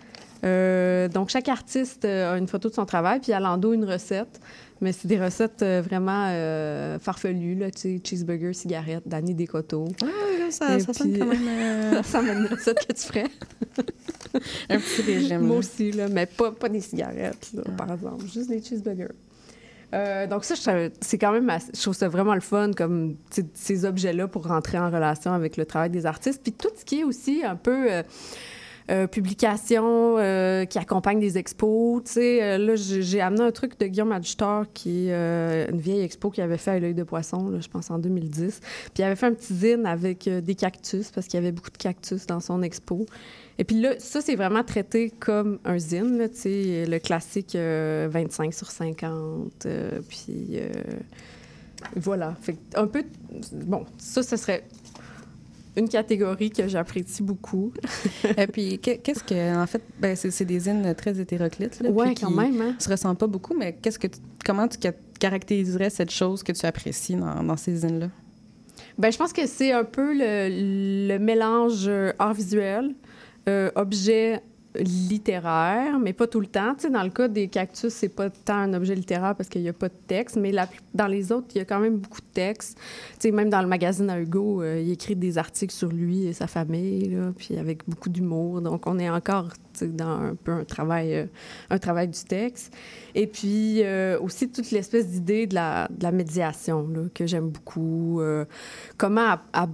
Euh, 0.45 1.09
donc, 1.09 1.31
chaque 1.31 1.49
artiste 1.49 2.05
a 2.05 2.37
une 2.37 2.49
photo 2.49 2.69
de 2.69 2.75
son 2.75 2.85
travail, 2.85 3.21
puis 3.21 3.33
à 3.33 3.41
l'endos, 3.41 3.73
une 3.73 3.85
recette. 3.85 4.41
Mais 4.85 4.93
c'est 4.93 5.09
des 5.09 5.19
recettes 5.19 5.63
euh, 5.63 5.81
vraiment 5.83 6.27
euh, 6.29 6.99
farfelues, 6.99 7.55
là, 7.55 7.71
tu 7.71 7.81
sais, 7.81 8.01
cheeseburger, 8.05 8.53
cigarette, 8.53 9.03
Danny 9.07 9.35
Descoteaux. 9.35 9.89
Ah, 10.03 10.51
ça, 10.51 10.79
ça 10.79 10.93
sonne 10.93 11.13
puis- 11.13 11.21
quand 11.21 11.27
même 11.27 11.49
euh, 11.49 12.03
Ça 12.03 12.19
à 12.19 12.23
une 12.23 12.45
recette 12.45 12.87
que 12.87 12.93
tu 12.93 13.03
ferais. 13.07 13.25
un 14.69 14.79
petit 14.79 15.01
régime. 15.03 15.39
Moi 15.41 15.57
aussi, 15.57 15.91
là, 15.93 16.09
mais 16.11 16.27
pas, 16.27 16.53
pas 16.53 16.69
des 16.69 16.83
cigarettes, 16.83 17.49
là, 17.55 17.63
par 17.79 17.91
exemple. 17.93 18.27
Juste 18.27 18.51
des 18.51 18.63
cheeseburgers. 18.63 19.09
Euh, 19.95 20.27
donc 20.27 20.45
ça, 20.45 20.55
c'est 21.01 21.17
quand 21.19 21.33
même, 21.33 21.49
assez- 21.49 21.71
je 21.75 21.81
trouve 21.81 21.95
ça 21.95 22.09
vraiment 22.09 22.35
le 22.35 22.43
fun, 22.43 22.73
comme 22.77 23.17
ces 23.55 23.87
objets-là 23.87 24.29
pour 24.29 24.47
rentrer 24.47 24.79
en 24.79 24.91
relation 24.91 25.33
avec 25.33 25.57
le 25.57 25.65
travail 25.65 25.89
des 25.89 26.05
artistes. 26.05 26.43
Puis 26.43 26.53
tout 26.53 26.69
ce 26.77 26.85
qui 26.85 27.01
est 27.01 27.05
aussi 27.05 27.43
un 27.43 27.57
peu 27.57 27.91
euh, 27.91 28.03
euh, 28.91 29.07
publications 29.07 30.17
euh, 30.19 30.65
qui 30.65 30.79
accompagnent 30.79 31.21
des 31.21 31.39
expos. 31.39 32.03
Tu 32.05 32.13
sais, 32.13 32.43
euh, 32.43 32.59
là, 32.59 32.75
j'ai 32.77 33.21
amené 33.21 33.43
un 33.43 33.51
truc 33.51 33.79
de 33.79 33.87
Guillaume 33.87 34.13
Adjutor, 34.13 34.67
qui 34.75 35.07
euh, 35.11 35.67
une 35.71 35.81
vieille 35.81 36.03
expo 36.03 36.31
qu'il 36.31 36.45
avait 36.45 36.59
fait 36.59 36.73
à 36.73 36.79
l'œil 36.79 36.95
de 36.95 37.03
poisson, 37.03 37.49
là, 37.49 37.61
je 37.61 37.69
pense 37.69 37.91
en 37.91 37.99
2010. 37.99 38.61
Puis 38.61 38.91
il 38.99 39.03
avait 39.03 39.17
fait 39.17 39.27
un 39.27 39.35
petit 39.35 39.55
zine 39.55 39.87
avec 39.87 40.29
des 40.29 40.55
cactus, 40.55 41.11
parce 41.11 41.27
qu'il 41.27 41.39
y 41.41 41.43
avait 41.43 41.53
beaucoup 41.53 41.71
de 41.71 41.79
cactus 41.79 42.27
dans 42.27 42.41
son 42.41 42.63
expo. 42.63 43.07
Et 43.59 43.65
puis 43.65 43.81
là, 43.81 43.95
ça, 43.99 44.21
c'est 44.21 44.35
vraiment 44.35 44.65
traité 44.65 45.11
comme 45.11 45.59
un 45.65 45.79
zine, 45.79 46.19
là, 46.19 46.27
le 46.27 46.99
classique 46.99 47.55
euh, 47.55 48.09
25 48.11 48.53
sur 48.53 48.71
50. 48.71 49.67
euh, 49.67 50.01
puis 50.09 50.59
voilà. 51.97 52.35
Un 52.75 52.87
peu. 52.87 53.05
Bon, 53.53 53.85
ça, 53.99 54.23
ce 54.23 54.37
serait 54.37 54.65
une 55.77 55.89
catégorie 55.89 56.51
que 56.51 56.69
j'apprécie 56.69 57.23
beaucoup. 57.23 57.73
Et 58.39 58.47
puis, 58.47 58.79
que- 58.79 58.97
qu'est-ce 58.97 59.25
que, 59.25 59.57
en 59.63 59.67
fait, 59.67 59.83
ben, 59.99 60.15
c'est 60.17 60.45
des 60.45 60.61
zines 60.61 60.95
très 60.97 61.19
hétéroclites. 61.19 61.81
Puis 61.81 62.15
quand 62.21 62.31
même, 62.31 62.61
hein. 62.61 62.75
se 62.79 62.89
ressemblent 62.89 63.17
pas 63.19 63.27
beaucoup, 63.27 63.55
mais 63.59 63.75
qu'est-ce 63.83 63.99
que 63.99 64.07
tu- 64.07 64.21
comment 64.45 64.69
tu 64.69 64.79
ca- 64.81 64.93
caractériserais 65.19 65.91
cette 65.91 66.11
chose 66.11 66.43
que 66.43 66.53
tu 66.53 66.65
apprécies 66.67 67.17
dans, 67.17 67.43
dans 67.43 67.57
ces 67.57 67.77
zines-là? 67.77 68.09
Ben, 68.99 69.11
je 69.11 69.19
pense 69.19 69.33
que 69.33 69.47
c'est 69.47 69.73
un 69.73 69.85
peu 69.85 70.13
le, 70.15 71.09
le 71.09 71.19
mélange 71.19 71.87
euh, 71.89 72.13
art 72.19 72.35
visuel, 72.35 72.95
euh, 73.49 73.71
objet 73.75 74.41
littéraire, 74.77 75.99
mais 76.01 76.13
pas 76.13 76.27
tout 76.27 76.41
le 76.41 76.47
temps. 76.47 76.75
Tu 76.75 76.91
dans 76.91 77.03
le 77.03 77.11
cas 77.11 77.29
des 77.29 77.49
cactus, 77.49 77.93
c'est 77.93 78.09
pas 78.09 78.31
tant 78.31 78.57
un 78.57 78.75
objet 78.75 78.95
littéraire 78.95 79.35
parce 79.37 79.49
qu'il 79.49 79.63
n'y 79.63 79.69
a 79.69 79.73
pas 79.73 79.89
de 79.89 79.95
texte, 80.07 80.37
mais 80.37 80.53
dans 80.95 81.07
les 81.07 81.31
autres, 81.31 81.47
il 81.55 81.59
y 81.59 81.61
a 81.61 81.65
quand 81.65 81.79
même 81.79 81.99
beaucoup 81.99 82.21
de 82.21 82.33
texte. 82.33 82.79
Tu 83.21 83.31
même 83.31 83.51
dans 83.51 83.63
le 83.63 83.69
magazine 83.69 84.11
à 84.11 84.19
Hugo, 84.21 84.63
euh, 84.63 84.81
il 84.81 84.91
écrit 84.91 85.15
des 85.15 85.39
articles 85.39 85.73
sur 85.73 85.91
lui 85.91 86.27
et 86.27 86.33
sa 86.33 86.47
famille, 86.47 87.11
là, 87.11 87.33
puis 87.37 87.57
avec 87.57 87.89
beaucoup 87.89 88.09
d'humour. 88.09 88.61
Donc, 88.61 88.87
on 88.87 88.99
est 88.99 89.11
encore 89.11 89.51
dans 89.83 90.21
un 90.21 90.35
peu 90.35 90.53
un 90.53 90.65
travail, 90.65 91.15
euh, 91.15 91.27
un 91.71 91.79
travail 91.79 92.09
du 92.09 92.25
texte. 92.25 92.75
Et 93.15 93.27
puis 93.27 93.83
euh, 93.83 94.19
aussi 94.21 94.51
toute 94.51 94.71
l'espèce 94.73 95.09
d'idée 95.09 95.47
de 95.47 95.55
la, 95.55 95.89
médiation 96.13 96.89
là, 96.89 97.03
que 97.15 97.27
j'aime 97.27 97.49
beaucoup. 97.49 98.21
Comment 98.99 99.37
a- 99.53 99.69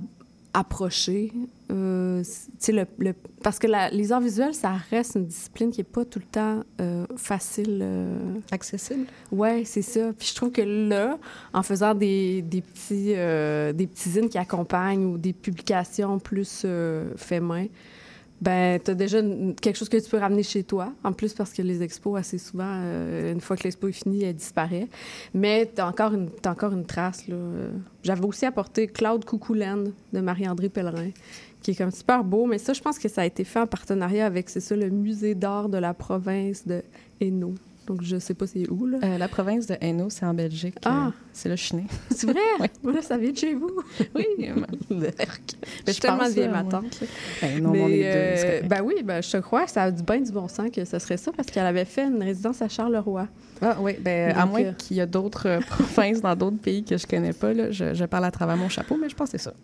approcher. 0.53 1.33
euh, 1.71 2.23
le, 2.69 2.85
le- 2.99 3.15
parce 3.43 3.59
que 3.59 3.67
la- 3.69 3.91
les 3.91 4.11
arts 4.13 4.21
visuels, 4.21 4.55
ça 4.55 4.73
reste 4.91 5.15
une 5.15 5.27
discipline 5.27 5.71
qui 5.71 5.79
n'est 5.81 5.85
pas 5.85 6.05
tout 6.05 6.19
le 6.19 6.25
temps 6.25 6.63
euh, 6.81 7.07
facile. 7.17 7.79
euh, 7.83 8.35
Accessible? 8.51 9.07
Ouais, 9.31 9.63
c'est 9.65 9.83
ça. 9.83 10.13
Puis 10.19 10.29
je 10.29 10.35
trouve 10.35 10.51
que 10.51 10.63
là, 10.63 11.17
en 11.53 11.63
faisant 11.63 11.95
des, 11.95 12.43
des 12.43 12.61
petits 12.63 13.15
des 13.77 13.87
petits 13.87 14.11
zines 14.11 14.29
qui 14.29 14.39
accompagnent 14.39 15.05
ou 15.07 15.19
des 15.19 15.33
publications 15.33 16.19
plus 16.19 16.67
fait 17.17 17.41
main, 17.41 17.67
ben 18.41 18.81
tu 18.83 18.91
as 18.91 18.95
déjà 18.95 19.21
quelque 19.61 19.77
chose 19.77 19.89
que 19.89 19.97
tu 19.97 20.09
peux 20.09 20.19
ramener 20.19 20.43
chez 20.43 20.65
toi. 20.65 20.93
En 21.05 21.13
plus 21.13 21.35
parce 21.35 21.53
que 21.53 21.63
les 21.63 21.83
expos 21.83 22.19
assez 22.19 22.39
souvent 22.39 22.65
euh, 22.67 23.33
une 23.33 23.41
fois 23.41 23.57
que 23.57 23.65
l'expo 23.65 23.89
est 23.89 23.93
finie, 23.93 24.25
elle 24.25 24.35
disparaît. 24.35 24.89
Mais 25.35 25.71
tu 25.75 25.81
as 25.81 25.87
encore 25.87 26.15
une 26.15 26.31
encore 26.47 26.73
une 26.73 26.87
trace 26.87 27.29
là. 27.29 27.37
J'avais 28.03 28.25
aussi 28.25 28.47
apporté 28.47 28.87
Claude 28.87 29.25
Coucoulaine 29.25 29.93
de 30.13 30.21
Marie-André 30.21 30.69
Pellerin 30.69 31.11
qui 31.63 31.73
est 31.73 31.75
comme 31.75 31.91
super 31.91 32.25
beau, 32.25 32.47
mais 32.47 32.59
ça, 32.59 32.73
je 32.73 32.81
pense 32.81 32.99
que 32.99 33.09
ça 33.09 33.23
a 33.23 33.27
été 33.27 33.45
fait 33.45 33.61
en 33.61 33.67
partenariat 33.67 34.27
avec, 34.27 34.49
c'est 34.49 34.61
ça, 34.61 34.75
le 34.75 34.89
musée 34.89 35.35
d'art 35.35 35.69
de 35.69 35.79
la 35.79 35.95
province 35.95 36.67
de 36.67 36.83
Hainaut. 37.21 37.55
Donc, 37.91 38.03
je 38.03 38.21
sais 38.21 38.35
pas 38.35 38.47
c'est 38.47 38.71
où, 38.71 38.87
là. 38.87 38.99
Euh, 39.03 39.19
la 39.19 39.27
province 39.27 39.67
de 39.67 39.75
Hainaut, 39.81 40.11
c'est 40.11 40.25
en 40.25 40.33
Belgique. 40.33 40.77
Ah. 40.85 41.09
Euh, 41.09 41.11
c'est 41.33 41.57
suis 41.57 41.77
née. 41.77 41.87
C'est 42.11 42.31
vrai? 42.31 42.39
Oui. 42.61 42.69
Voilà, 42.85 43.03
ça 43.03 43.19
vient 43.19 43.33
de 43.33 43.37
chez 43.37 43.55
vous. 43.55 43.83
Oui, 44.15 44.27
Mais 44.39 44.47
je 45.87 45.93
suis 45.93 46.01
pense, 46.01 46.01
tellement 46.01 46.29
vieille, 46.29 46.47
euh, 46.47 46.53
ma 46.53 46.63
tante. 46.63 47.03
Ben, 47.43 47.61
non, 47.61 47.73
Mais, 47.73 47.83
on 47.83 47.89
est 47.89 48.03
euh, 48.05 48.61
ben 48.63 48.81
oui, 48.85 48.95
ben, 49.03 49.21
je 49.21 49.31
te 49.33 49.37
crois 49.39 49.65
que 49.65 49.73
ça 49.73 49.83
a 49.83 49.91
du 49.91 50.05
bien 50.05 50.21
du 50.21 50.31
bon 50.31 50.47
sens 50.47 50.71
que 50.71 50.85
ce 50.85 51.01
serait 51.01 51.17
ça 51.17 51.33
parce 51.33 51.49
qu'elle 51.49 51.67
avait 51.67 51.85
fait 51.85 52.05
une 52.05 52.23
résidence 52.23 52.63
à 52.63 52.69
Charleroi. 52.69 53.27
Ah 53.61 53.77
oui, 53.81 53.97
ben, 54.01 54.37
à 54.37 54.47
moins 54.47 54.63
euh, 54.63 54.73
qu'il 54.73 54.99
y 54.99 55.01
a 55.01 55.07
d'autres 55.07 55.49
euh, 55.49 55.61
provinces 55.69 56.21
dans 56.21 56.37
d'autres 56.37 56.59
pays 56.59 56.85
que 56.85 56.97
je 56.97 57.09
connais 57.09 57.33
pas, 57.33 57.53
là, 57.53 57.73
je, 57.73 57.93
je 57.93 58.05
parle 58.05 58.25
à 58.25 58.31
travers 58.31 58.57
mon 58.57 58.69
chapeau, 58.69 58.97
mais 59.01 59.09
je 59.09 59.17
pense 59.17 59.31
que 59.31 59.39
c'est 59.39 59.45
ça. 59.45 59.55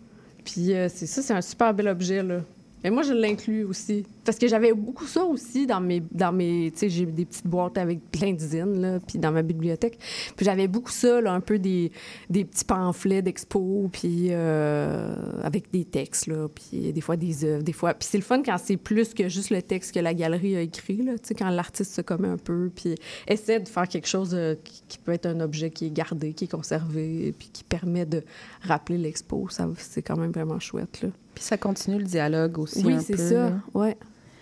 Puis 0.43 0.73
euh, 0.73 0.87
c'est 0.93 1.07
ça, 1.07 1.21
c'est 1.21 1.33
un 1.33 1.41
super 1.41 1.73
bel 1.73 1.87
objet, 1.87 2.23
là. 2.23 2.41
Et 2.83 2.89
moi, 2.89 3.01
je 3.03 3.13
l'inclus 3.13 3.63
aussi. 3.63 4.05
Parce 4.23 4.37
que 4.37 4.47
j'avais 4.47 4.71
beaucoup 4.71 5.07
ça 5.07 5.23
aussi 5.23 5.65
dans 5.65 5.81
mes... 5.81 6.01
Dans 6.11 6.31
mes 6.31 6.71
tu 6.71 6.79
sais, 6.79 6.89
j'ai 6.89 7.05
des 7.05 7.25
petites 7.25 7.47
boîtes 7.47 7.77
avec 7.77 7.99
plein 8.11 8.33
d'usines, 8.33 8.79
là, 8.81 8.99
puis 8.99 9.17
dans 9.17 9.31
ma 9.31 9.41
bibliothèque. 9.41 9.97
Puis 10.35 10.45
j'avais 10.45 10.67
beaucoup 10.67 10.91
ça, 10.91 11.19
là, 11.19 11.33
un 11.33 11.39
peu 11.39 11.57
des, 11.59 11.91
des 12.29 12.45
petits 12.45 12.65
pamphlets 12.65 13.21
d'expo, 13.21 13.89
puis 13.91 14.27
euh, 14.29 15.15
avec 15.43 15.71
des 15.71 15.85
textes, 15.85 16.27
là, 16.27 16.47
puis 16.53 16.93
des 16.93 17.01
fois 17.01 17.17
des 17.17 17.45
œuvres, 17.45 17.63
des 17.63 17.73
fois... 17.73 17.93
Puis 17.93 18.07
c'est 18.11 18.17
le 18.17 18.23
fun 18.23 18.43
quand 18.43 18.57
c'est 18.57 18.77
plus 18.77 19.13
que 19.13 19.27
juste 19.27 19.49
le 19.49 19.61
texte 19.61 19.93
que 19.93 19.99
la 19.99 20.13
galerie 20.13 20.55
a 20.55 20.61
écrit, 20.61 20.97
là, 20.97 21.13
tu 21.17 21.29
sais, 21.29 21.35
quand 21.35 21.49
l'artiste 21.49 21.93
se 21.93 22.01
commet 22.01 22.27
un 22.27 22.37
peu, 22.37 22.69
puis 22.75 22.95
essaie 23.27 23.59
de 23.59 23.67
faire 23.67 23.87
quelque 23.87 24.07
chose 24.07 24.31
euh, 24.33 24.55
qui 24.87 24.97
peut 24.99 25.13
être 25.13 25.25
un 25.25 25.39
objet 25.39 25.71
qui 25.71 25.87
est 25.87 25.91
gardé, 25.91 26.33
qui 26.33 26.45
est 26.45 26.51
conservé, 26.51 27.33
puis 27.37 27.49
qui 27.51 27.63
permet 27.63 28.05
de 28.05 28.23
rappeler 28.61 28.97
l'expo. 28.97 29.47
Ça, 29.49 29.67
c'est 29.77 30.01
quand 30.01 30.17
même 30.17 30.31
vraiment 30.31 30.59
chouette, 30.59 31.01
là. 31.01 31.09
Puis 31.37 31.43
ça 31.43 31.55
continue 31.55 31.99
le 31.99 32.03
dialogue 32.03 32.57
aussi. 32.57 32.83
Oui, 32.83 32.95
c'est 33.05 33.15
ça. 33.15 33.49
là. 33.51 33.61
Ouais. 33.75 33.95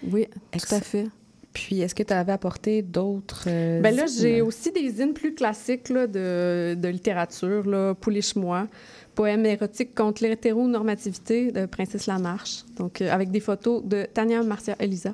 Oui, 0.10 0.28
tout 0.54 0.74
à 0.76 0.80
fait. 0.80 1.08
Puis 1.52 1.82
est-ce 1.82 1.94
que 1.94 2.04
tu 2.04 2.14
avais 2.14 2.32
apporté 2.32 2.82
d'autres. 2.82 3.44
euh, 3.48 3.82
Ben 3.82 3.94
là, 3.94 4.06
j'ai 4.06 4.40
aussi 4.42 4.72
des 4.72 4.90
zines 4.92 5.12
plus 5.14 5.36
classiques 5.36 5.90
là, 5.90 6.08
de, 6.08 6.74
de 6.76 6.88
littérature, 6.88 7.68
là, 7.68 7.94
Pouliche-moi, 7.96 8.70
poème 9.14 9.46
érotique 9.46 9.94
contre 9.94 10.24
l'hétéronormativité 10.24 11.52
de 11.52 11.66
Princesse 11.66 12.08
Lamarche, 12.08 12.64
donc 12.78 13.02
euh, 13.02 13.12
avec 13.12 13.30
des 13.30 13.42
photos 13.42 13.84
de 13.84 14.06
Tania 14.14 14.42
Marcia 14.42 14.78
Elisa. 14.80 15.14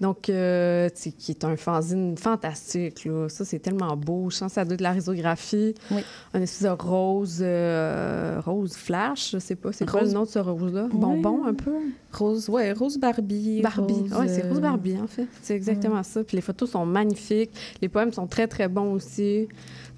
Donc, 0.00 0.30
euh, 0.30 0.88
qui 0.88 1.30
est 1.30 1.44
un 1.44 1.56
fanzine 1.56 2.16
fantastique, 2.16 3.04
là. 3.04 3.28
Ça, 3.28 3.44
c'est 3.44 3.58
tellement 3.58 3.94
beau. 3.98 4.30
Je 4.30 4.38
pense 4.38 4.48
que 4.48 4.54
ça 4.54 4.64
doit 4.64 4.72
être 4.72 4.78
de 4.78 4.82
la 4.82 4.92
risographie. 4.92 5.74
Oui. 5.90 6.00
Un 6.32 6.40
espèce 6.40 6.62
de 6.62 6.82
rose, 6.82 7.40
euh, 7.42 8.40
rose 8.42 8.72
flash, 8.72 9.32
je 9.32 9.38
sais 9.38 9.56
pas. 9.56 9.72
C'est 9.72 9.88
quoi 9.88 10.02
le 10.02 10.10
nom 10.10 10.22
de 10.22 10.28
ce 10.28 10.38
rose-là? 10.38 10.88
Oui. 10.90 10.98
Bonbon, 10.98 11.44
un 11.44 11.52
peu? 11.52 11.74
Rose, 12.12 12.48
ouais, 12.48 12.72
Rose 12.72 12.96
Barbie. 12.98 13.60
Barbie. 13.60 14.06
Oui, 14.18 14.26
c'est 14.28 14.48
Rose 14.48 14.56
euh, 14.56 14.60
Barbie, 14.60 14.96
en 14.98 15.06
fait. 15.06 15.26
C'est 15.42 15.54
exactement 15.54 16.02
ça. 16.02 16.24
Puis 16.24 16.36
les 16.36 16.42
photos 16.42 16.70
sont 16.70 16.86
magnifiques. 16.86 17.50
Les 17.82 17.90
poèmes 17.90 18.12
sont 18.14 18.26
très, 18.26 18.46
très 18.46 18.68
bons 18.68 18.94
aussi. 18.94 19.48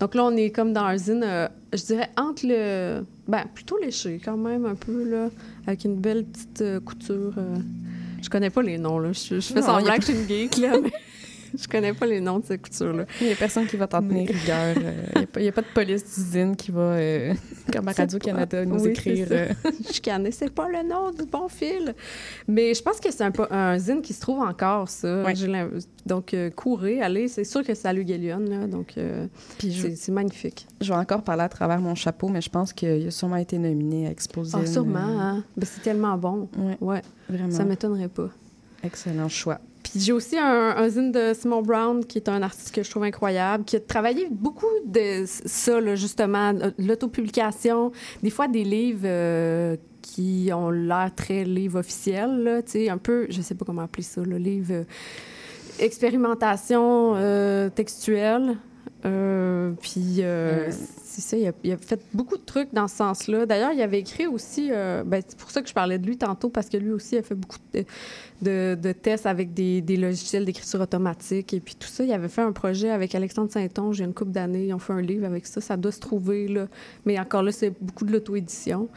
Donc 0.00 0.16
là, 0.16 0.24
on 0.24 0.36
est 0.36 0.50
comme 0.50 0.72
dans 0.72 0.82
un 0.82 0.96
zine, 0.96 1.22
euh, 1.24 1.46
je 1.72 1.84
dirais, 1.84 2.10
entre 2.16 2.44
le. 2.44 3.02
Ben, 3.28 3.44
plutôt 3.54 3.78
léché, 3.78 4.20
quand 4.22 4.36
même, 4.36 4.66
un 4.66 4.74
peu, 4.74 5.08
là, 5.08 5.28
avec 5.64 5.84
une 5.84 5.94
belle 5.94 6.24
petite 6.24 6.80
couture. 6.84 7.34
Je 8.22 8.30
connais 8.30 8.50
pas 8.50 8.62
les 8.62 8.78
noms, 8.78 8.98
là. 8.98 9.12
Je, 9.12 9.36
je 9.36 9.40
fais 9.40 9.60
Non, 9.60 9.66
semblant 9.66 9.96
que 9.96 10.02
je 10.02 10.06
suis 10.12 10.14
une 10.14 10.28
geek, 10.28 10.56
là, 10.58 10.74
mais 10.82 10.92
je 11.56 11.68
connais 11.68 11.92
pas 11.92 12.06
les 12.06 12.20
noms 12.20 12.38
de 12.38 12.44
cette 12.46 12.62
couture-là. 12.62 13.04
Il 13.20 13.26
n'y 13.28 13.32
a 13.32 13.36
personne 13.36 13.66
qui 13.66 13.76
va 13.76 13.86
t'en 13.86 14.00
tenir 14.02 14.28
rigueur. 14.28 14.76
Il 15.36 15.42
n'y 15.42 15.48
a, 15.48 15.52
pas 15.52 15.62
de 15.62 15.66
police 15.74 16.04
d'usine 16.04 16.56
qui 16.56 16.70
va, 16.70 16.80
euh, 16.80 17.34
comme 17.72 17.88
à 17.88 17.92
C'est 17.92 18.02
Radio-Canada, 18.02 18.64
nous 18.64 18.82
Oui, 18.82 18.90
écrire. 18.90 19.26
c'est 19.28 19.50
euh, 19.50 19.70
je 19.92 20.00
connaissais 20.00 20.48
pas 20.50 20.68
le 20.68 20.88
nom 20.88 21.10
du 21.10 21.24
bon 21.24 21.48
fil. 21.48 21.94
Mais 22.48 22.74
je 22.74 22.82
pense 22.82 23.00
que 23.00 23.10
c'est 23.10 23.24
un, 23.24 23.32
un 23.50 23.78
zine 23.78 24.02
qui 24.02 24.12
se 24.12 24.20
trouve 24.20 24.40
encore, 24.40 24.88
ça. 24.88 25.24
Donc, 26.06 26.34
euh, 26.34 26.50
courez, 26.50 27.00
allez. 27.00 27.28
C'est 27.28 27.44
sûr 27.44 27.62
que 27.62 27.74
c'est 27.74 27.86
à 27.88 27.92
Luguelion, 27.92 28.40
là. 28.40 28.66
Donc, 28.66 28.94
euh, 28.98 29.26
je, 29.62 29.68
c'est 29.70 29.96
c'est 29.96 30.12
magnifique. 30.12 30.66
je 30.80 30.92
vais 30.92 30.98
encore 30.98 31.22
parler 31.22 31.42
à 31.42 31.48
travers 31.48 31.80
mon 31.80 31.94
chapeau, 31.94 32.28
mais 32.28 32.40
je 32.40 32.50
pense 32.50 32.72
qu'il 32.72 33.06
a 33.06 33.10
sûrement 33.10 33.36
été 33.36 33.58
nominé 33.58 34.08
à 34.08 34.10
Exposine. 34.10 34.58
Ah, 34.62 34.66
sûrement, 34.66 34.98
euh, 34.98 35.18
hein? 35.20 35.44
Ben, 35.56 35.66
c'est 35.66 35.82
tellement 35.82 36.16
bon. 36.18 36.48
ouais, 36.58 36.76
Ouais, 36.80 37.02
vraiment. 37.28 37.50
ça 37.50 37.64
m'étonnerait 37.64 38.08
pas. 38.08 38.28
Excellent 38.82 39.28
choix. 39.28 39.60
Puis 39.82 40.00
j'ai 40.00 40.12
aussi 40.12 40.38
un, 40.38 40.74
un 40.76 40.88
zine 40.88 41.12
de 41.12 41.32
Simon 41.34 41.62
Brown, 41.62 42.04
qui 42.04 42.18
est 42.18 42.28
un 42.28 42.42
artiste 42.42 42.74
que 42.74 42.82
je 42.82 42.90
trouve 42.90 43.04
incroyable, 43.04 43.64
qui 43.64 43.76
a 43.76 43.80
travaillé 43.80 44.28
beaucoup 44.30 44.66
de 44.84 45.24
ça, 45.26 45.80
là, 45.80 45.94
justement, 45.94 46.52
euh, 46.54 46.70
l'autopublication, 46.78 47.92
des 48.22 48.30
fois 48.30 48.48
des 48.48 48.64
livres 48.64 49.02
euh, 49.04 49.76
qui 50.02 50.50
ont 50.52 50.70
l'air 50.70 51.10
très 51.14 51.44
livre 51.44 51.78
officiel, 51.80 52.42
là, 52.42 52.62
tu 52.62 52.72
sais, 52.72 52.88
un 52.88 52.98
peu, 52.98 53.26
je 53.30 53.40
sais 53.40 53.54
pas 53.54 53.64
comment 53.64 53.82
appeler 53.82 54.02
ça, 54.02 54.22
le 54.22 54.36
livre 54.36 54.72
euh, 54.72 54.84
expérimentation 55.78 57.14
euh, 57.16 57.68
textuelle. 57.70 58.56
Euh, 59.04 59.72
puis 59.80 60.16
euh, 60.20 60.68
Euh. 60.68 60.70
c'est 61.02 61.20
ça, 61.20 61.36
il 61.36 61.46
a, 61.46 61.52
il 61.64 61.72
a 61.72 61.76
fait 61.76 62.00
beaucoup 62.14 62.36
de 62.36 62.42
trucs 62.44 62.72
dans 62.72 62.88
ce 62.88 62.96
sens-là. 62.96 63.46
D'ailleurs, 63.46 63.72
il 63.72 63.82
avait 63.82 64.00
écrit 64.00 64.26
aussi, 64.26 64.68
euh, 64.70 65.02
ben, 65.04 65.22
c'est 65.26 65.38
pour 65.38 65.50
ça 65.50 65.62
que 65.62 65.68
je 65.68 65.74
parlais 65.74 65.98
de 65.98 66.06
lui 66.06 66.16
tantôt, 66.16 66.48
parce 66.48 66.68
que 66.68 66.76
lui 66.76 66.90
aussi 66.90 67.16
a 67.16 67.22
fait 67.22 67.34
beaucoup 67.34 67.58
de, 67.74 67.84
de, 68.42 68.78
de 68.80 68.92
tests 68.92 69.26
avec 69.26 69.52
des, 69.54 69.80
des 69.80 69.96
logiciels 69.96 70.44
d'écriture 70.44 70.80
automatique. 70.80 71.52
Et 71.52 71.60
puis 71.60 71.74
tout 71.74 71.88
ça, 71.88 72.04
il 72.04 72.12
avait 72.12 72.28
fait 72.28 72.42
un 72.42 72.52
projet 72.52 72.90
avec 72.90 73.14
Alexandre 73.14 73.50
Saint-Onge 73.50 73.98
il 73.98 74.00
y 74.00 74.04
a 74.04 74.06
une 74.06 74.14
couple 74.14 74.32
d'années. 74.32 74.66
Ils 74.66 74.74
ont 74.74 74.78
fait 74.78 74.92
un 74.92 75.02
livre 75.02 75.26
avec 75.26 75.46
ça. 75.46 75.60
Ça 75.60 75.76
doit 75.76 75.92
se 75.92 76.00
trouver, 76.00 76.48
là. 76.48 76.68
Mais 77.04 77.18
encore 77.18 77.42
là, 77.42 77.52
c'est 77.52 77.72
beaucoup 77.80 78.04
de 78.04 78.12
l'auto-édition. 78.12 78.88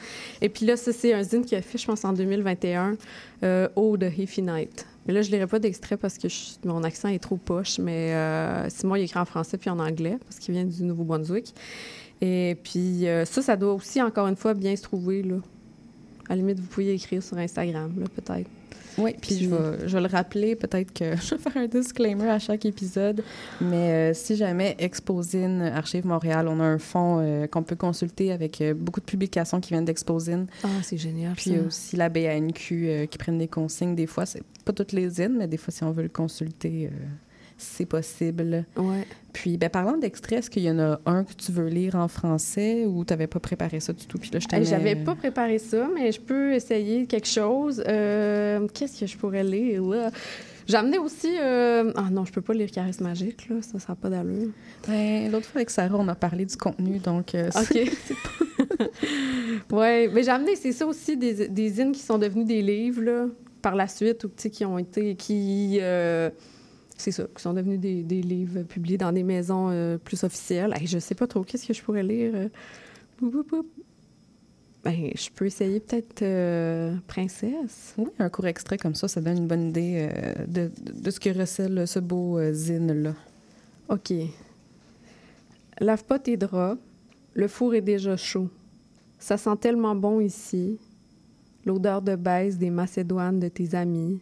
Et 0.41 0.49
puis 0.49 0.65
là, 0.65 0.77
ça, 0.77 0.91
c'est 0.93 1.13
un 1.13 1.23
zine 1.23 1.45
qui 1.45 1.55
a 1.55 1.61
fait, 1.61 1.77
je 1.77 1.85
pense, 1.85 2.05
en 2.05 2.13
2021, 2.13 2.95
euh, 3.43 3.67
Ode 3.75 4.01
de 4.01 4.05
Heafy 4.05 4.41
Night. 4.41 4.85
Mais 5.07 5.13
là, 5.13 5.21
je 5.21 5.29
ne 5.29 5.35
lirai 5.35 5.47
pas 5.47 5.59
d'extrait 5.59 5.97
parce 5.97 6.17
que 6.17 6.27
je- 6.29 6.53
mon 6.65 6.83
accent 6.83 7.09
est 7.09 7.19
trop 7.19 7.37
poche, 7.37 7.77
mais 7.79 8.13
euh, 8.13 8.69
Simon, 8.69 8.95
il 8.95 9.03
écrit 9.03 9.19
en 9.19 9.25
français 9.25 9.57
puis 9.57 9.69
en 9.69 9.79
anglais 9.79 10.17
parce 10.25 10.39
qu'il 10.39 10.53
vient 10.55 10.65
du 10.65 10.83
Nouveau-Brunswick. 10.83 11.53
Et 12.21 12.57
puis 12.63 13.07
euh, 13.07 13.25
ça, 13.25 13.41
ça 13.41 13.55
doit 13.55 13.73
aussi, 13.73 14.01
encore 14.01 14.27
une 14.27 14.35
fois, 14.35 14.53
bien 14.53 14.75
se 14.75 14.81
trouver, 14.83 15.21
là. 15.21 15.35
À 16.27 16.31
la 16.31 16.37
limite, 16.37 16.59
vous 16.59 16.65
pouvez 16.67 16.91
écrire 16.93 17.21
sur 17.21 17.37
Instagram, 17.37 17.93
peut-être. 18.15 18.49
Oui, 18.97 19.13
puis 19.19 19.37
je 19.39 19.49
vais, 19.49 19.87
je 19.87 19.93
vais 19.97 20.01
le 20.01 20.07
rappeler, 20.07 20.55
peut-être 20.55 20.93
que 20.93 21.15
je 21.21 21.35
vais 21.35 21.37
faire 21.41 21.57
un 21.57 21.67
disclaimer 21.67 22.29
à 22.29 22.39
chaque 22.39 22.65
épisode, 22.65 23.23
mais 23.59 24.11
euh, 24.11 24.13
si 24.13 24.35
jamais 24.35 24.75
Exposine 24.79 25.61
Archive 25.61 26.05
Montréal, 26.05 26.47
on 26.47 26.59
a 26.59 26.63
un 26.63 26.77
fonds 26.79 27.19
euh, 27.19 27.47
qu'on 27.47 27.63
peut 27.63 27.75
consulter 27.75 28.31
avec 28.31 28.61
euh, 28.61 28.73
beaucoup 28.73 29.01
de 29.01 29.05
publications 29.05 29.59
qui 29.59 29.71
viennent 29.71 29.85
d'Exposine. 29.85 30.47
Ah, 30.63 30.67
c'est 30.81 30.97
génial, 30.97 31.33
Puis 31.33 31.51
ça. 31.51 31.61
aussi 31.67 31.95
la 31.95 32.09
BANQ 32.09 33.07
qui 33.09 33.17
prennent 33.17 33.37
des 33.37 33.47
consignes. 33.47 33.95
Des 33.95 34.07
fois, 34.07 34.25
c'est 34.25 34.43
pas 34.63 34.73
toutes 34.73 34.93
les 34.93 35.09
zines, 35.09 35.35
mais 35.37 35.47
des 35.47 35.57
fois, 35.57 35.73
si 35.73 35.83
on 35.83 35.91
veut 35.91 36.03
le 36.03 36.09
consulter, 36.09 36.89
c'est 37.57 37.85
possible. 37.85 38.65
Ouais. 38.77 39.05
Puis, 39.33 39.57
ben, 39.57 39.69
parlant 39.69 39.97
d'extrait, 39.97 40.37
est-ce 40.37 40.49
qu'il 40.49 40.63
y 40.63 40.69
en 40.71 40.79
a 40.79 40.99
un 41.05 41.23
que 41.23 41.33
tu 41.33 41.51
veux 41.51 41.67
lire 41.67 41.95
en 41.95 42.07
français 42.07 42.85
ou 42.85 43.03
tu 43.05 43.13
n'avais 43.13 43.27
pas 43.27 43.39
préparé 43.39 43.79
ça 43.79 43.93
du 43.93 44.05
tout? 44.05 44.17
Puis 44.17 44.29
là, 44.31 44.39
je 44.39 44.47
mets- 44.55 44.65
J'avais 44.65 44.95
pas 44.95 45.15
préparé 45.15 45.57
ça, 45.59 45.87
mais 45.93 46.11
je 46.11 46.19
peux 46.21 46.53
essayer 46.53 47.05
quelque 47.05 47.27
chose. 47.27 47.83
Euh, 47.87 48.67
Qu'est-ce 48.73 48.99
que 49.01 49.05
je 49.07 49.17
pourrais 49.17 49.43
lire? 49.43 49.83
Ouais. 49.83 50.07
J'ai 50.67 50.77
amené 50.77 50.97
aussi... 50.97 51.29
euh, 51.39 51.91
Ah 51.95 52.09
non, 52.11 52.25
je 52.25 52.31
peux 52.33 52.41
pas 52.41 52.53
lire 52.53 52.71
Charisme 52.71 53.03
Magique, 53.03 53.47
là. 53.49 53.57
Ça, 53.61 53.77
ça 53.79 53.85
n'a 53.89 53.95
pas 53.95 54.09
d'allure. 54.09 54.49
Ben, 54.87 55.31
L'autre 55.31 55.45
fois 55.45 55.59
avec 55.59 55.69
Sarah, 55.69 55.95
on 55.97 56.07
a 56.07 56.15
parlé 56.15 56.45
du 56.45 56.55
contenu, 56.57 56.97
donc 56.99 57.35
euh, 57.35 57.49
OK. 57.55 57.91
ouais, 59.71 60.09
mais 60.13 60.23
j'ai 60.23 60.31
amené, 60.31 60.55
c'est 60.55 60.71
ça 60.71 60.85
aussi, 60.87 61.17
des, 61.17 61.47
des 61.47 61.69
zines 61.69 61.91
qui 61.91 62.01
sont 62.01 62.17
devenus 62.17 62.45
des 62.47 62.61
livres, 62.61 63.01
là, 63.01 63.25
par 63.61 63.75
la 63.75 63.87
suite, 63.87 64.23
ou 64.23 64.29
qui 64.29 64.65
ont 64.65 64.77
été... 64.77 65.15
qui 65.15 65.77
euh, 65.81 66.29
C'est 66.97 67.11
ça, 67.11 67.25
qui 67.35 67.41
sont 67.41 67.53
devenus 67.53 67.79
des, 67.79 68.03
des 68.03 68.21
livres 68.21 68.63
publiés 68.63 68.97
dans 68.97 69.11
des 69.11 69.23
maisons 69.23 69.69
euh, 69.69 69.97
plus 69.97 70.23
officielles. 70.23 70.73
Hey, 70.75 70.87
je 70.87 70.97
sais 70.97 71.15
pas 71.15 71.27
trop, 71.27 71.43
qu'est-ce 71.43 71.67
que 71.67 71.73
je 71.73 71.81
pourrais 71.81 72.03
lire? 72.03 72.31
euh, 72.35 72.49
boum, 73.19 73.31
boum, 73.31 73.43
boum. 73.43 73.65
Ben, 74.83 75.09
je 75.15 75.29
peux 75.33 75.47
essayer 75.47 75.79
peut-être 75.79 76.21
euh, 76.21 76.95
Princesse. 77.07 77.95
Oui, 77.97 78.07
un 78.19 78.29
court 78.29 78.45
extrait 78.45 78.77
comme 78.77 78.93
ça, 78.95 79.07
ça 79.07 79.19
donne 79.19 79.37
une 79.37 79.47
bonne 79.47 79.69
idée 79.69 80.09
euh, 80.09 80.45
de, 80.47 80.71
de 80.79 81.11
ce 81.11 81.19
que 81.19 81.37
recèle 81.37 81.87
ce 81.87 81.99
beau 81.99 82.37
euh, 82.37 82.53
zine-là. 82.53 83.15
OK. 83.89 84.13
Lave 85.81 86.03
pas 86.05 86.19
tes 86.19 86.37
draps. 86.37 86.79
Le 87.33 87.47
four 87.47 87.73
est 87.73 87.81
déjà 87.81 88.15
chaud. 88.15 88.47
Ça 89.19 89.37
sent 89.37 89.57
tellement 89.59 89.95
bon 89.95 90.21
ici. 90.21 90.77
L'odeur 91.65 92.01
de 92.01 92.15
baise 92.15 92.57
des 92.57 92.69
macédoines 92.69 93.39
de 93.39 93.47
tes 93.47 93.73
amis. 93.75 94.19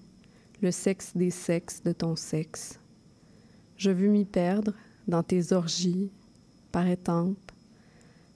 Le 0.63 0.71
sexe 0.71 1.11
des 1.13 1.29
sexes 1.29 1.83
de 1.83 1.91
ton 1.91 2.15
sexe. 2.15 2.79
Je 3.75 3.91
veux 3.91 4.07
m'y 4.07 4.23
perdre 4.23 4.71
dans 5.09 5.21
tes 5.21 5.51
orgies, 5.51 6.09
par 6.71 6.87
étampes. 6.87 7.51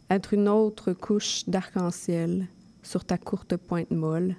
Être 0.10 0.34
une 0.34 0.50
autre 0.50 0.92
couche 0.92 1.48
d'arc-en-ciel 1.48 2.50
sur 2.84 3.06
ta 3.06 3.18
courte 3.18 3.56
pointe 3.56 3.92
molle. 3.92 4.36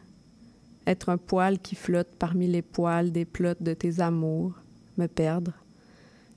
Être 0.87 1.09
un 1.09 1.17
poil 1.17 1.59
qui 1.59 1.77
flotte 1.77 2.15
parmi 2.19 2.47
les 2.47 2.61
poils 2.61 3.11
des 3.11 3.25
plottes 3.25 3.63
de 3.63 3.73
tes 3.73 4.01
amours. 4.01 4.53
Me 4.99 5.07
perdre 5.07 5.55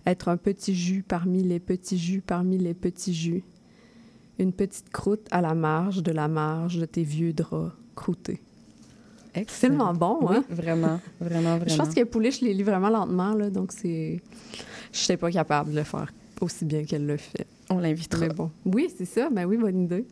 être 0.05 0.29
un 0.29 0.37
petit 0.37 0.73
jus 0.73 1.03
parmi 1.03 1.43
les 1.43 1.59
petits 1.59 1.97
jus 1.97 2.21
parmi 2.21 2.59
les 2.59 2.73
petits 2.73 3.13
jus, 3.13 3.43
une 4.39 4.53
petite 4.53 4.89
croûte 4.89 5.27
à 5.31 5.41
la 5.41 5.53
marge 5.53 6.01
de 6.01 6.13
la 6.13 6.29
marge 6.29 6.77
de 6.77 6.85
tes 6.85 7.03
vieux 7.03 7.33
draps 7.33 7.75
croûtés. 7.93 8.41
C'est 9.33 9.67
tellement 9.67 9.93
bon, 9.93 10.17
Oui, 10.21 10.35
hein? 10.37 10.43
vraiment, 10.49 10.99
vraiment, 11.19 11.57
vraiment. 11.57 11.65
Je 11.67 11.75
pense 11.77 11.93
que 11.93 12.03
Poulet, 12.03 12.31
je 12.31 12.43
les 12.45 12.53
lis 12.53 12.63
vraiment 12.63 12.89
lentement, 12.89 13.33
là, 13.33 13.49
donc 13.49 13.71
c'est... 13.71 14.19
Je 14.93 15.01
n'étais 15.01 15.17
pas 15.17 15.31
capable 15.31 15.71
de 15.71 15.77
le 15.77 15.83
faire 15.83 16.11
aussi 16.41 16.65
bien 16.65 16.83
qu'elle 16.83 17.05
le 17.05 17.17
fait. 17.17 17.45
On 17.69 17.77
l'invitera. 17.77 18.21
Mais 18.27 18.33
bon. 18.33 18.49
Oui, 18.65 18.89
c'est 18.97 19.05
ça. 19.05 19.29
Ben 19.31 19.45
oui, 19.45 19.57
bonne 19.57 19.83
idée. 19.83 20.05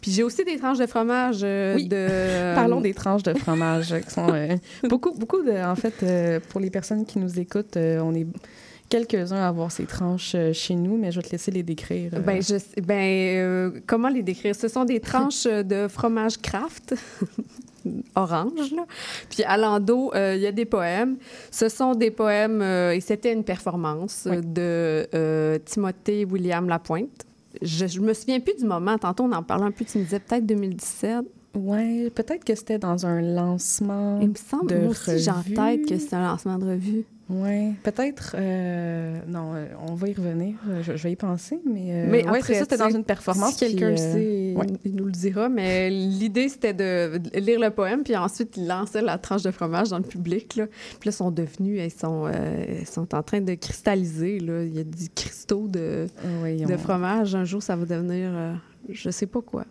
Puis 0.00 0.10
j'ai 0.10 0.22
aussi 0.24 0.44
des 0.44 0.58
tranches 0.58 0.78
de 0.78 0.86
fromage 0.86 1.38
euh, 1.44 1.76
Oui. 1.76 1.86
de... 1.88 2.54
Parlons 2.56 2.80
des 2.80 2.92
tranches 2.94 3.22
de 3.22 3.32
fromage 3.34 3.94
qui 4.00 4.10
sont 4.10 4.26
euh, 4.32 4.56
beaucoup, 4.88 5.14
beaucoup 5.16 5.40
de. 5.42 5.52
En 5.64 5.76
fait, 5.76 5.94
euh, 6.02 6.40
pour 6.50 6.60
les 6.60 6.68
personnes 6.70 7.06
qui 7.06 7.18
nous 7.20 7.38
écoutent, 7.38 7.76
euh, 7.76 8.00
on 8.00 8.12
est 8.14 8.26
quelques-uns 8.88 9.36
à 9.36 9.48
avoir 9.48 9.70
ces 9.70 9.84
tranches 9.84 10.32
euh, 10.34 10.52
chez 10.52 10.74
nous, 10.74 10.96
mais 10.98 11.12
je 11.12 11.20
vais 11.20 11.26
te 11.26 11.30
laisser 11.32 11.52
les 11.52 11.62
décrire. 11.62 12.10
euh. 12.14 12.20
Ben, 12.20 12.42
je 12.42 12.56
ben 12.80 13.36
euh, 13.38 13.70
comment 13.86 14.08
les 14.08 14.22
décrire? 14.24 14.56
Ce 14.56 14.66
sont 14.68 14.84
des 14.84 14.98
tranches 15.00 15.46
euh, 15.46 15.62
de 15.62 15.86
fromage 15.88 16.38
Kraft, 16.38 16.94
orange, 18.14 18.72
là. 18.74 18.84
Puis 19.30 19.42
à 19.44 19.56
l'endos, 19.56 20.12
euh, 20.14 20.34
il 20.36 20.42
y 20.42 20.46
a 20.46 20.52
des 20.52 20.64
poèmes. 20.64 21.16
Ce 21.50 21.68
sont 21.68 21.94
des 21.94 22.10
poèmes, 22.10 22.60
euh, 22.62 22.92
et 22.92 23.00
c'était 23.00 23.32
une 23.32 23.44
performance 23.44 24.26
Oui. 24.30 24.38
de 24.42 25.06
euh, 25.14 25.58
Timothée 25.64 26.24
William 26.24 26.68
Lapointe. 26.68 27.24
Je, 27.62 27.86
je 27.86 28.00
me 28.00 28.12
souviens 28.12 28.40
plus 28.40 28.54
du 28.56 28.64
moment. 28.64 28.98
Tantôt, 28.98 29.24
on 29.24 29.32
en 29.32 29.42
parlait 29.42 29.64
un 29.64 29.70
peu. 29.70 29.84
Tu 29.84 29.98
me 29.98 30.04
disais 30.04 30.20
peut-être 30.20 30.46
2017. 30.46 31.24
Ouais, 31.54 32.10
peut-être 32.14 32.44
que 32.44 32.54
c'était 32.54 32.78
dans 32.78 33.06
un 33.06 33.20
lancement. 33.20 34.20
Il 34.20 34.28
me 34.30 34.34
semble, 34.34 34.68
de 34.70 34.76
moi 34.78 34.88
aussi, 34.90 35.18
j'ai 35.18 35.30
en 35.30 35.42
tête 35.42 35.86
que 35.88 35.98
c'est 35.98 36.14
un 36.14 36.22
lancement 36.28 36.58
de 36.58 36.66
revue. 36.66 37.04
Ouais, 37.30 37.72
peut-être. 37.82 38.36
euh, 38.38 39.18
non, 39.26 39.52
euh, 39.54 39.66
on 39.86 39.94
va 39.94 40.08
y 40.08 40.14
revenir. 40.14 40.54
euh, 40.68 40.82
Je, 40.82 40.96
je 40.96 41.02
vais 41.02 41.12
y 41.12 41.16
penser, 41.16 41.60
mais. 41.66 41.88
euh, 41.90 42.06
Mais 42.10 42.26
ouais, 42.28 42.40
c'est 42.42 42.54
ça, 42.54 42.60
c'était 42.60 42.78
dans 42.78 42.88
une 42.88 43.04
performance. 43.04 43.52
Si 43.54 43.58
quelqu'un 43.58 43.90
euh, 43.92 43.96
sait, 43.96 44.54
ouais. 44.56 44.66
il, 44.84 44.94
nous 44.94 45.04
le 45.04 45.10
dira. 45.12 45.48
Mais 45.50 45.90
l'idée, 45.90 46.48
c'était 46.48 46.72
de 46.72 47.20
lire 47.38 47.60
le 47.60 47.68
poème, 47.70 48.02
puis 48.02 48.16
ensuite, 48.16 48.56
il 48.56 48.66
lançait 48.66 49.02
la 49.02 49.18
tranche 49.18 49.42
de 49.42 49.50
fromage 49.50 49.90
dans 49.90 49.98
le 49.98 50.04
public. 50.04 50.56
Là. 50.56 50.66
Puis 50.66 51.08
là, 51.08 51.10
ils 51.10 51.12
sont 51.12 51.30
devenus, 51.30 51.80
ils 51.84 51.90
sont, 51.90 52.30
ils 52.80 52.86
sont 52.86 53.14
en 53.14 53.22
train 53.22 53.40
de 53.42 53.54
cristalliser. 53.54 54.38
Là. 54.40 54.62
Il 54.62 54.74
y 54.74 54.80
a 54.80 54.84
des 54.84 55.08
cristaux 55.14 55.66
de, 55.68 56.06
ouais, 56.42 56.56
de 56.56 56.76
fromage. 56.78 57.34
Un 57.34 57.44
jour, 57.44 57.62
ça 57.62 57.76
va 57.76 57.84
devenir, 57.84 58.30
je 58.90 59.10
sais 59.10 59.26
pas 59.26 59.42
quoi. 59.42 59.64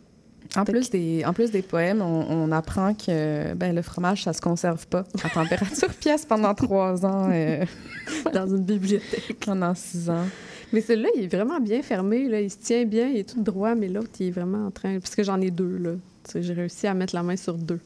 En 0.55 0.63
plus, 0.65 0.89
des, 0.89 1.23
en 1.25 1.33
plus 1.33 1.51
des 1.51 1.61
poèmes, 1.61 2.01
on, 2.01 2.25
on 2.29 2.51
apprend 2.51 2.93
que 2.93 3.53
ben, 3.53 3.75
le 3.75 3.81
fromage, 3.81 4.23
ça 4.23 4.33
se 4.33 4.41
conserve 4.41 4.87
pas 4.87 5.03
à 5.23 5.29
température 5.33 5.89
pièce 5.89 6.25
pendant 6.25 6.53
trois 6.53 7.05
ans, 7.05 7.29
euh, 7.31 7.65
Dans 8.33 8.47
une 8.47 8.63
bibliothèque. 8.63 9.37
pendant 9.45 9.75
six 9.75 10.09
ans. 10.09 10.25
Mais 10.73 10.81
celui-là, 10.81 11.09
il 11.15 11.23
est 11.23 11.35
vraiment 11.35 11.59
bien 11.59 11.81
fermé. 11.81 12.27
Là. 12.27 12.41
Il 12.41 12.51
se 12.51 12.57
tient 12.57 12.85
bien, 12.85 13.07
il 13.07 13.17
est 13.17 13.29
tout 13.29 13.41
droit, 13.41 13.75
mais 13.75 13.87
l'autre, 13.87 14.09
il 14.19 14.27
est 14.27 14.31
vraiment 14.31 14.67
en 14.67 14.71
train... 14.71 14.99
Parce 14.99 15.15
que 15.15 15.23
j'en 15.23 15.39
ai 15.41 15.51
deux, 15.51 15.77
là. 15.77 15.91
J'ai 16.35 16.53
réussi 16.53 16.87
à 16.87 16.93
mettre 16.93 17.15
la 17.15 17.23
main 17.23 17.37
sur 17.37 17.53
deux. 17.53 17.79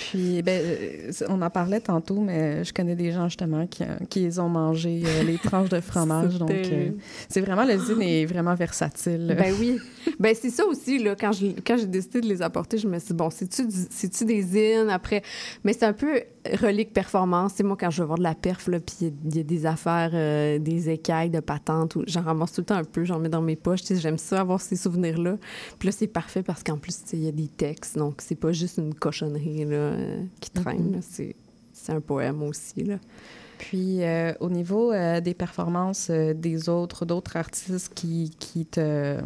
Puis, 0.00 0.40
ben, 0.42 0.60
euh, 0.64 1.12
on 1.28 1.42
en 1.42 1.50
parlait 1.50 1.80
tantôt, 1.80 2.20
mais 2.20 2.64
je 2.64 2.72
connais 2.72 2.96
des 2.96 3.12
gens 3.12 3.28
justement 3.28 3.66
qui, 3.66 3.82
euh, 3.82 3.96
qui 4.08 4.20
les 4.20 4.38
ont 4.38 4.48
mangé 4.48 5.02
euh, 5.04 5.22
les 5.24 5.36
tranches 5.42 5.68
de 5.68 5.80
fromage. 5.80 6.38
Donc, 6.38 6.50
euh, 6.50 6.90
c'est 7.28 7.40
vraiment 7.42 7.64
le 7.64 7.78
zine 7.78 8.00
est 8.02 8.24
vraiment 8.24 8.54
versatile. 8.54 9.34
Ben 9.38 9.54
oui. 9.60 9.78
Ben 10.18 10.34
c'est 10.40 10.48
ça 10.50 10.64
aussi, 10.64 10.98
là, 11.02 11.14
quand 11.14 11.32
je- 11.32 11.60
quand 11.66 11.76
j'ai 11.76 11.86
décidé 11.86 12.22
de 12.22 12.26
les 12.28 12.40
apporter, 12.42 12.78
je 12.78 12.88
me 12.88 12.98
suis 12.98 13.08
dit, 13.08 13.14
bon, 13.14 13.28
c'est-tu 13.30 14.24
des 14.24 14.42
zines 14.42 14.88
après? 14.90 15.22
Mais 15.64 15.72
c'est 15.74 15.84
un 15.84 15.92
peu 15.92 16.22
relique 16.62 16.92
performance. 16.94 17.52
C'est 17.56 17.62
moi, 17.62 17.76
quand 17.78 17.90
je 17.90 18.00
veux 18.00 18.06
voir 18.06 18.16
de 18.18 18.22
la 18.22 18.34
perf, 18.34 18.66
là, 18.68 18.80
puis 18.80 18.94
il 19.02 19.06
y 19.06 19.10
a- 19.10 19.12
il 19.26 19.36
y, 19.36 19.40
a 19.40 19.42
des 19.42 19.66
affaires, 19.66 20.10
euh, 20.14 20.58
des 20.58 20.88
écailles 20.88 21.28
de 21.28 21.40
patente, 21.40 21.96
ou- 21.96 22.04
j'en 22.06 22.22
ramasse 22.22 22.52
tout 22.52 22.62
le 22.62 22.64
temps 22.66 22.76
un 22.76 22.84
peu, 22.84 23.04
j'en 23.04 23.18
mets 23.18 23.28
dans 23.28 23.42
mes 23.42 23.56
poches. 23.56 23.80
J'aime 23.90 24.16
ça, 24.16 24.40
avoir 24.40 24.60
ces 24.62 24.76
souvenirs-là. 24.76 25.36
Puis 25.78 25.88
là, 25.88 25.92
c'est 25.92 26.06
parfait 26.06 26.42
parce 26.42 26.62
qu'en 26.62 26.78
plus, 26.78 26.98
il 27.12 27.24
y 27.24 27.28
a 27.28 27.32
des 27.32 27.48
textes, 27.48 27.98
donc 27.98 28.14
c'est 28.22 28.34
pas 28.36 28.52
juste 28.52 28.78
une 28.78 28.94
cochonnerie 28.94 29.66
là, 29.66 29.89
euh, 29.90 30.22
qui 30.40 30.50
traîne. 30.50 30.92
là. 30.92 30.98
C'est 31.02 31.34
c'est 31.72 31.92
un 31.92 32.00
poème 32.00 32.42
aussi, 32.42 32.84
là. 32.84 32.96
Puis, 33.58 34.02
euh, 34.02 34.32
au 34.40 34.48
niveau 34.50 34.92
euh, 34.92 35.20
des 35.20 35.34
performances 35.34 36.08
euh, 36.10 36.32
des 36.34 36.68
autres, 36.68 37.04
d'autres 37.06 37.36
artistes 37.36 37.92
qui, 37.94 38.30
qui 38.38 38.64
te. 38.66 39.16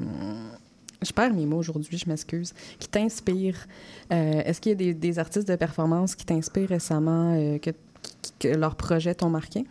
Je 1.03 1.13
perds 1.13 1.35
mes 1.35 1.47
mots 1.47 1.59
aujourd'hui, 1.59 1.99
je 1.99 2.09
m'excuse. 2.09 2.53
Qui 2.79 2.89
t'inspirent. 2.89 3.67
Euh, 4.13 4.43
Est-ce 4.45 4.61
qu'il 4.61 4.71
y 4.71 4.75
a 4.75 4.77
des, 4.77 4.95
des 4.95 5.19
artistes 5.19 5.47
de 5.49 5.57
performance 5.57 6.15
qui 6.15 6.25
t'inspirent 6.25 6.69
récemment, 6.69 7.35
euh, 7.37 7.59
que, 7.59 8.49
leurs 8.49 8.75
projets 8.77 9.15
t'ont 9.15 9.31
marqué? 9.31 9.65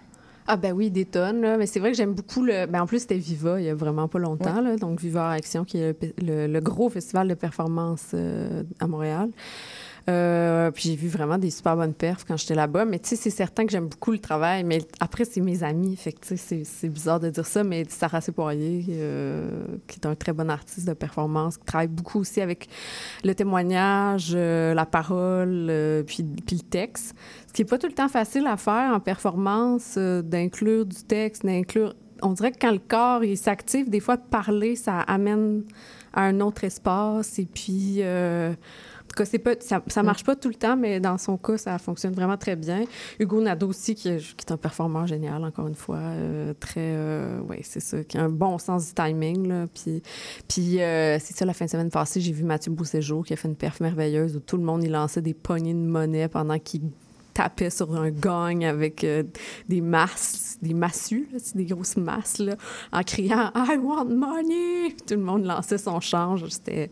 Ah 0.45 0.57
ben 0.57 0.73
oui, 0.73 0.91
des 0.91 1.05
tonnes, 1.05 1.41
là. 1.41 1.57
mais 1.57 1.65
c'est 1.65 1.79
vrai 1.79 1.91
que 1.91 1.97
j'aime 1.97 2.13
beaucoup 2.13 2.43
le... 2.43 2.65
Ben 2.65 2.81
en 2.81 2.85
plus, 2.85 2.99
c'était 2.99 3.17
Viva 3.17 3.59
il 3.61 3.65
y 3.65 3.69
a 3.69 3.75
vraiment 3.75 4.07
pas 4.09 4.19
longtemps, 4.19 4.59
là. 4.61 4.75
donc 4.75 4.99
Viva 4.99 5.29
Action, 5.31 5.63
qui 5.63 5.77
est 5.77 5.87
le, 5.87 5.93
pe- 5.93 6.13
le- 6.21 6.47
le 6.47 6.59
gros 6.59 6.89
festival 6.89 7.29
de 7.29 7.33
performance 7.33 8.07
euh, 8.13 8.63
à 8.79 8.87
Montréal. 8.87 9.29
Euh, 10.09 10.69
puis 10.71 10.83
j'ai 10.89 10.95
vu 10.97 11.07
vraiment 11.07 11.37
des 11.37 11.49
super 11.49 11.77
bonnes 11.77 11.93
perfs 11.93 12.25
quand 12.27 12.35
j'étais 12.35 12.55
là-bas, 12.55 12.83
mais 12.83 12.99
tu 12.99 13.09
sais, 13.09 13.15
c'est 13.15 13.29
certain 13.29 13.65
que 13.65 13.71
j'aime 13.71 13.87
beaucoup 13.87 14.11
le 14.11 14.19
travail, 14.19 14.65
mais 14.65 14.79
après, 14.99 15.23
c'est 15.23 15.39
mes 15.39 15.63
amis, 15.63 15.95
fait 15.95 16.11
que 16.11 16.19
tu 16.27 16.37
sais, 16.37 16.63
c'est- 16.65 16.89
bizarre 16.89 17.21
de 17.21 17.29
dire 17.29 17.45
ça, 17.45 17.63
mais 17.63 17.85
Sarah 17.87 18.19
Poirier, 18.35 18.85
euh, 18.89 19.65
qui 19.87 19.99
est 20.01 20.05
un 20.05 20.15
très 20.15 20.33
bon 20.33 20.49
artiste 20.49 20.87
de 20.87 20.93
performance, 20.93 21.57
qui 21.57 21.63
travaille 21.63 21.87
beaucoup 21.87 22.19
aussi 22.19 22.41
avec 22.41 22.67
le 23.23 23.33
témoignage, 23.33 24.33
euh, 24.35 24.73
la 24.73 24.85
parole, 24.85 25.67
euh, 25.69 26.03
puis, 26.03 26.23
le 26.51 26.59
texte. 26.59 27.15
Ce 27.47 27.53
qui 27.53 27.61
n'est 27.61 27.67
pas 27.69 27.77
tout 27.77 27.87
le 27.87 27.93
temps 27.93 28.09
facile 28.09 28.45
à 28.47 28.57
faire 28.57 28.93
en 28.93 28.99
performance, 28.99 29.97
d'inclure 29.97 30.85
du 30.85 31.01
texte, 31.03 31.45
d'inclure. 31.45 31.95
On 32.21 32.33
dirait 32.33 32.51
que 32.51 32.57
quand 32.59 32.71
le 32.71 32.79
corps 32.79 33.23
il 33.23 33.37
s'active, 33.37 33.89
des 33.89 33.99
fois, 33.99 34.17
parler, 34.17 34.75
ça 34.75 34.99
amène 34.99 35.63
à 36.13 36.23
un 36.23 36.39
autre 36.41 36.63
espace. 36.63 37.39
Et 37.39 37.45
puis, 37.45 37.97
euh, 37.99 38.53
tout 39.15 39.23
cas, 39.23 39.25
c'est 39.25 39.37
pas, 39.37 39.51
ça, 39.59 39.83
ça 39.87 40.01
marche 40.01 40.23
pas 40.23 40.35
tout 40.35 40.47
le 40.49 40.55
temps, 40.55 40.75
mais 40.75 40.99
dans 40.99 41.19
son 41.19 41.37
cas, 41.37 41.57
ça 41.57 41.77
fonctionne 41.77 42.13
vraiment 42.13 42.35
très 42.35 42.55
bien. 42.55 42.85
Hugo 43.19 43.41
Nadeau 43.41 43.67
aussi, 43.67 43.93
qui, 43.93 44.09
est- 44.09 44.35
qui 44.35 44.45
est 44.47 44.51
un 44.51 44.57
performeur 44.57 45.05
génial, 45.05 45.43
encore 45.43 45.67
une 45.67 45.75
fois, 45.75 45.97
euh, 45.97 46.53
très, 46.59 46.79
euh, 46.79 47.39
ouais, 47.41 47.59
c'est 47.61 47.79
ça, 47.79 48.03
qui 48.03 48.17
a 48.17 48.23
un 48.23 48.29
bon 48.29 48.57
sens 48.57 48.87
du 48.87 48.93
timing, 48.95 49.47
là. 49.47 49.67
Puis, 49.71 50.01
puis 50.47 50.81
euh, 50.81 51.19
c'est 51.19 51.35
ça, 51.37 51.45
la 51.45 51.53
fin 51.53 51.65
de 51.65 51.69
semaine 51.69 51.91
passée, 51.91 52.21
j'ai 52.21 52.31
vu 52.31 52.43
Mathieu 52.43 52.71
Beauséjour 52.71 53.23
qui 53.23 53.33
a 53.33 53.35
fait 53.35 53.47
une 53.47 53.55
perf 53.55 53.79
merveilleuse 53.81 54.35
où 54.35 54.39
tout 54.39 54.57
le 54.57 54.63
monde, 54.63 54.83
il 54.83 54.91
lançait 54.91 55.21
des 55.21 55.35
poignées 55.35 55.75
de 55.75 55.79
monnaie 55.79 56.27
pendant 56.27 56.57
qu'il 56.57 56.81
tapait 57.35 57.69
sur 57.69 57.95
un 57.95 58.09
gong 58.09 58.63
avec 58.63 59.03
euh, 59.03 59.23
des 59.69 59.81
masses, 59.81 60.57
des 60.61 60.73
massues, 60.73 61.27
là, 61.31 61.39
des 61.53 61.65
grosses 61.65 61.97
masses, 61.97 62.39
là, 62.39 62.55
en 62.91 63.03
criant 63.03 63.51
«I 63.55 63.77
want 63.77 64.05
money!» 64.05 64.95
Tout 65.07 65.15
le 65.15 65.21
monde 65.21 65.45
lançait 65.45 65.77
son 65.77 65.99
change. 65.99 66.45
C'était... 66.49 66.89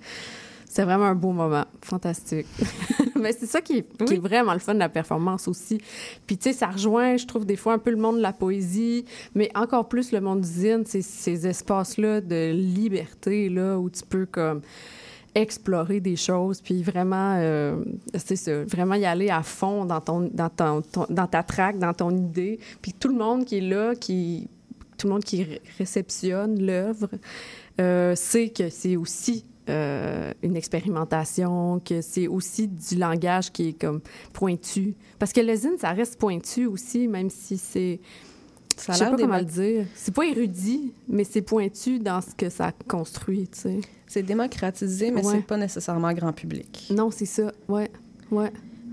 C'était 0.72 0.84
vraiment 0.86 1.04
un 1.08 1.16
beau 1.16 1.34
moment. 1.34 1.66
Fantastique. 1.82 2.48
Mais 3.20 3.34
c'est 3.34 3.46
ça 3.46 3.60
qui 3.60 3.80
est, 3.80 4.06
qui 4.06 4.14
est 4.14 4.20
vraiment 4.20 4.54
le 4.54 4.60
fun 4.60 4.74
de 4.74 4.80
la 4.80 4.88
performance 4.88 5.50
aussi. 5.50 5.82
Puis, 6.26 6.38
tu 6.38 6.44
sais, 6.50 6.58
ça 6.58 6.68
rejoint, 6.68 7.18
je 7.18 7.26
trouve, 7.26 7.46
des 7.46 7.58
fois 7.58 7.74
un 7.74 7.78
peu 7.78 7.92
le 7.92 7.98
monde 7.98 8.16
de 8.16 8.22
la 8.22 8.32
poésie, 8.32 9.04
mais 9.36 9.52
encore 9.54 9.90
plus 9.90 10.14
le 10.14 10.22
monde 10.22 10.40
du 10.40 10.48
zine, 10.48 10.84
c'est 10.86 11.02
ces 11.02 11.46
espaces-là 11.46 12.22
de 12.22 12.54
liberté, 12.54 13.50
là, 13.50 13.78
où 13.78 13.90
tu 13.90 14.02
peux, 14.08 14.26
comme, 14.26 14.62
explorer 15.36 16.00
des 16.00 16.16
choses, 16.16 16.62
puis 16.62 16.84
vraiment, 16.84 17.36
euh, 17.38 17.84
c'est 18.18 18.38
ça, 18.38 18.64
vraiment 18.64 18.96
y 18.96 19.04
aller 19.06 19.30
à 19.30 19.44
fond 19.44 19.84
dans, 19.84 20.00
ton, 20.00 20.30
dans, 20.34 20.50
ton, 20.50 20.82
ton- 20.82 21.06
dans 21.10 21.28
ta 21.28 21.44
traque, 21.44 21.80
dans 21.80 21.94
ton 21.94 22.12
idée. 22.12 22.60
Puis 22.82 22.94
tout 22.94 23.10
le 23.10 23.16
monde 23.16 23.44
qui 23.44 23.58
est 23.58 23.62
là, 23.70 23.94
qui, 23.94 24.48
tout 24.98 25.08
le 25.08 25.14
monde 25.14 25.24
qui 25.26 25.44
ré- 25.44 25.62
réceptionne 25.78 26.66
l'œuvre, 26.66 27.10
euh, 27.82 28.16
sait 28.16 28.50
que 28.50 28.70
c'est 28.70 28.96
aussi 28.96 29.44
euh, 29.70 30.32
une 30.44 30.56
expérimentation, 30.56 31.80
que 31.84 32.02
c'est 32.02 32.28
aussi 32.28 32.68
du 32.68 32.96
langage 32.96 33.52
qui 33.52 33.70
est 33.70 33.74
comme 33.74 34.02
pointu. 34.34 34.96
Parce 35.20 35.34
que 35.34 35.42
le 35.42 35.56
zine, 35.56 35.78
ça 35.80 35.92
reste 35.92 36.20
pointu 36.20 36.66
aussi, 36.66 37.08
même 37.08 37.30
si 37.30 37.58
c'est... 37.58 38.00
Ça 38.78 38.94
Je 38.94 38.96
a 38.96 38.96
sais 38.96 39.04
l'air 39.04 39.12
pas 39.16 39.22
comment 39.22 39.38
le 39.38 39.46
dire. 39.46 39.86
C'est 39.96 40.14
pas 40.14 40.26
érudit, 40.26 40.94
mais 41.08 41.24
c'est 41.24 41.42
pointu 41.42 42.00
dans 42.00 42.22
ce 42.22 42.34
que 42.34 42.50
ça 42.50 42.72
construit, 42.88 43.48
tu 43.50 43.60
sais. 43.60 43.82
C'est 44.08 44.24
démocratisé, 44.24 45.12
mais 45.12 45.24
Ouais. 45.26 45.34
c'est 45.36 45.46
pas 45.46 45.58
nécessairement 45.58 46.12
grand 46.14 46.34
public. 46.34 46.88
Non, 46.90 47.12
c'est 47.12 47.26
ça. 47.26 47.52
Ouais, 47.68 47.92
ouais. 48.32 48.52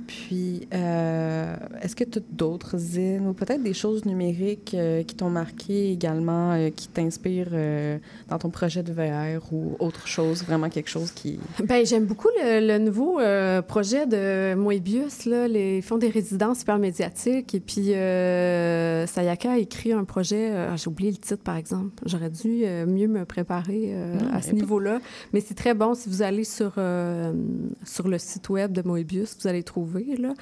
Puis, 0.09 0.67
euh, 0.73 1.55
est-ce 1.83 1.95
que 1.95 2.03
tu 2.03 2.19
as 2.19 2.23
d'autres 2.31 2.79
zines 2.79 3.29
ou 3.29 3.35
peut-être 3.35 3.63
des 3.63 3.75
choses 3.75 4.07
numériques 4.07 4.73
euh, 4.73 5.03
qui 5.03 5.15
t'ont 5.15 5.29
marqué 5.29 5.93
également, 5.93 6.53
euh, 6.53 6.71
qui 6.71 6.89
t'inspirent 6.89 7.55
dans 8.31 8.39
ton 8.39 8.49
projet 8.49 8.83
de 8.83 8.91
VR 8.91 9.53
ou 9.53 9.77
autre 9.79 10.09
chose, 10.09 10.43
vraiment 10.45 10.71
quelque 10.71 10.89
chose 10.89 11.11
qui... 11.13 11.39
Ben, 11.63 11.85
j'aime 11.85 12.07
beaucoup 12.07 12.29
le, 12.43 12.67
le 12.67 12.79
nouveau 12.79 13.21
projet 13.69 14.07
de 14.07 14.55
Moebius, 14.55 15.27
là, 15.27 15.47
les 15.47 15.83
fonds 15.83 15.99
des 15.99 16.09
résidences 16.09 16.63
hypermédiatiques. 16.63 17.55
Et 17.55 17.61
puis, 17.61 17.89
Sayaka 19.13 19.53
a 19.53 19.59
écrit 19.59 19.93
un 19.93 20.05
projet, 20.05 20.75
j'ai 20.77 20.89
oublié 20.89 21.11
le 21.11 21.19
titre 21.19 21.43
par 21.43 21.57
exemple. 21.57 22.03
J'aurais 22.07 22.31
dû 22.31 22.65
mieux 22.87 23.09
me 23.09 23.27
préparer 23.27 23.95
Non, 23.95 24.33
à 24.33 24.41
ce 24.41 24.53
niveau-là. 24.53 25.01
Mais 25.35 25.41
c'est 25.41 25.55
très 25.55 25.75
bon. 25.75 25.93
Si 25.93 26.09
vous 26.09 26.23
allez 26.23 26.45
sur, 26.45 26.73
sur 27.85 28.09
le 28.09 28.19
site 28.19 28.49
web 28.49 28.73
de 28.73 28.81
Moebius, 28.81 29.37
vous 29.39 29.49
allez 29.49 29.63
trouver. 29.63 29.98
Là. 30.19 30.35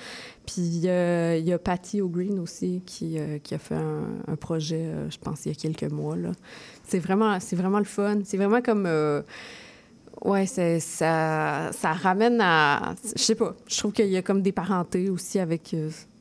Puis, 0.47 0.83
euh, 0.85 1.37
il 1.39 1.45
y 1.47 1.53
a 1.53 1.59
Patty 1.59 2.01
O'Green 2.01 2.39
aussi 2.39 2.83
qui, 2.87 3.19
euh, 3.19 3.39
a 3.51 3.59
fait 3.59 3.75
un, 3.75 4.37
projet, 4.37 4.87
euh, 4.87 5.11
je 5.11 5.19
pense, 5.19 5.47
il 5.47 5.49
y 5.49 5.53
a 5.53 5.55
quelques 5.55 5.91
mois. 5.93 6.17
C'est 6.85 6.99
vraiment, 6.99 7.37
vraiment 7.53 7.79
le 7.79 7.85
fun. 7.85 8.19
C'est 8.25 8.37
vraiment 8.37 8.61
comme. 8.61 8.89
c'est, 10.47 10.81
ça, 10.81 11.71
ça 11.73 11.93
ramène 11.93 12.41
à. 12.41 12.95
Je 13.17 13.23
sais 13.23 13.35
pas. 13.35 13.55
Je 13.67 13.79
trouve 13.79 13.93
qu'il 13.93 14.09
y 14.09 14.17
a 14.17 14.23
comme 14.23 14.43
des 14.43 14.53
parentés 14.53 15.11
aussi 15.11 15.39
avec 15.39 15.75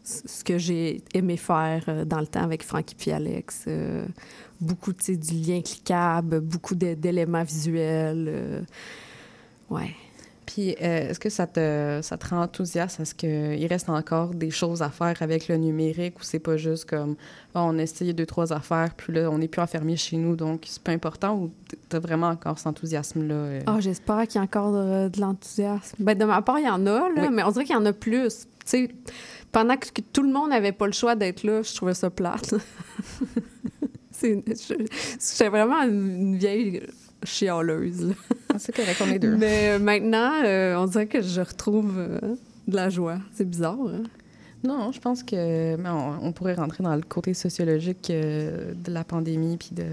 ce 0.03 0.43
que 0.43 0.57
j'ai 0.57 1.01
aimé 1.13 1.37
faire 1.37 2.05
dans 2.05 2.19
le 2.19 2.27
temps 2.27 2.43
avec 2.43 2.63
Frankie 2.63 2.95
puis 2.95 3.11
Alex. 3.11 3.65
Beaucoup, 4.61 4.93
tu 4.93 5.03
sais, 5.03 5.17
du 5.17 5.33
lien 5.35 5.61
cliquable, 5.61 6.39
beaucoup 6.39 6.75
d'é- 6.75 6.95
d'éléments 6.95 7.43
visuels. 7.43 8.65
ouais. 9.69 9.95
Puis, 10.45 10.75
euh, 10.81 11.09
est-ce 11.09 11.19
que 11.19 11.29
ça 11.29 11.47
te, 11.47 11.99
ça 12.03 12.17
te 12.17 12.27
rend 12.29 12.41
enthousiaste? 12.43 12.99
Est-ce 12.99 13.15
qu'il 13.15 13.65
reste 13.67 13.89
encore 13.89 14.29
des 14.35 14.51
choses 14.51 14.81
à 14.83 14.89
faire 14.89 15.15
avec 15.21 15.47
le 15.47 15.57
numérique 15.57 16.19
ou 16.19 16.23
c'est 16.23 16.39
pas 16.39 16.55
juste 16.55 16.85
comme 16.87 17.15
Ah, 17.55 17.63
on 17.63 17.79
a 17.79 17.81
essayé 17.81 18.13
deux, 18.13 18.25
trois 18.27 18.53
affaires, 18.53 18.93
puis 18.95 19.11
là, 19.13 19.29
on 19.31 19.39
n'est 19.39 19.47
plus 19.47 19.61
enfermé 19.61 19.95
chez 19.95 20.17
nous, 20.17 20.35
donc 20.35 20.65
c'est 20.67 20.81
pas 20.83 20.91
important 20.91 21.35
ou 21.35 21.51
t'as 21.89 21.99
vraiment 21.99 22.27
encore 22.27 22.57
cet 22.59 22.67
enthousiasme-là? 22.67 23.33
euh? 23.33 23.59
Ah, 23.65 23.77
j'espère 23.79 24.27
qu'il 24.27 24.35
y 24.35 24.37
a 24.39 24.43
encore 24.43 24.71
de, 24.71 25.09
de 25.09 25.19
l'enthousiasme. 25.19 25.95
Ben, 25.99 26.17
de 26.17 26.25
ma 26.25 26.41
part, 26.43 26.59
il 26.59 26.65
y 26.65 26.69
en 26.69 26.85
a, 26.85 27.09
là, 27.09 27.23
Oui. 27.23 27.27
mais 27.31 27.43
on 27.43 27.49
dirait 27.51 27.65
qu'il 27.65 27.75
y 27.75 27.79
en 27.79 27.85
a 27.85 27.93
plus. 27.93 28.45
Tu 28.45 28.45
sais, 28.65 28.89
pendant 29.51 29.77
que, 29.77 29.89
que 29.89 30.01
tout 30.13 30.21
le 30.21 30.31
monde 30.31 30.49
n'avait 30.51 30.71
pas 30.73 30.85
le 30.85 30.93
choix 30.93 31.15
d'être 31.15 31.43
là, 31.43 31.61
je 31.63 31.73
trouvais 31.73 31.93
ça 31.95 32.09
plate. 32.09 32.53
C'est- 34.11 34.43
J'étais 35.19 35.49
vraiment 35.49 35.81
une, 35.83 36.09
une 36.19 36.37
vieille 36.37 36.83
chialeuse. 37.23 38.09
là. 38.09 38.13
C'est 38.59 38.75
correct, 38.75 39.01
on 39.05 39.09
est 39.11 39.19
deux. 39.19 39.35
Mais 39.35 39.71
euh, 39.71 39.79
maintenant, 39.79 40.31
euh, 40.43 40.75
on 40.77 40.85
dirait 40.85 41.07
que 41.07 41.21
je 41.21 41.41
retrouve 41.41 41.95
euh, 41.97 42.19
de 42.67 42.75
la 42.75 42.89
joie. 42.89 43.19
C'est 43.33 43.49
bizarre, 43.49 43.77
hein? 43.87 44.03
Non, 44.63 44.91
je 44.91 44.99
pense 44.99 45.21
que 45.21 45.75
mais 45.75 45.89
on, 45.89 46.25
on 46.27 46.31
pourrait 46.31 46.55
rentrer 46.55 46.83
dans 46.83 46.95
le 46.95 47.03
côté 47.03 47.33
sociologique 47.35 48.09
euh, 48.09 48.73
de 48.73 48.91
la 48.91 49.03
pandémie 49.03 49.57
puis 49.57 49.69
de, 49.73 49.83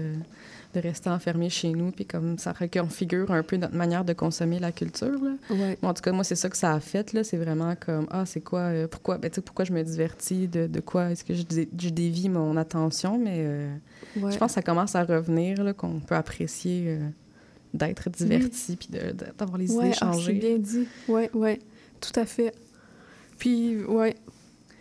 de 0.73 0.79
rester 0.79 1.11
enfermé 1.11 1.49
chez 1.51 1.69
nous, 1.69 1.91
puis 1.91 2.05
comme 2.07 2.39
ça 2.39 2.53
reconfigure 2.53 3.29
un 3.31 3.43
peu 3.43 3.57
notre 3.57 3.75
manière 3.75 4.03
de 4.03 4.13
consommer 4.13 4.57
la 4.57 4.71
culture. 4.71 5.11
Là. 5.23 5.33
Ouais. 5.51 5.77
Bon, 5.79 5.89
en 5.89 5.93
tout 5.93 6.01
cas, 6.01 6.11
moi, 6.11 6.23
c'est 6.23 6.33
ça 6.33 6.49
que 6.49 6.57
ça 6.57 6.73
a 6.73 6.79
fait. 6.79 7.13
Là. 7.13 7.23
C'est 7.23 7.37
vraiment 7.37 7.75
comme, 7.75 8.07
ah, 8.09 8.25
c'est 8.25 8.41
quoi, 8.41 8.61
euh, 8.61 8.87
pourquoi, 8.87 9.19
ben, 9.19 9.29
tu 9.29 9.35
sais, 9.35 9.41
pourquoi 9.41 9.63
je 9.65 9.73
me 9.73 9.83
divertis, 9.83 10.47
de, 10.47 10.65
de 10.65 10.79
quoi 10.79 11.11
est-ce 11.11 11.23
que 11.23 11.35
je, 11.35 11.43
dé- 11.43 11.69
je 11.79 11.89
dévie 11.89 12.29
mon 12.29 12.57
attention, 12.57 13.19
mais 13.19 13.35
euh, 13.41 13.75
ouais. 14.17 14.31
je 14.31 14.37
pense 14.39 14.47
que 14.47 14.55
ça 14.55 14.63
commence 14.63 14.95
à 14.95 15.03
revenir, 15.03 15.63
là, 15.63 15.73
qu'on 15.73 15.99
peut 15.99 16.15
apprécier 16.15 16.85
euh, 16.87 16.97
d'être 17.73 18.09
diverti, 18.09 18.75
puis 18.75 18.89
d'avoir 19.37 19.57
les 19.57 19.71
Ouais, 19.71 19.87
idées 19.87 19.97
ah, 20.01 20.11
changées. 20.11 20.33
bien 20.33 20.57
dit. 20.57 20.87
Oui, 21.07 21.23
oui, 21.33 21.59
tout 21.99 22.17
à 22.19 22.25
fait. 22.25 22.53
Puis, 23.37 23.83
ouais. 23.83 24.15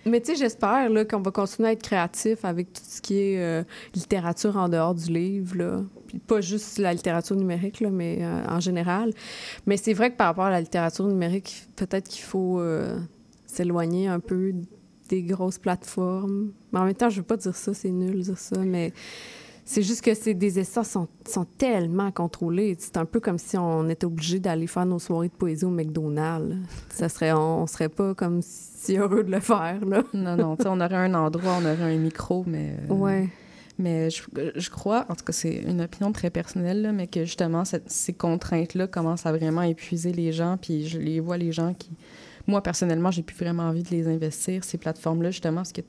Mais 0.05 0.21
tu 0.21 0.33
sais, 0.33 0.37
j'espère 0.37 0.89
qu'on 1.09 1.21
va 1.21 1.31
continuer 1.31 1.69
à 1.69 1.73
être 1.73 1.83
créatif 1.83 2.45
avec 2.45 2.73
tout 2.73 2.83
ce 2.85 3.01
qui 3.01 3.19
est 3.19 3.39
euh, 3.39 3.63
littérature 3.95 4.57
en 4.57 4.69
dehors 4.69 4.95
du 4.95 5.13
livre. 5.13 5.57
Là. 5.57 5.83
Puis 6.09 6.19
pas 6.19 6.41
juste 6.41 6.79
la 6.79 6.93
littérature 6.93 7.37
numérique, 7.37 7.81
là, 7.81 7.89
mais 7.91 8.19
euh, 8.21 8.43
en 8.49 8.59
général. 8.59 9.13
Mais 9.67 9.77
c'est 9.77 9.93
vrai 9.93 10.11
que 10.11 10.17
par 10.17 10.27
rapport 10.27 10.47
à 10.47 10.51
la 10.51 10.61
littérature 10.61 11.07
numérique, 11.07 11.67
peut-être 11.77 12.09
qu'il 12.09 12.25
faut 12.25 12.59
euh, 12.59 12.99
s'éloigner 13.47 14.09
un 14.09 14.19
peu 14.19 14.53
des 15.09 15.23
grosses 15.23 15.59
plateformes. 15.59 16.51
Mais 16.73 16.81
en 16.81 16.85
même 16.85 16.95
temps, 16.95 17.09
je 17.11 17.19
veux 17.19 17.27
pas 17.27 17.37
dire 17.37 17.55
ça, 17.55 17.73
c'est 17.73 17.91
nul 17.91 18.23
dire 18.23 18.39
ça, 18.39 18.59
mais 18.59 18.93
c'est 19.65 19.83
juste 19.83 20.03
que 20.03 20.15
c'est 20.15 20.35
des 20.35 20.59
espaces 20.59 20.91
sont, 20.91 21.09
sont 21.29 21.45
tellement 21.59 22.11
contrôlés. 22.11 22.77
C'est 22.79 22.97
un 22.97 23.05
peu 23.05 23.21
comme 23.21 23.39
si 23.39 23.57
on 23.57 23.89
était 23.89 24.07
obligé 24.07 24.39
d'aller 24.41 24.67
faire 24.67 24.87
nos 24.87 24.99
soirées 24.99 25.29
de 25.29 25.33
poésie 25.35 25.65
au 25.65 25.71
McDonald's. 25.71 26.57
Ça 26.91 27.09
serait, 27.09 27.33
on, 27.33 27.67
serait 27.67 27.89
pas 27.89 28.15
comme 28.15 28.41
si 28.43 28.97
heureux 28.97 29.23
de 29.23 29.31
le 29.31 29.41
faire, 29.41 29.85
là. 29.87 30.03
Non, 30.13 30.37
non, 30.37 30.57
tu 30.57 30.65
sais, 30.65 30.69
on 30.69 30.81
aurait 30.81 30.97
un 30.97 31.15
endroit, 31.15 31.59
on 31.61 31.65
aurait 31.65 31.95
un 31.95 31.99
micro, 31.99 32.45
mais... 32.47 32.77
euh, 32.91 32.95
Ouais. 32.95 33.29
Mais 33.79 34.11
je, 34.11 34.23
je 34.55 34.71
crois, 34.71 35.07
en 35.09 35.15
tout 35.15 35.25
cas, 35.25 35.33
c'est 35.33 35.55
une 35.67 35.81
opinion 35.81 36.13
très 36.13 36.29
personnelle, 36.31 36.83
là, 36.83 36.93
mais 36.93 37.07
que 37.07 37.25
justement, 37.25 37.65
cette- 37.65 37.91
ces 37.91 38.13
contraintes-là 38.13 38.87
commencent 38.87 39.25
à 39.27 39.33
vraiment 39.33 39.63
épuiser 39.63 40.13
les 40.13 40.31
gens. 40.31 40.59
Puis 40.61 40.87
je 40.87 40.99
les 40.99 41.21
vois, 41.21 41.39
les 41.39 41.53
gens 41.53 41.73
qui. 41.75 41.91
Moi, 42.47 42.61
personnellement, 42.63 43.11
j'ai 43.11 43.23
plus 43.23 43.37
vraiment 43.37 43.63
envie 43.65 43.83
de 43.83 43.89
les 43.91 44.09
investir, 44.09 44.63
ces 44.65 44.77
plateformes-là, 44.77 45.31
justement, 45.31 45.57
parce 45.63 45.73
que 45.73 45.81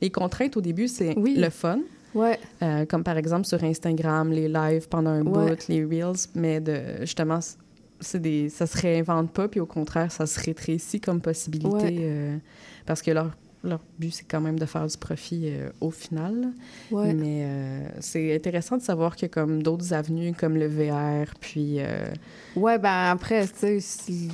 les 0.00 0.10
contraintes 0.10 0.56
au 0.56 0.60
début, 0.60 0.88
c'est 0.88 1.16
Oui. 1.18 1.34
le 1.36 1.50
fun. 1.50 1.80
Ouais. 2.16 2.38
Euh, 2.62 2.84
comme 2.86 3.04
par 3.04 3.16
exemple 3.18 3.46
sur 3.46 3.62
Instagram, 3.62 4.30
les 4.32 4.48
lives 4.48 4.88
pendant 4.88 5.10
un 5.10 5.22
Ouais. 5.24 5.50
bout, 5.50 5.68
les 5.68 5.84
reels, 5.84 6.16
mais 6.34 6.60
de, 6.60 6.76
justement, 7.02 7.38
c'est 8.00 8.20
des, 8.20 8.48
ça 8.48 8.66
se 8.66 8.76
réinvente 8.80 9.30
pas, 9.32 9.48
puis 9.48 9.60
au 9.60 9.66
contraire, 9.66 10.10
ça 10.10 10.26
se 10.26 10.40
rétrécit 10.40 11.00
comme 11.00 11.20
possibilité, 11.20 11.70
Ouais. 11.76 11.96
euh, 12.00 12.36
parce 12.86 13.02
que 13.02 13.10
leur, 13.10 13.30
leur 13.64 13.80
but, 13.98 14.12
c'est 14.12 14.26
quand 14.28 14.40
même 14.40 14.58
de 14.58 14.64
faire 14.66 14.86
du 14.86 14.96
profit 14.96 15.44
euh, 15.46 15.70
au 15.80 15.90
final. 15.90 16.52
Ouais. 16.90 17.12
Mais 17.14 17.42
euh, 17.44 17.88
c'est 18.00 18.34
intéressant 18.34 18.76
de 18.76 18.82
savoir 18.82 19.16
a 19.20 19.28
comme 19.28 19.62
d'autres 19.62 19.92
avenues, 19.92 20.32
comme 20.34 20.56
le 20.56 20.66
VR, 20.68 21.34
puis... 21.40 21.76
euh, 21.80 22.06
Ouais, 22.54 22.78
ben 22.78 23.10
après, 23.10 23.46
tu 23.48 23.80
sais, 23.80 24.28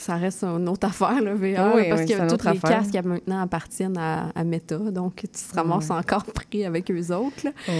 ça 0.00 0.16
reste 0.16 0.42
une 0.44 0.68
autre 0.68 0.86
affaire, 0.86 1.20
le 1.22 1.34
VR, 1.34 1.74
oui, 1.76 1.88
parce 1.88 2.02
oui, 2.02 2.06
que 2.08 2.32
autre 2.32 2.50
les 2.50 2.56
affaire. 2.58 2.70
casques 2.80 3.04
maintenant 3.04 3.40
appartiennent 3.42 3.98
à, 3.98 4.30
à 4.34 4.44
Meta, 4.44 4.78
donc 4.78 5.16
tu 5.16 5.26
te 5.28 5.54
ramasses 5.54 5.90
encore 5.90 6.24
pris 6.34 6.64
avec 6.64 6.90
eux 6.90 7.14
autres. 7.14 7.46
oh. 7.68 7.72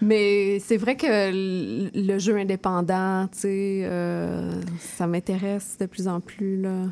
Mais 0.00 0.58
c'est 0.60 0.76
vrai 0.76 0.96
que 0.96 1.06
le 1.94 2.18
jeu 2.18 2.36
indépendant, 2.36 3.26
tu 3.32 3.38
sais, 3.40 3.80
euh, 3.84 4.52
ça 4.78 5.06
m'intéresse 5.06 5.76
de 5.80 5.86
plus 5.86 6.06
en 6.08 6.20
plus, 6.20 6.62
là. 6.62 6.86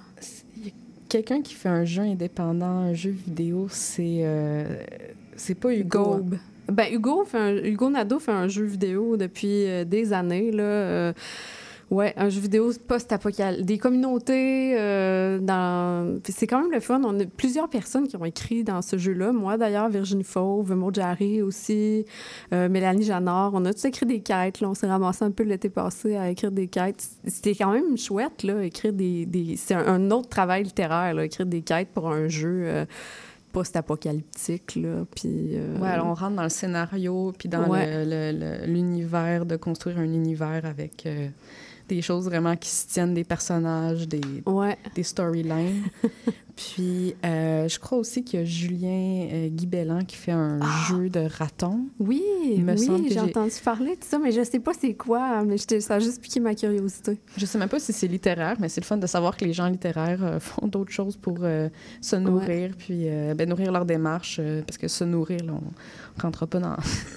Quelqu'un 1.09 1.43
qui 1.43 1.55
fait 1.55 1.69
un 1.69 1.85
jeu 1.85 2.03
indépendant, 2.03 2.65
un 2.89 2.95
jeu 2.95 3.11
vidéo, 3.11 3.67
c'est... 3.71 4.21
euh, 4.23 4.65
c'est 5.37 5.55
pas 5.55 5.75
Hugo. 5.75 6.21
Ben, 6.71 6.87
Hugo, 6.93 7.25
fait 7.25 7.39
un- 7.39 7.57
Hugo 7.65 7.91
Nadeau 7.91 8.19
fait 8.19 8.33
un 8.33 8.49
jeu 8.49 8.65
vidéo 8.65 9.17
depuis 9.19 9.67
euh, 9.67 9.85
des 9.85 10.13
années, 10.13 10.51
là. 10.51 11.13
Ouais, 11.93 12.15
un 12.17 12.31
jeu 12.31 12.41
vidéo 12.41 12.73
post-apocalyptique. 12.89 13.67
Des 13.67 13.77
communautés 13.77 14.75
euh, 14.79 15.39
dans. 15.39 16.19
C'est 16.27 16.47
quand 16.47 16.63
même 16.63 16.73
le 16.73 16.81
fun. 16.81 17.03
On 17.05 17.21
a 17.21 17.27
plusieurs 17.27 17.69
personnes 17.69 18.09
qui 18.09 18.17
ont 18.17 18.25
écrit 18.25 18.65
dans 18.65 18.81
ce 18.81 18.97
jeu-là. 18.97 19.31
Moi, 19.33 19.59
d'ailleurs, 19.59 19.91
Virginie 19.91 20.25
Fauve, 20.25 20.75
Maud 20.75 20.95
Jarry 20.95 21.43
aussi, 21.43 22.07
euh, 22.55 22.71
Mélanie 22.71 23.05
Janard. 23.05 23.51
On 23.53 23.63
a 23.67 23.75
tous 23.75 23.85
écrit 23.85 24.07
des 24.07 24.21
quêtes. 24.21 24.61
Là. 24.63 24.71
On 24.71 24.75
s'est 24.75 24.87
ramassé 24.87 25.23
un 25.25 25.31
peu 25.31 25.43
l'été 25.43 25.69
passé 25.69 26.17
à 26.17 26.31
écrire 26.31 26.51
des 26.51 26.67
quêtes. 26.67 27.07
C'était 27.27 27.55
quand 27.55 27.73
même 27.73 27.99
chouette, 27.99 28.43
là, 28.43 28.65
écrire 28.65 28.95
des. 28.95 29.27
des... 29.27 29.57
C'est 29.59 29.75
un, 29.75 30.11
autre 30.11 30.31
travail 30.31 30.63
littéraire, 30.65 31.13
là, 31.13 31.27
écrire 31.27 31.45
des 31.45 31.61
quêtes 31.61 31.89
pour 31.93 32.09
un 32.11 32.27
jeu. 32.29 32.63
euh, 32.65 32.85
post-apocalyptique, 33.53 34.77
là, 34.77 35.05
puis... 35.15 35.51
euh, 35.57 35.79
Ouais, 35.79 35.89
alors 35.89 36.07
on 36.07 36.15
rentre 36.15 36.37
dans 36.37 36.43
le 36.43 36.49
scénario, 36.49 37.33
puis 37.39 37.51
dans 37.51 37.69
Ouais. 37.69 38.67
l'univers, 38.67 39.45
de 39.45 39.57
construire 39.57 39.99
un 39.99 40.05
univers 40.05 40.63
avec 40.65 41.05
euh, 41.05 41.29
des 41.95 42.03
choses 42.03 42.25
vraiment 42.25 42.57
qui 42.57 42.71
se 42.71 42.87
tiennent, 42.89 43.15
des 43.15 43.25
personnages, 43.25 44.09
des, 44.09 44.21
Ouais. 44.47 44.77
des 44.95 45.03
storylines. 45.03 45.85
puis 46.57 47.15
euh, 47.25 47.69
je 47.69 47.79
crois 47.79 47.99
aussi 47.99 48.25
qu'il 48.25 48.41
y 48.41 48.43
a 48.43 48.45
Julien 48.45 49.29
euh, 49.33 49.49
Guy 49.49 49.67
Bellan 49.67 50.05
qui 50.05 50.17
fait 50.17 50.33
un 50.33 50.61
jeu 50.89 51.09
de 51.09 51.21
raton. 51.21 51.87
Oui, 51.99 52.23
Il 52.55 52.65
me 52.65 52.77
semble 52.77 53.01
oui, 53.01 53.09
j'ai 53.11 53.21
entendu 53.21 53.55
parler 53.65 53.97
de 53.97 54.05
ça, 54.05 54.19
mais 54.19 54.33
je 54.33 54.43
sais 54.43 54.59
pas 54.61 54.73
c'est 54.79 54.95
quoi, 54.95 55.45
mais 55.45 55.57
ça 55.57 55.95
a 55.95 55.99
juste 55.99 56.21
piqué 56.21 56.41
ma 56.41 56.55
curiosité. 56.55 57.19
Je 57.37 57.47
sais 57.47 57.59
même 57.59 57.69
pas 57.69 57.79
si 57.79 57.93
c'est 57.93 58.07
littéraire, 58.07 58.57
mais 58.61 58.69
c'est 58.69 58.81
le 58.81 58.87
fun 58.87 58.99
de 58.99 59.07
savoir 59.07 59.37
que 59.37 59.45
les 59.45 59.53
gens 59.53 59.69
littéraires 59.69 60.23
euh, 60.23 60.41
font 60.41 60.67
d'autres 60.67 60.93
choses 60.93 61.17
pour 61.17 61.39
euh, 61.43 61.69
se 62.01 62.17
nourrir, 62.17 62.73
puis 62.77 63.07
ben, 63.37 63.49
nourrir 63.49 63.73
leur 63.73 63.85
démarche, 63.85 64.41
parce 64.67 64.79
que 64.79 64.89
se 64.89 65.05
nourrir, 65.05 65.45
là, 65.45 65.53
on 65.55 66.19
ne 66.19 66.23
rentrera 66.23 66.47
pas 66.47 66.59
dans 66.59 66.77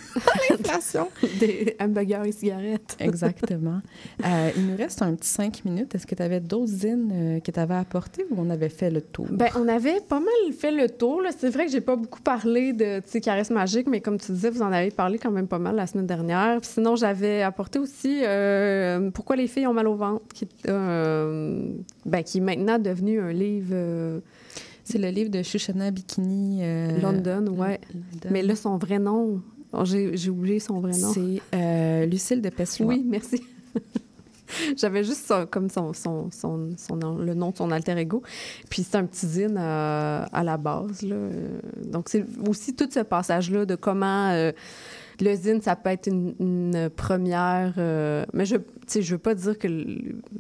l'inflation. 0.50 1.10
Des 1.40 1.76
hamburgers 1.80 2.24
et 2.26 2.32
cigarettes. 2.32 2.96
Exactement. 3.00 3.82
Il 4.24 4.68
nous 4.68 4.78
reste 4.78 5.02
un 5.02 5.14
petit 5.16 5.30
cinq 5.30 5.66
minutes. 5.66 5.94
Est-ce 5.96 6.08
que 6.08 6.16
tu 6.16 6.24
avais 6.24 6.40
d'autres 6.40 6.68
zines 6.68 7.42
que 7.44 7.52
tu 7.52 7.60
avais 7.60 7.76
apportées 7.76 8.26
ou 8.32 8.36
on 8.38 8.50
avait 8.50 8.70
fait 8.70 8.90
le 8.90 9.02
tour? 9.02 9.25
Ben, 9.32 9.50
on 9.56 9.68
avait 9.68 10.00
pas 10.02 10.20
mal 10.20 10.54
fait 10.54 10.72
le 10.72 10.90
tour. 10.90 11.22
C'est 11.38 11.50
vrai 11.50 11.66
que 11.66 11.72
j'ai 11.72 11.82
pas 11.82 11.96
beaucoup 11.96 12.22
parlé 12.22 12.74
de 12.74 13.02
Caresse 13.20 13.50
Magique, 13.50 13.88
mais 13.88 14.02
comme 14.02 14.20
tu 14.20 14.32
disais, 14.32 14.50
vous 14.50 14.62
en 14.62 14.72
avez 14.72 14.92
parlé 14.92 15.18
quand 15.18 15.32
même 15.32 15.48
pas 15.48 15.60
mal 15.60 15.76
la 15.76 15.88
semaine 15.88 16.08
dernière. 16.08 16.60
Puis 16.62 16.72
sinon, 16.74 16.96
j'avais 16.96 17.42
apporté 17.42 17.80
aussi 17.80 18.22
euh, 18.24 19.10
Pourquoi 19.12 19.36
les 19.36 19.48
filles 19.48 19.68
ont 19.68 19.74
mal 19.74 19.88
au 19.88 19.96
ventre, 19.96 20.26
qui, 20.34 20.46
est, 20.46 20.70
euh, 20.70 21.70
ben, 22.06 22.24
qui 22.24 22.40
est 22.40 22.42
maintenant 22.42 22.80
devenu 22.80 23.20
un 23.20 23.32
livre 23.32 23.70
euh, 23.72 24.20
C'est 24.84 24.98
le 24.98 25.10
livre 25.10 25.30
de 25.30 25.42
Shoshana 25.44 25.92
Bikini. 25.92 26.62
London, 27.02 27.48
ouais. 27.48 27.80
London. 27.94 28.30
Mais 28.32 28.42
là, 28.42 28.56
son 28.56 28.78
vrai 28.78 29.00
nom, 29.00 29.42
j'ai 29.84 30.30
oublié 30.30 30.60
son 30.60 30.80
vrai 30.80 30.98
nom. 30.98 31.14
C'est 31.14 32.06
Lucille 32.08 32.42
de 32.42 32.50
Pessoa. 32.50 32.88
Oui, 32.88 33.04
merci. 33.06 33.42
J'avais 34.78 35.04
juste 35.04 35.26
son- 35.28 35.46
comme 35.46 35.70
son, 35.70 35.94
son, 35.94 36.30
son, 36.32 36.70
le 37.18 37.34
nom 37.34 37.52
de 37.52 37.58
son 37.58 37.72
alter 37.72 37.98
ego. 37.98 38.22
Puis 38.70 38.84
c'est 38.84 38.98
un 38.98 39.06
petit 39.06 39.28
zine 39.28 39.58
euh, 39.58 40.26
à 40.32 40.44
la 40.44 40.58
base. 40.58 41.02
Là. 41.02 41.16
Donc 41.86 42.10
c'est 42.10 42.26
aussi 42.48 42.76
tout 42.76 42.90
ce 42.92 43.00
passage-là 43.02 43.66
de 43.66 43.76
comment 43.76 44.30
euh, 44.32 44.52
le 45.22 45.34
zine, 45.36 45.62
ça 45.62 45.76
peut 45.76 45.92
être 45.92 46.08
une, 46.08 46.36
une 46.40 46.90
première... 46.90 47.74
euh, 47.78 48.26
mais 48.34 48.46
je 48.46 48.56
ne 48.56 49.02
veux 49.04 49.18
pas 49.18 49.34
dire 49.34 49.58
que... 49.58 49.68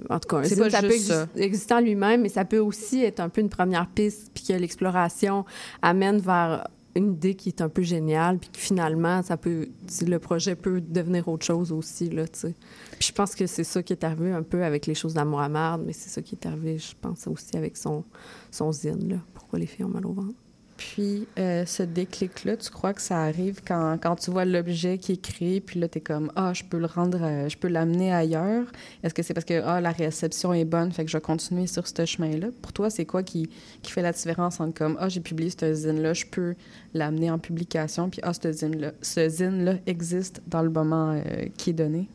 En 0.09 0.19
tout 0.19 0.27
cas, 0.27 0.37
un 0.37 0.43
zine, 0.43 0.59
pas 0.59 0.69
ça 0.69 0.81
peut 0.81 0.97
ça. 0.97 1.27
exister 1.37 1.73
en 1.75 1.79
lui-même, 1.79 2.21
mais 2.21 2.29
ça 2.29 2.43
peut 2.43 2.59
aussi 2.59 3.03
être 3.03 3.21
un 3.21 3.29
peu 3.29 3.39
une 3.41 3.49
première 3.49 3.87
piste, 3.87 4.31
puis 4.33 4.43
que 4.43 4.53
l'exploration 4.53 5.45
amène 5.81 6.17
vers 6.17 6.67
une 6.95 7.13
idée 7.13 7.35
qui 7.35 7.49
est 7.49 7.61
un 7.61 7.69
peu 7.69 7.81
géniale, 7.81 8.39
puis 8.39 8.49
que 8.49 8.57
finalement, 8.57 9.21
ça 9.21 9.37
peut, 9.37 9.67
le 10.05 10.17
projet 10.17 10.55
peut 10.55 10.81
devenir 10.81 11.27
autre 11.27 11.45
chose 11.45 11.71
aussi, 11.71 12.09
là, 12.09 12.27
tu 12.27 12.39
sais. 12.39 12.55
Puis 12.91 13.09
je 13.09 13.11
pense 13.11 13.35
que 13.35 13.47
c'est 13.47 13.63
ça 13.65 13.83
qui 13.83 13.93
est 13.93 14.03
arrivé 14.03 14.31
un 14.31 14.43
peu 14.43 14.63
avec 14.63 14.85
les 14.85 14.95
choses 14.95 15.13
d'amour 15.13 15.41
à 15.41 15.49
marde, 15.49 15.83
mais 15.85 15.93
c'est 15.93 16.09
ça 16.09 16.21
qui 16.21 16.35
est 16.35 16.45
arrivé, 16.45 16.77
je 16.77 16.93
pense, 16.99 17.27
aussi 17.27 17.57
avec 17.57 17.75
son, 17.75 18.03
son 18.49 18.71
zine, 18.71 19.09
là. 19.09 19.17
Pourquoi 19.33 19.59
les 19.59 19.65
filles 19.65 19.85
ont 19.85 19.89
mal 19.89 20.05
au 20.05 20.13
ventre. 20.13 20.35
Puis 20.77 21.25
euh, 21.39 21.65
ce 21.65 21.83
déclic-là, 21.83 22.57
tu 22.57 22.69
crois 22.69 22.93
que 22.93 23.01
ça 23.01 23.21
arrive 23.21 23.61
quand, 23.65 23.97
quand 24.01 24.17
tu 24.17 24.31
vois 24.31 24.43
l'objet 24.43 24.97
qui 24.97 25.13
est 25.13 25.21
créé, 25.21 25.61
puis 25.61 25.79
là, 25.79 25.87
tu 25.87 25.99
es 25.99 26.01
comme 26.01 26.31
Ah, 26.35 26.51
je 26.53 26.63
peux 26.63 26.77
le 26.77 26.85
rendre, 26.85 27.19
euh, 27.21 27.47
je 27.47 27.57
peux 27.57 27.69
l'amener 27.69 28.13
ailleurs? 28.13 28.65
Est-ce 29.01 29.13
que 29.13 29.23
c'est 29.23 29.33
parce 29.33 29.45
que 29.45 29.61
ah, 29.63 29.79
la 29.79 29.91
réception 29.91 30.53
est 30.53 30.65
bonne, 30.65 30.91
fait 30.91 31.05
que 31.05 31.11
je 31.11 31.15
vais 31.15 31.21
continuer 31.21 31.67
sur 31.67 31.87
ce 31.87 32.05
chemin-là? 32.05 32.47
Pour 32.61 32.73
toi, 32.73 32.89
c'est 32.89 33.05
quoi 33.05 33.23
qui, 33.23 33.49
qui 33.81 33.91
fait 33.91 34.01
la 34.01 34.11
différence 34.11 34.59
entre 34.59 34.77
comme 34.77 34.97
Ah, 34.99 35.07
j'ai 35.07 35.21
publié 35.21 35.49
ce 35.49 35.73
zine-là, 35.73 36.13
je 36.13 36.25
peux 36.25 36.55
l'amener 36.93 37.31
en 37.31 37.39
publication, 37.39 38.09
puis 38.09 38.19
Ah, 38.23 38.33
ce 38.33 38.51
zine-là 38.51 38.91
ce 39.01 39.29
zine-là 39.29 39.75
existe 39.87 40.41
dans 40.47 40.61
le 40.61 40.69
moment 40.69 41.13
euh, 41.13 41.45
qui 41.57 41.69
est 41.69 41.73
donné? 41.73 42.09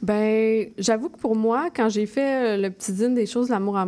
Ben, 0.00 0.68
j'avoue 0.78 1.10
que 1.10 1.18
pour 1.18 1.36
moi, 1.36 1.68
quand 1.74 1.90
j'ai 1.90 2.06
fait 2.06 2.56
le 2.56 2.70
petit 2.70 2.94
zine 2.94 3.14
des 3.14 3.26
choses 3.26 3.50
l'amour 3.50 3.76
à 3.76 3.86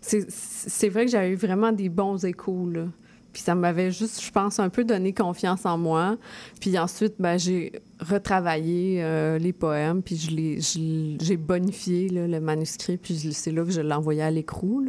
c'est 0.00 0.88
vrai 0.88 1.04
que 1.04 1.12
j'avais 1.12 1.30
eu 1.30 1.36
vraiment 1.36 1.70
des 1.70 1.88
bons 1.88 2.24
échos, 2.24 2.68
là. 2.68 2.86
Puis 3.32 3.42
ça 3.42 3.54
m'avait 3.54 3.90
juste, 3.90 4.22
je 4.22 4.30
pense, 4.30 4.58
un 4.58 4.68
peu 4.68 4.84
donné 4.84 5.12
confiance 5.12 5.64
en 5.64 5.78
moi. 5.78 6.16
Puis 6.60 6.78
ensuite, 6.78 7.14
ben, 7.18 7.38
j'ai 7.38 7.72
retravaillé 8.00 9.02
euh, 9.02 9.38
les 9.38 9.52
poèmes, 9.52 10.02
puis 10.02 10.16
j'ai 10.16 11.36
bonifié 11.36 12.08
le 12.08 12.40
manuscrit, 12.40 12.96
puis 12.96 13.14
c'est 13.32 13.52
là 13.52 13.64
que 13.64 13.70
je 13.70 13.80
l'ai 13.80 13.94
envoyé 13.94 14.22
à 14.22 14.30
l'écrou. 14.30 14.84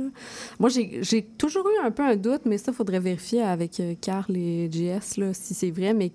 Moi, 0.60 0.70
j'ai 0.70 1.22
toujours 1.38 1.66
eu 1.68 1.86
un 1.86 1.92
peu 1.92 2.04
un 2.04 2.16
doute, 2.16 2.42
mais 2.46 2.58
ça, 2.58 2.72
il 2.72 2.76
faudrait 2.76 3.00
vérifier 3.00 3.42
avec 3.42 3.80
euh, 3.80 3.94
Carl 4.00 4.36
et 4.36 4.70
JS 4.72 5.34
si 5.34 5.54
c'est 5.54 5.72
vrai, 5.72 5.94
mais 5.94 6.12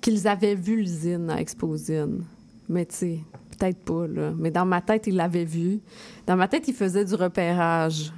qu'ils 0.00 0.28
avaient 0.28 0.54
vu 0.54 0.76
l'usine 0.76 1.30
à 1.30 1.40
Exposine. 1.40 2.24
Mais 2.68 2.84
tu 2.86 2.94
sais, 2.94 3.18
peut-être 3.58 3.78
pas. 3.78 4.06
Mais 4.36 4.50
dans 4.50 4.66
ma 4.66 4.80
tête, 4.80 5.06
ils 5.06 5.16
l'avaient 5.16 5.44
vu. 5.44 5.80
Dans 6.26 6.36
ma 6.36 6.48
tête, 6.48 6.68
ils 6.68 6.74
faisaient 6.74 7.04
du 7.04 7.14
repérage. 7.14 8.12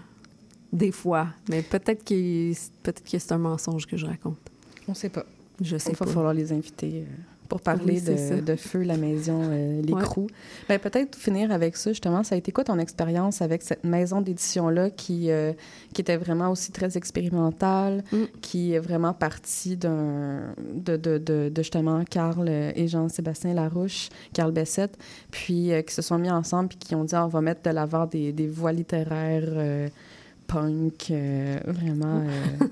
Des 0.72 0.92
fois. 0.92 1.28
Mais 1.48 1.62
peut-être 1.62 2.04
qu'il- 2.04 2.54
peut-être 2.82 3.02
que 3.02 3.18
c'est 3.18 3.32
un 3.32 3.38
mensonge 3.38 3.86
que 3.86 3.96
je 3.96 4.06
raconte. 4.06 4.38
On 4.88 4.94
sait 4.94 5.08
pas. 5.08 5.24
Je 5.60 5.76
Il 5.76 5.80
sais 5.80 5.92
va 5.92 6.06
pas. 6.06 6.06
falloir 6.06 6.32
les 6.32 6.52
inviter 6.52 7.02
euh, 7.02 7.04
pour 7.48 7.60
parler 7.60 8.00
Oui, 8.00 8.00
de, 8.00 8.40
de 8.40 8.56
Feu, 8.56 8.82
la 8.82 8.96
maison, 8.96 9.40
euh, 9.42 9.82
l'écrou. 9.82 10.28
Ben, 10.68 10.78
peut-être 10.78 11.16
finir 11.18 11.50
avec 11.50 11.76
ça, 11.76 11.90
justement. 11.90 12.22
Ça 12.22 12.36
a 12.36 12.38
été 12.38 12.50
quoi 12.52 12.62
ton 12.64 12.78
expérience 12.78 13.42
avec 13.42 13.62
cette 13.62 13.82
maison 13.84 14.20
d'édition-là 14.22 14.88
qui, 14.90 15.30
euh, 15.30 15.52
qui 15.92 16.00
était 16.00 16.16
vraiment 16.16 16.48
aussi 16.50 16.70
très 16.72 16.96
expérimentale, 16.96 18.04
Mm. 18.12 18.16
qui 18.40 18.72
est 18.72 18.78
vraiment 18.78 19.12
partie 19.12 19.76
d'un, 19.76 20.54
de, 20.72 20.96
de, 20.96 21.18
de, 21.18 21.50
de, 21.52 21.62
justement 21.62 22.04
Carl 22.08 22.48
et 22.48 22.86
Jean-Sébastien 22.88 23.52
Larouche, 23.54 24.08
Carl 24.32 24.52
Bessette, 24.52 24.96
puis 25.32 25.72
euh, 25.72 25.82
qui 25.82 25.92
se 25.92 26.02
sont 26.02 26.18
mis 26.18 26.30
ensemble 26.30 26.68
puis 26.70 26.78
qui 26.78 26.94
ont 26.94 27.04
dit 27.04 27.14
Ah, 27.16 27.26
on 27.26 27.28
va 27.28 27.40
mettre 27.40 27.62
de 27.68 27.70
l'avant 27.74 28.06
des, 28.06 28.32
des 28.32 28.46
voix 28.46 28.72
littéraires. 28.72 29.90
Punk, 30.52 31.08
euh, 31.10 31.58
vraiment, 31.66 32.24
euh, 32.26 32.66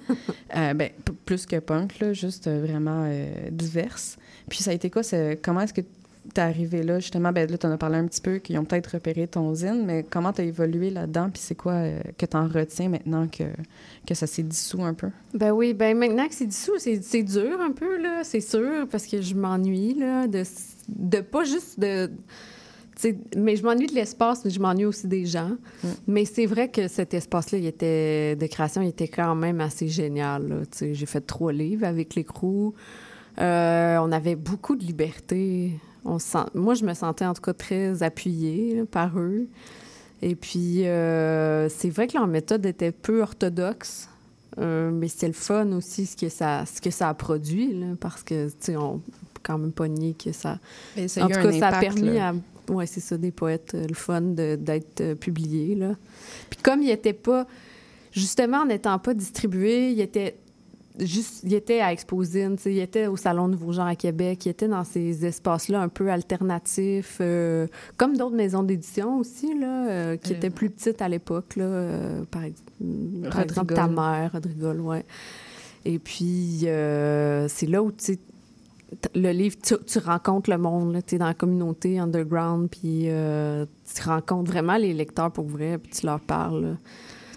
euh, 0.56 0.74
ben, 0.74 0.90
plus 1.24 1.46
que 1.46 1.58
punk, 1.60 1.98
là, 2.00 2.12
juste 2.12 2.48
vraiment 2.48 3.08
diverses. 3.50 4.16
Puis 4.48 4.58
ça 4.62 4.70
a 4.70 4.74
été 4.74 4.90
quoi? 4.90 5.02
c'est- 5.02 5.38
Comment 5.42 5.60
est-ce 5.60 5.74
que 5.74 5.82
t'es 6.34 6.40
arrivé 6.40 6.82
là? 6.82 6.98
Justement, 7.00 7.32
ben 7.32 7.50
là, 7.50 7.56
t'en 7.56 7.70
as 7.70 7.78
parlé 7.78 7.96
un 7.96 8.06
petit 8.06 8.20
peu, 8.20 8.38
qu'ils 8.38 8.58
ont 8.58 8.64
peut-être 8.64 8.88
repéré 8.94 9.26
ton 9.26 9.54
zine, 9.54 9.84
mais 9.86 10.04
comment 10.08 10.32
t'as 10.32 10.42
évolué 10.44 10.90
là-dedans? 10.90 11.30
Puis 11.30 11.40
c'est 11.42 11.54
quoi 11.54 11.72
euh, 11.72 12.00
que 12.18 12.26
t'en 12.26 12.48
retiens 12.48 12.88
maintenant 12.88 13.28
que, 13.28 13.44
que 14.06 14.14
ça 14.14 14.26
s'est 14.26 14.42
dissous 14.42 14.82
un 14.82 14.94
peu? 14.94 15.08
Ben 15.34 15.52
oui, 15.52 15.72
ben 15.72 15.96
maintenant 15.96 16.26
que 16.28 16.34
c'est 16.34 16.46
dissous, 16.46 16.78
c'est 16.78 17.02
c'est 17.02 17.22
dur 17.22 17.60
un 17.60 17.70
peu, 17.72 17.96
là, 18.02 18.24
c'est 18.24 18.40
sûr, 18.40 18.86
parce 18.90 19.06
que 19.06 19.22
je 19.22 19.34
m'ennuie, 19.34 19.94
là, 19.94 20.26
de, 20.26 20.42
de 20.88 21.20
pas 21.20 21.44
juste 21.44 21.78
de... 21.78 22.10
mais 23.36 23.56
je 23.56 23.62
m'ennuie 23.62 23.86
de 23.86 23.94
l'espace, 23.94 24.44
mais 24.44 24.50
je 24.50 24.60
m'ennuie 24.60 24.84
aussi 24.84 25.06
des 25.06 25.26
gens. 25.26 25.50
Mm. 25.82 25.88
Mais 26.08 26.24
c'est 26.24 26.46
vrai 26.46 26.68
que 26.68 26.88
cet 26.88 27.14
espace-là, 27.14 27.58
il 27.58 27.66
était, 27.66 28.36
de 28.36 28.46
création, 28.46 28.82
il 28.82 28.88
était 28.88 29.08
quand 29.08 29.34
même 29.34 29.60
assez 29.60 29.88
génial. 29.88 30.66
J'ai 30.80 31.06
fait 31.06 31.20
trois 31.20 31.52
livres 31.52 31.86
avec 31.86 32.14
l'écrou. 32.14 32.74
Euh, 33.40 33.98
on 33.98 34.10
avait 34.10 34.34
beaucoup 34.36 34.74
de 34.76 34.84
liberté. 34.84 35.72
On 36.04 36.18
se 36.18 36.26
sent- 36.26 36.50
Moi, 36.54 36.74
je 36.74 36.84
me 36.84 36.94
sentais 36.94 37.24
en 37.24 37.34
tout 37.34 37.42
cas 37.42 37.52
très 37.52 38.02
appuyée 38.02 38.76
là, 38.76 38.84
par 38.90 39.18
eux. 39.18 39.46
Et 40.20 40.34
puis, 40.34 40.86
euh, 40.86 41.68
c'est 41.68 41.90
vrai 41.90 42.08
que 42.08 42.14
leur 42.16 42.26
méthode 42.26 42.66
était 42.66 42.90
peu 42.90 43.22
orthodoxe. 43.22 44.08
Euh, 44.58 44.90
mais 44.90 45.06
c'est 45.06 45.28
le 45.28 45.34
fun 45.34 45.70
aussi 45.72 46.04
ce 46.06 46.16
que 46.16 46.28
ça, 46.28 46.64
ce 46.66 46.80
que 46.80 46.90
ça 46.90 47.08
a 47.10 47.14
produit, 47.14 47.72
là, 47.74 47.86
parce 48.00 48.24
que, 48.24 48.48
tu 48.48 48.54
sais, 48.58 48.76
on 48.76 48.98
peut 48.98 49.40
quand 49.44 49.56
même 49.56 49.70
pas 49.70 49.86
nier 49.86 50.14
que 50.14 50.32
ça... 50.32 50.58
En 50.96 51.28
tout 51.28 51.34
cas, 51.34 51.52
ça 51.52 51.68
a 51.68 51.78
permis 51.80 52.14
là. 52.14 52.30
à... 52.30 52.34
Oui, 52.68 52.86
c'est 52.86 53.00
ça, 53.00 53.16
des 53.16 53.30
poètes, 53.30 53.72
euh, 53.74 53.86
le 53.88 53.94
fun 53.94 54.20
d'être 54.20 55.00
euh, 55.00 55.14
publiés, 55.14 55.74
là. 55.74 55.94
Puis 56.50 56.60
comme 56.62 56.82
il 56.82 56.90
était 56.90 57.12
pas... 57.12 57.46
Justement, 58.12 58.58
en 58.62 58.66
n'étant 58.66 58.98
pas 58.98 59.14
distribué, 59.14 59.92
il 59.92 60.00
était 60.00 60.36
juste... 60.98 61.42
Il 61.44 61.52
était 61.54 61.80
à 61.80 61.92
Exposine, 61.92 62.56
il 62.66 62.78
était 62.78 63.06
au 63.06 63.16
Salon 63.16 63.48
Nouveau 63.48 63.72
Genre 63.72 63.86
à 63.86 63.94
Québec, 63.94 64.46
il 64.46 64.48
était 64.48 64.66
dans 64.66 64.82
ces 64.84 65.24
espaces-là 65.26 65.80
un 65.82 65.88
peu 65.88 66.10
alternatifs, 66.10 67.18
euh, 67.20 67.66
comme 67.96 68.16
d'autres 68.16 68.34
maisons 68.34 68.62
d'édition 68.62 69.18
aussi, 69.18 69.56
là, 69.58 69.88
euh, 69.88 70.16
qui 70.16 70.32
Euh, 70.32 70.36
étaient 70.36 70.50
plus 70.50 70.70
petites 70.70 71.00
à 71.02 71.08
l'époque, 71.08 71.56
là, 71.56 72.22
par, 72.30 72.44
ex- 72.44 72.62
par 73.30 73.40
exemple, 73.42 73.74
ta 73.74 73.86
mère, 73.88 74.32
Rodrigol, 74.32 74.80
ouais. 74.80 75.04
Et 75.84 75.98
puis, 75.98 76.60
c'est 76.62 77.66
là 77.68 77.82
où, 77.82 77.92
tu 77.92 78.18
le 79.14 79.30
livre, 79.32 79.56
tu, 79.62 79.74
tu 79.86 79.98
rencontres 79.98 80.50
le 80.50 80.58
monde, 80.58 80.98
tu 81.06 81.16
es 81.16 81.18
dans 81.18 81.26
la 81.26 81.34
communauté 81.34 81.98
underground, 81.98 82.70
puis 82.70 83.04
euh, 83.08 83.66
tu 83.94 84.02
rencontres 84.02 84.50
vraiment 84.50 84.76
les 84.76 84.94
lecteurs 84.94 85.30
pour 85.30 85.46
vrai, 85.46 85.78
puis 85.78 85.90
tu 85.92 86.06
leur 86.06 86.20
parles. 86.20 86.62
là. 86.62 86.76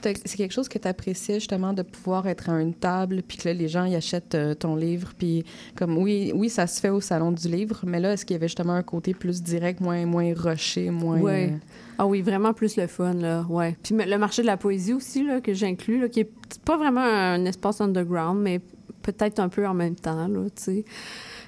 C'est 0.03 0.35
quelque 0.35 0.51
chose 0.53 0.67
que 0.67 0.79
tu 0.79 0.87
appréciais 0.87 1.35
justement 1.35 1.73
de 1.73 1.83
pouvoir 1.83 2.25
être 2.27 2.49
à 2.49 2.59
une 2.59 2.73
table, 2.73 3.21
puis 3.27 3.37
que 3.37 3.47
là, 3.49 3.53
les 3.53 3.67
gens 3.67 3.85
y 3.85 3.95
achètent 3.95 4.33
euh, 4.33 4.55
ton 4.55 4.75
livre, 4.75 5.13
puis 5.15 5.45
comme 5.75 5.95
oui, 5.97 6.31
oui, 6.33 6.49
ça 6.49 6.65
se 6.65 6.79
fait 6.79 6.89
au 6.89 7.01
salon 7.01 7.31
du 7.31 7.47
livre, 7.47 7.81
mais 7.85 7.99
là, 7.99 8.13
est-ce 8.13 8.25
qu'il 8.25 8.33
y 8.33 8.37
avait 8.37 8.47
justement 8.47 8.73
un 8.73 8.81
côté 8.81 9.13
plus 9.13 9.43
direct, 9.43 9.79
moins, 9.79 10.03
moins 10.07 10.33
rushé, 10.35 10.89
moins. 10.89 11.19
Ouais. 11.19 11.49
euh, 11.51 11.57
Ah 11.99 12.07
oui, 12.07 12.21
vraiment 12.23 12.51
plus 12.53 12.77
le 12.77 12.87
fun, 12.87 13.13
là, 13.13 13.45
ouais. 13.47 13.77
Puis 13.83 13.93
le 13.95 14.17
marché 14.17 14.41
de 14.41 14.47
la 14.47 14.57
poésie 14.57 14.93
aussi, 14.93 15.23
là, 15.23 15.39
que 15.39 15.53
j'inclus, 15.53 15.99
là, 16.01 16.09
qui 16.09 16.21
est 16.21 16.31
pas 16.65 16.77
vraiment 16.77 17.01
un 17.03 17.45
espace 17.45 17.79
underground, 17.79 18.41
mais 18.41 18.59
peut-être 19.03 19.39
un 19.39 19.49
peu 19.49 19.67
en 19.67 19.75
même 19.75 19.95
temps, 19.95 20.27
là, 20.27 20.45
tu 20.55 20.63
sais. 20.63 20.85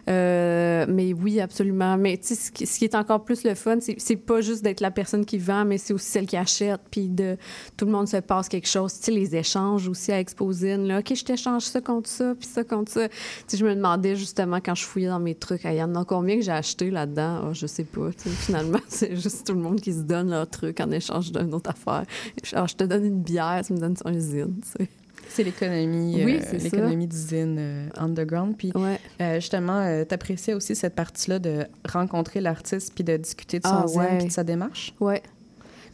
Euh, 0.09 0.85
mais 0.89 1.13
oui, 1.13 1.39
absolument. 1.39 1.97
Mais 1.97 2.17
tu 2.17 2.35
sais, 2.35 2.35
ce 2.35 2.51
qui, 2.51 2.83
est 2.83 2.95
encore 2.95 3.23
plus 3.23 3.43
le 3.43 3.55
fun, 3.55 3.77
c'est 3.79 4.15
pas 4.15 4.41
juste 4.41 4.63
d'être 4.63 4.81
la 4.81 4.91
personne 4.91 5.25
qui 5.25 5.37
vend, 5.37 5.65
mais 5.65 5.77
c'est 5.77 5.93
aussi 5.93 6.07
celle 6.07 6.25
qui 6.25 6.37
achète, 6.37 6.81
puis 6.91 7.07
de 7.07 7.37
tout 7.77 7.85
le 7.85 7.91
monde 7.91 8.07
se 8.07 8.17
passe 8.17 8.49
quelque 8.49 8.67
chose. 8.67 8.93
Tu 8.93 9.05
sais, 9.05 9.11
les 9.11 9.35
échanges 9.35 9.87
aussi 9.87 10.11
à 10.11 10.19
Exposine, 10.19 10.87
là. 10.87 10.99
OK, 10.99 11.13
je 11.15 11.23
t'échange 11.23 11.63
ça 11.63 11.81
contre 11.81 12.09
ça, 12.09 12.35
puis 12.37 12.47
ça 12.47 12.63
contre 12.63 12.91
ça. 12.91 13.07
Tu 13.07 13.15
sais, 13.47 13.57
je 13.57 13.65
me 13.65 13.75
demandais 13.75 14.15
justement 14.15 14.57
quand 14.57 14.75
je 14.75 14.83
fouillais 14.83 15.07
dans 15.07 15.19
mes 15.19 15.35
trucs, 15.35 15.65
Ah, 15.65 15.73
il 15.73 15.77
y 15.77 15.83
en 15.83 15.95
a 15.95 16.05
combien 16.05 16.35
que 16.35 16.41
j'ai 16.41 16.51
acheté 16.51 16.91
là-dedans? 16.91 17.41
Ah, 17.45 17.53
je 17.53 17.67
sais 17.67 17.85
pas. 17.85 18.09
tu. 18.11 18.29
Finalement, 18.29 18.79
c'est 18.87 19.15
juste 19.15 19.47
tout 19.47 19.53
le 19.53 19.59
monde 19.59 19.79
qui 19.79 19.93
se 19.93 20.01
donne 20.01 20.29
leur 20.29 20.49
truc 20.49 20.79
en 20.81 20.91
échange 20.91 21.31
d'une 21.31 21.53
autre 21.53 21.69
affaire. 21.69 22.05
Alors, 22.51 22.67
je 22.67 22.75
te 22.75 22.83
donne 22.83 23.05
une 23.05 23.21
bière, 23.21 23.61
tu 23.65 23.73
me 23.73 23.79
donnes 23.79 23.95
un 24.05 24.19
zine, 24.19 24.59
tu 24.61 24.83
sais. 24.83 24.89
C'est 25.33 25.43
l'économie, 25.43 26.21
Oui, 26.23 26.39
euh, 26.53 26.57
l'économie 26.59 27.07
d'usine 27.07 27.57
euh, 27.59 27.87
underground. 27.97 28.55
Puis 28.55 28.71
Ouais. 28.75 28.99
euh, 29.19 29.35
justement, 29.39 30.03
tu 30.07 30.13
appréciais 30.13 30.53
aussi 30.53 30.75
cette 30.75 30.93
partie-là 30.93 31.39
de 31.39 31.65
rencontrer 31.91 32.39
l'artiste 32.39 32.93
puis 32.93 33.03
de 33.03 33.17
discuter 33.17 33.59
de 33.59 33.65
son 33.65 33.73
Ah, 33.73 33.85
ouais. 33.87 34.17
puis 34.19 34.27
de 34.27 34.31
sa 34.31 34.43
démarche? 34.43 34.93
Ouais. 34.99 35.23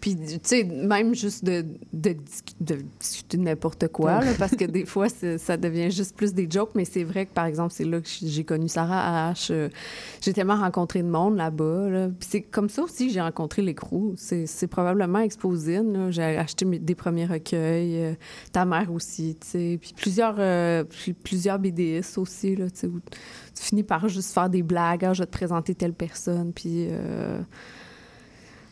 Puis, 0.01 0.15
tu 0.15 0.39
sais, 0.43 0.63
même 0.63 1.13
juste 1.13 1.43
de, 1.43 1.65
de, 1.93 2.15
de 2.61 2.77
discuter 2.99 3.37
de 3.37 3.43
n'importe 3.43 3.87
quoi, 3.89 4.21
là, 4.23 4.31
parce 4.39 4.55
que 4.55 4.63
des 4.65 4.85
fois, 4.85 5.07
ça 5.09 5.57
devient 5.57 5.91
juste 5.91 6.15
plus 6.15 6.33
des 6.33 6.47
jokes, 6.49 6.71
mais 6.75 6.85
c'est 6.85 7.03
vrai 7.03 7.25
que, 7.25 7.33
par 7.33 7.45
exemple, 7.45 7.73
c'est 7.73 7.83
là 7.83 7.99
que 7.99 8.07
j'ai 8.07 8.43
connu 8.43 8.67
Sarah 8.69 9.31
H. 9.33 9.49
euh, 9.51 9.67
J'ai 10.21 10.31
tellement 10.33 10.55
rencontré 10.57 11.03
de 11.03 11.09
monde 11.09 11.35
là-bas. 11.35 11.89
Là. 11.89 12.07
Puis 12.07 12.29
c'est 12.31 12.41
comme 12.41 12.69
ça 12.69 12.83
aussi 12.83 13.07
que 13.07 13.13
j'ai 13.13 13.21
rencontré 13.21 13.61
l'écrou. 13.61 14.13
C'est 14.17 14.45
c'est 14.45 14.67
probablement 14.67 15.19
Exposine. 15.19 16.11
J'ai 16.11 16.23
acheté 16.37 16.63
mes- 16.65 16.79
des 16.79 16.95
premiers 16.95 17.25
recueils. 17.25 17.95
euh, 18.03 18.13
ta 18.51 18.63
mère 18.65 18.91
aussi, 18.93 19.37
tu 19.41 19.47
sais. 19.47 19.77
Puis 19.81 19.93
plusieurs, 19.95 20.35
euh, 20.39 20.83
puis 20.85 21.13
plusieurs 21.13 21.59
BDS 21.59 22.17
aussi, 22.17 22.55
là, 22.55 22.69
tu 22.69 22.77
sais, 22.79 22.87
où 22.87 22.99
tu 22.99 23.63
finis 23.63 23.83
par 23.83 24.07
juste 24.07 24.33
faire 24.33 24.49
des 24.49 24.63
blagues. 24.63 25.03
Ah, 25.03 25.13
je 25.13 25.21
vais 25.23 25.27
te 25.27 25.31
présenter 25.31 25.75
telle 25.75 25.93
personne. 25.93 26.53
Puis... 26.53 26.87
euh, 26.89 27.41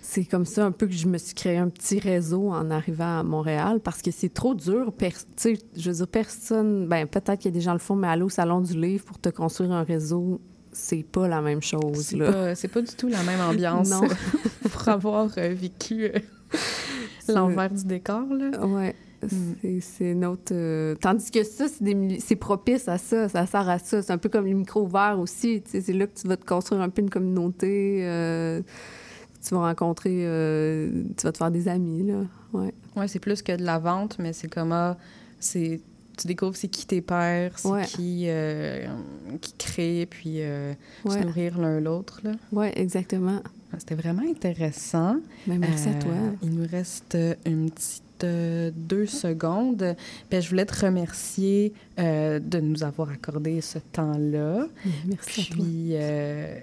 c'est 0.09 0.23
comme 0.23 0.45
ça 0.45 0.65
un 0.65 0.71
peu 0.71 0.87
que 0.87 0.93
je 0.93 1.05
me 1.05 1.17
suis 1.17 1.33
créé 1.35 1.57
un 1.57 1.67
petit 1.67 1.99
réseau 1.99 2.49
en 2.51 2.71
arrivant 2.71 3.19
à 3.19 3.23
Montréal 3.23 3.81
parce 3.83 4.01
que 4.01 4.09
c'est 4.09 4.33
trop 4.33 4.55
dur. 4.55 4.93
Per- 4.93 5.09
tu 5.11 5.17
sais, 5.35 5.57
je 5.75 5.89
veux 5.91 5.97
dire, 5.97 6.07
personne, 6.07 6.87
ben 6.87 7.05
peut-être 7.07 7.39
qu'il 7.39 7.51
y 7.51 7.53
a 7.53 7.57
des 7.57 7.59
gens 7.61 7.73
le 7.73 7.79
font, 7.79 7.95
mais 7.95 8.07
aller 8.07 8.21
au 8.23 8.29
salon 8.29 8.61
du 8.61 8.79
livre 8.79 9.03
pour 9.03 9.19
te 9.19 9.27
construire 9.27 9.73
un 9.73 9.83
réseau, 9.83 10.39
c'est 10.71 11.03
pas 11.03 11.27
la 11.27 11.41
même 11.41 11.61
chose. 11.61 12.05
C'est 12.05 12.17
pas, 12.19 12.55
c'est 12.55 12.69
pas 12.69 12.81
du 12.81 12.95
tout 12.95 13.09
la 13.09 13.21
même 13.23 13.41
ambiance 13.41 13.89
Non. 13.89 14.01
pour 14.71 14.87
avoir 14.87 15.29
euh, 15.37 15.53
vécu 15.53 16.05
euh, 16.05 16.19
l'envers 17.27 17.69
du 17.69 17.83
décor. 17.83 18.23
Là. 18.31 18.65
Ouais. 18.65 18.95
C'est, 19.61 19.79
c'est 19.81 20.13
notre. 20.13 20.53
euh, 20.53 20.95
Tandis 21.01 21.31
que 21.31 21.43
ça, 21.43 21.65
c'est, 21.67 21.83
des 21.83 22.19
c'est 22.21 22.35
propice 22.37 22.87
à 22.87 22.97
ça, 22.97 23.27
ça 23.27 23.45
sert 23.45 23.67
à 23.67 23.79
ça. 23.79 24.01
C'est 24.01 24.13
un 24.13 24.17
peu 24.17 24.29
comme 24.29 24.45
les 24.45 24.53
micros 24.53 24.83
ouverts 24.83 25.19
aussi. 25.19 25.61
tu 25.65 25.71
sais, 25.71 25.81
C'est 25.81 25.93
là 25.93 26.07
que 26.07 26.17
tu 26.17 26.27
vas 26.29 26.37
te 26.37 26.45
construire 26.45 26.81
un 26.81 26.89
peu 26.89 27.01
une 27.01 27.09
communauté. 27.09 28.01
Tu 29.47 29.55
vas 29.55 29.61
rencontrer. 29.61 30.23
euh, 30.25 31.03
tu 31.17 31.23
vas 31.23 31.31
te 31.31 31.37
faire 31.37 31.51
des 31.51 31.67
amis. 31.67 32.03
Là. 32.03 32.21
Ouais. 32.53 32.73
Ouais, 32.95 33.07
c'est 33.07 33.19
plus 33.19 33.41
que 33.41 33.55
de 33.55 33.63
la 33.63 33.79
vente, 33.79 34.17
mais 34.19 34.33
c'est 34.33 34.47
comment 34.47 34.95
c'est 35.39 35.79
tu 36.17 36.25
découvres 36.25 36.55
c'est 36.55 36.67
qui 36.67 36.87
tes 36.87 37.01
pères, 37.01 37.59
c'est 37.59 37.67
Ouais. 37.69 37.85
qui 37.85 38.23
euh, 38.27 38.87
qui 39.39 39.53
crée, 39.53 40.07
puis 40.09 40.37
euh, 40.41 40.73
Ouais. 41.05 41.19
se 41.21 41.23
nourrir 41.25 41.59
l'un 41.59 41.79
l'autre. 41.79 42.21
là. 42.23 42.31
ouais, 42.51 42.73
exactement. 42.75 43.39
C'était 43.77 43.95
vraiment 43.95 44.23
intéressant. 44.27 45.17
Ben, 45.45 45.59
merci 45.59 45.89
à 45.89 45.91
Euh, 45.91 46.01
toi. 46.01 46.13
Il 46.41 46.51
nous 46.55 46.65
reste 46.71 47.15
une 47.45 47.69
petite 47.69 48.01
euh, 48.23 48.71
deux 48.75 49.05
secondes. 49.05 49.95
Ben, 50.31 50.41
je 50.41 50.49
voulais 50.49 50.65
te 50.65 50.83
remercier 50.85 51.73
euh, 51.99 52.39
de 52.39 52.59
nous 52.59 52.83
avoir 52.83 53.09
accordé 53.11 53.61
ce 53.61 53.77
temps-là. 53.77 54.65
Merci 55.07 55.41
à 55.41 55.43
toi. 55.53 55.55
Puis 55.63 55.89
euh, 55.91 56.57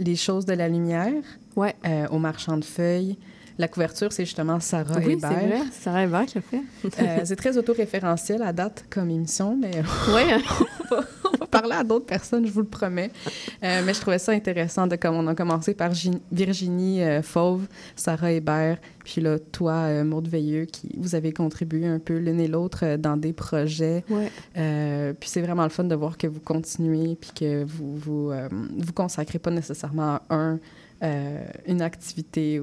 les 0.00 0.16
choses 0.16 0.44
de 0.46 0.54
la 0.54 0.68
lumière 0.68 1.22
Ouais. 1.58 1.74
euh, 1.86 2.06
au 2.10 2.18
marchand 2.18 2.56
de 2.56 2.64
feuilles. 2.64 3.16
La 3.60 3.66
couverture, 3.66 4.12
c'est 4.12 4.24
justement 4.24 4.60
Sarah 4.60 4.98
Oui, 4.98 5.04
c'est 5.20 5.26
Hébert. 5.26 5.30
vrai. 5.32 5.60
Sarah 5.72 6.04
Hébert 6.04 6.26
qui 6.26 6.36
l'a 6.36 6.42
fait. 6.42 6.62
Euh, 7.02 7.20
c'est 7.24 7.34
très 7.34 7.58
autoréférentiel 7.58 8.40
à 8.42 8.52
date 8.52 8.84
comme 8.88 9.10
émission, 9.10 9.56
mais 9.60 9.72
Oui, 10.14 10.22
on 10.92 11.36
va 11.40 11.46
parler 11.50 11.72
à 11.74 11.82
d'autres 11.82 12.06
personnes, 12.06 12.46
je 12.46 12.52
vous 12.52 12.60
le 12.60 12.68
promets. 12.68 13.10
Euh, 13.64 13.82
mais 13.84 13.94
je 13.94 14.00
trouvais 14.00 14.20
ça 14.20 14.30
intéressant 14.30 14.86
de 14.86 14.94
comme 14.94 15.16
on 15.16 15.26
a 15.26 15.34
commencé 15.34 15.74
par 15.74 15.90
Gin- 15.92 16.20
Virginie 16.30 17.02
euh, 17.02 17.20
Fauve, 17.20 17.66
Sarah 17.96 18.30
Hébert, 18.30 18.78
puis 19.04 19.20
là, 19.20 19.40
toi, 19.40 20.04
Maude 20.04 20.28
Veilleux, 20.28 20.66
qui 20.66 20.94
vous 20.96 21.16
avez 21.16 21.32
contribué 21.32 21.84
un 21.84 21.98
peu 21.98 22.16
l'une 22.16 22.38
et 22.38 22.46
l'autre 22.46 22.94
dans 22.94 23.16
des 23.16 23.32
projets. 23.32 24.04
ouais. 24.08 24.30
Puis 25.18 25.28
c'est 25.30 25.40
vraiment 25.42 25.64
le 25.64 25.70
fun 25.70 25.82
de 25.82 25.96
voir 25.96 26.16
que 26.16 26.28
vous 26.28 26.38
continuez, 26.40 27.16
puis 27.20 27.30
que 27.34 27.64
vous 27.64 27.96
vous, 27.96 28.30
vous 28.78 28.92
consacrez 28.92 29.40
pas 29.40 29.50
nécessairement 29.50 30.20
à 30.28 30.34
un, 30.36 30.60
euh, 31.02 31.44
une 31.66 31.82
activité 31.82 32.60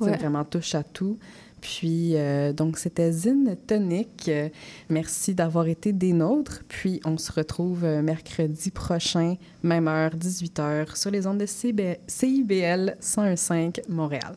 c'est 0.00 0.04
Ouais. 0.04 0.16
vraiment 0.16 0.44
touche 0.44 0.74
à 0.74 0.82
tout. 0.82 1.18
Puis, 1.60 2.14
euh, 2.14 2.52
donc, 2.52 2.76
c'était 2.76 3.10
Zine 3.10 3.56
Tonic. 3.66 4.28
Euh, 4.28 4.50
merci 4.90 5.34
d'avoir 5.34 5.66
été 5.66 5.94
des 5.94 6.12
nôtres. 6.12 6.62
Puis, 6.68 7.00
on 7.06 7.16
se 7.16 7.32
retrouve 7.32 7.84
euh, 7.84 8.02
mercredi 8.02 8.70
prochain, 8.70 9.36
même 9.62 9.88
heure, 9.88 10.10
18h, 10.14 10.94
sur 10.94 11.10
les 11.10 11.26
ondes 11.26 11.38
de 11.38 11.46
CB 11.46 12.00
CIBL 12.06 12.96
101.5 13.00 13.80
Montréal. 13.88 14.36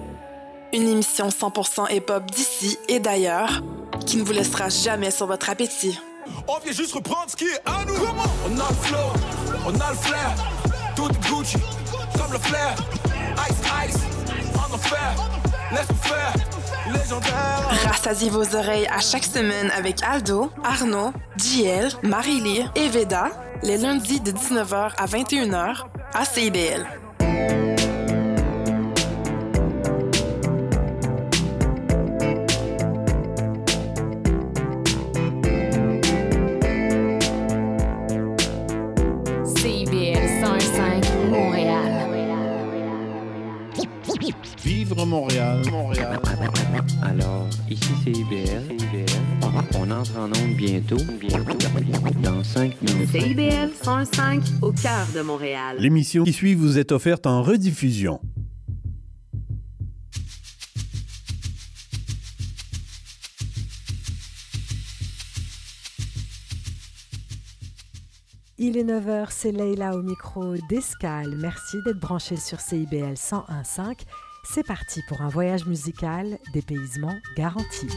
Une 0.73 0.87
émission 0.87 1.27
100% 1.27 1.93
hip-hop 1.93 2.31
d'ici 2.31 2.77
et 2.87 2.99
d'ailleurs 2.99 3.61
qui 4.05 4.17
ne 4.17 4.23
vous 4.23 4.31
laissera 4.31 4.69
jamais 4.69 5.11
sur 5.11 5.27
votre 5.27 5.49
appétit. 5.49 5.99
On 6.47 6.59
vient 6.59 6.71
juste 6.71 6.93
reprendre 6.93 7.29
ce 7.29 7.35
qui 7.35 7.45
est 7.45 7.61
à 7.65 7.83
nous. 7.85 7.93
on 7.93 8.59
a 8.59 8.69
le 8.69 8.75
flow, 8.75 8.97
on 9.65 9.79
a 9.79 9.89
le 9.91 9.97
flair. 9.97 10.35
Tout 10.95 11.09
Gucci, 11.27 11.57
comme 12.17 12.31
le 12.31 12.39
flair. 12.39 12.75
Ice, 13.49 13.89
ice, 13.89 14.01
enfer. 14.73 15.13
Laisse 15.71 15.87
faire, 16.01 16.33
légendaire. 16.87 17.89
Rassasiez 17.89 18.29
vos 18.29 18.55
oreilles 18.55 18.87
à 18.87 18.99
chaque 18.99 19.25
semaine 19.25 19.71
avec 19.71 20.01
Aldo, 20.03 20.51
Arnaud, 20.63 21.11
JL, 21.37 21.89
Marie-Lee 22.03 22.65
et 22.75 22.87
Veda, 22.87 23.29
les 23.63 23.77
lundis 23.77 24.21
de 24.21 24.31
19h 24.31 24.91
à 24.97 25.05
21h 25.05 25.83
à. 26.13 26.25
CIBL 26.25 26.87
Montréal. 45.69 46.19
Alors, 47.01 47.47
ici 47.69 47.91
c'est 48.03 48.11
IBL. 48.11 48.63
On 49.75 49.91
entre 49.91 50.17
en 50.17 50.25
onde 50.25 50.55
bientôt. 50.55 50.97
Bientôt. 51.19 51.57
Dans 52.23 52.43
5 52.43 52.81
minutes. 52.81 53.09
CIBL 53.09 53.71
105 53.83 54.41
au 54.61 54.71
cœur 54.71 55.05
de 55.15 55.21
Montréal. 55.21 55.77
L'émission 55.79 56.23
qui 56.23 56.33
suit 56.33 56.55
vous 56.55 56.79
est 56.79 56.91
offerte 56.91 57.27
en 57.27 57.43
rediffusion. 57.43 58.19
Il 68.63 68.77
est 68.77 68.83
9h, 68.83 69.29
c'est 69.31 69.51
Leïla 69.51 69.95
au 69.95 70.03
micro 70.03 70.55
d'Escale. 70.69 71.35
Merci 71.35 71.77
d'être 71.83 71.99
branché 71.99 72.35
sur 72.37 72.59
CIBL 72.59 73.15
101.5. 73.15 74.01
C'est 74.43 74.65
parti 74.65 75.01
pour 75.07 75.21
un 75.21 75.29
voyage 75.29 75.65
musical, 75.65 76.39
dépaysement 76.53 77.15
garanti. 77.37 77.87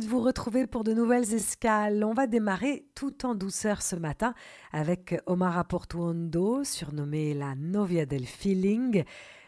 De 0.00 0.06
vous 0.08 0.20
retrouver 0.20 0.66
pour 0.66 0.84
de 0.84 0.92
nouvelles 0.92 1.32
escales. 1.32 2.04
On 2.04 2.12
va 2.12 2.26
démarrer 2.26 2.84
tout 2.94 3.24
en 3.24 3.34
douceur 3.34 3.80
ce 3.80 3.96
matin 3.96 4.34
avec 4.70 5.18
Omar 5.24 5.66
Portuondo, 5.66 6.64
surnommé 6.64 7.32
la 7.32 7.54
Novia 7.54 8.04
del 8.04 8.26
Feeling. 8.26 9.04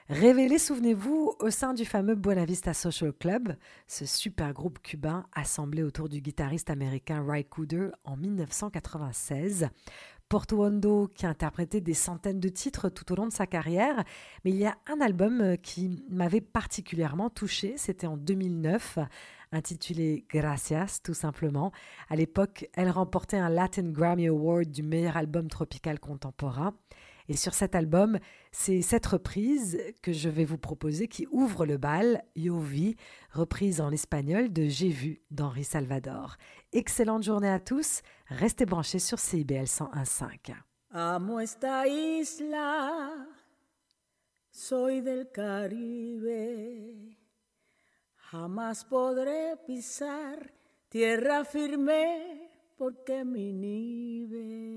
Révélé, 0.09 0.59
souvenez-vous, 0.59 1.35
au 1.39 1.51
sein 1.51 1.75
du 1.75 1.85
fameux 1.85 2.15
Buena 2.15 2.47
Vista 2.47 2.73
Social 2.73 3.13
Club, 3.13 3.57
ce 3.87 4.07
super 4.07 4.55
groupe 4.55 4.79
cubain 4.79 5.27
assemblé 5.35 5.83
autour 5.83 6.09
du 6.09 6.23
guitariste 6.23 6.71
américain 6.71 7.23
Ry 7.29 7.45
Cooder 7.45 7.91
en 8.05 8.17
1996. 8.17 9.69
Portuondo 10.31 11.09
qui 11.15 11.27
a 11.27 11.31
interprété 11.31 11.81
des 11.81 11.95
centaines 11.95 12.41
de 12.41 12.49
titres 12.49 12.91
tout 12.91 13.13
au 13.13 13.17
long 13.17 13.27
de 13.27 13.33
sa 13.33 13.47
carrière, 13.47 14.05
mais 14.45 14.51
il 14.51 14.57
y 14.57 14.67
a 14.67 14.77
un 14.87 15.01
album 15.01 15.57
qui 15.63 16.05
m'avait 16.11 16.43
particulièrement 16.43 17.31
touché, 17.31 17.75
c'était 17.77 18.07
en 18.07 18.17
2009, 18.17 18.99
intitulé 19.53 20.25
Gracias, 20.29 21.01
tout 21.03 21.15
simplement. 21.15 21.73
À 22.09 22.17
l'époque, 22.17 22.69
elle 22.75 22.91
remportait 22.91 23.39
un 23.39 23.49
Latin 23.49 23.91
Grammy 23.91 24.29
Award 24.29 24.71
du 24.71 24.83
meilleur 24.83 25.17
album 25.17 25.49
tropical 25.49 25.99
contemporain. 26.01 26.75
Et 27.29 27.37
sur 27.37 27.53
cet 27.53 27.75
album, 27.75 28.19
c'est 28.53 28.81
cette 28.81 29.05
reprise 29.05 29.79
que 30.03 30.13
je 30.13 30.31
vais 30.31 30.47
vous 30.47 30.57
proposer 30.57 31.09
qui 31.09 31.27
ouvre 31.31 31.67
le 31.67 31.77
bal, 31.77 32.25
Yo 32.37 32.63
reprise 33.33 33.83
en 33.83 33.91
espagnol 33.91 34.51
de 34.51 34.67
J'ai 34.67 34.89
vu 34.89 35.21
d'Henri 35.31 35.65
Salvador. 35.65 36.37
Excellente 36.73 37.23
journée 37.23 37.51
à 37.51 37.61
tous, 37.61 38.01
restez 38.29 38.65
branchés 38.65 38.99
sur 38.99 39.19
CIBL 39.19 39.65
101.5. 39.65 40.55
Amo 40.91 41.39
esta 41.39 41.87
isla, 41.87 43.13
soy 44.51 45.03
del 45.03 45.29
Caribe. 45.31 47.19
Jamás 48.31 48.85
podré 48.85 49.57
pisar 49.67 50.53
tierra 50.91 51.47
firme 51.47 52.51
porque 52.77 53.25
mi 53.25 53.55
nive 53.55 54.59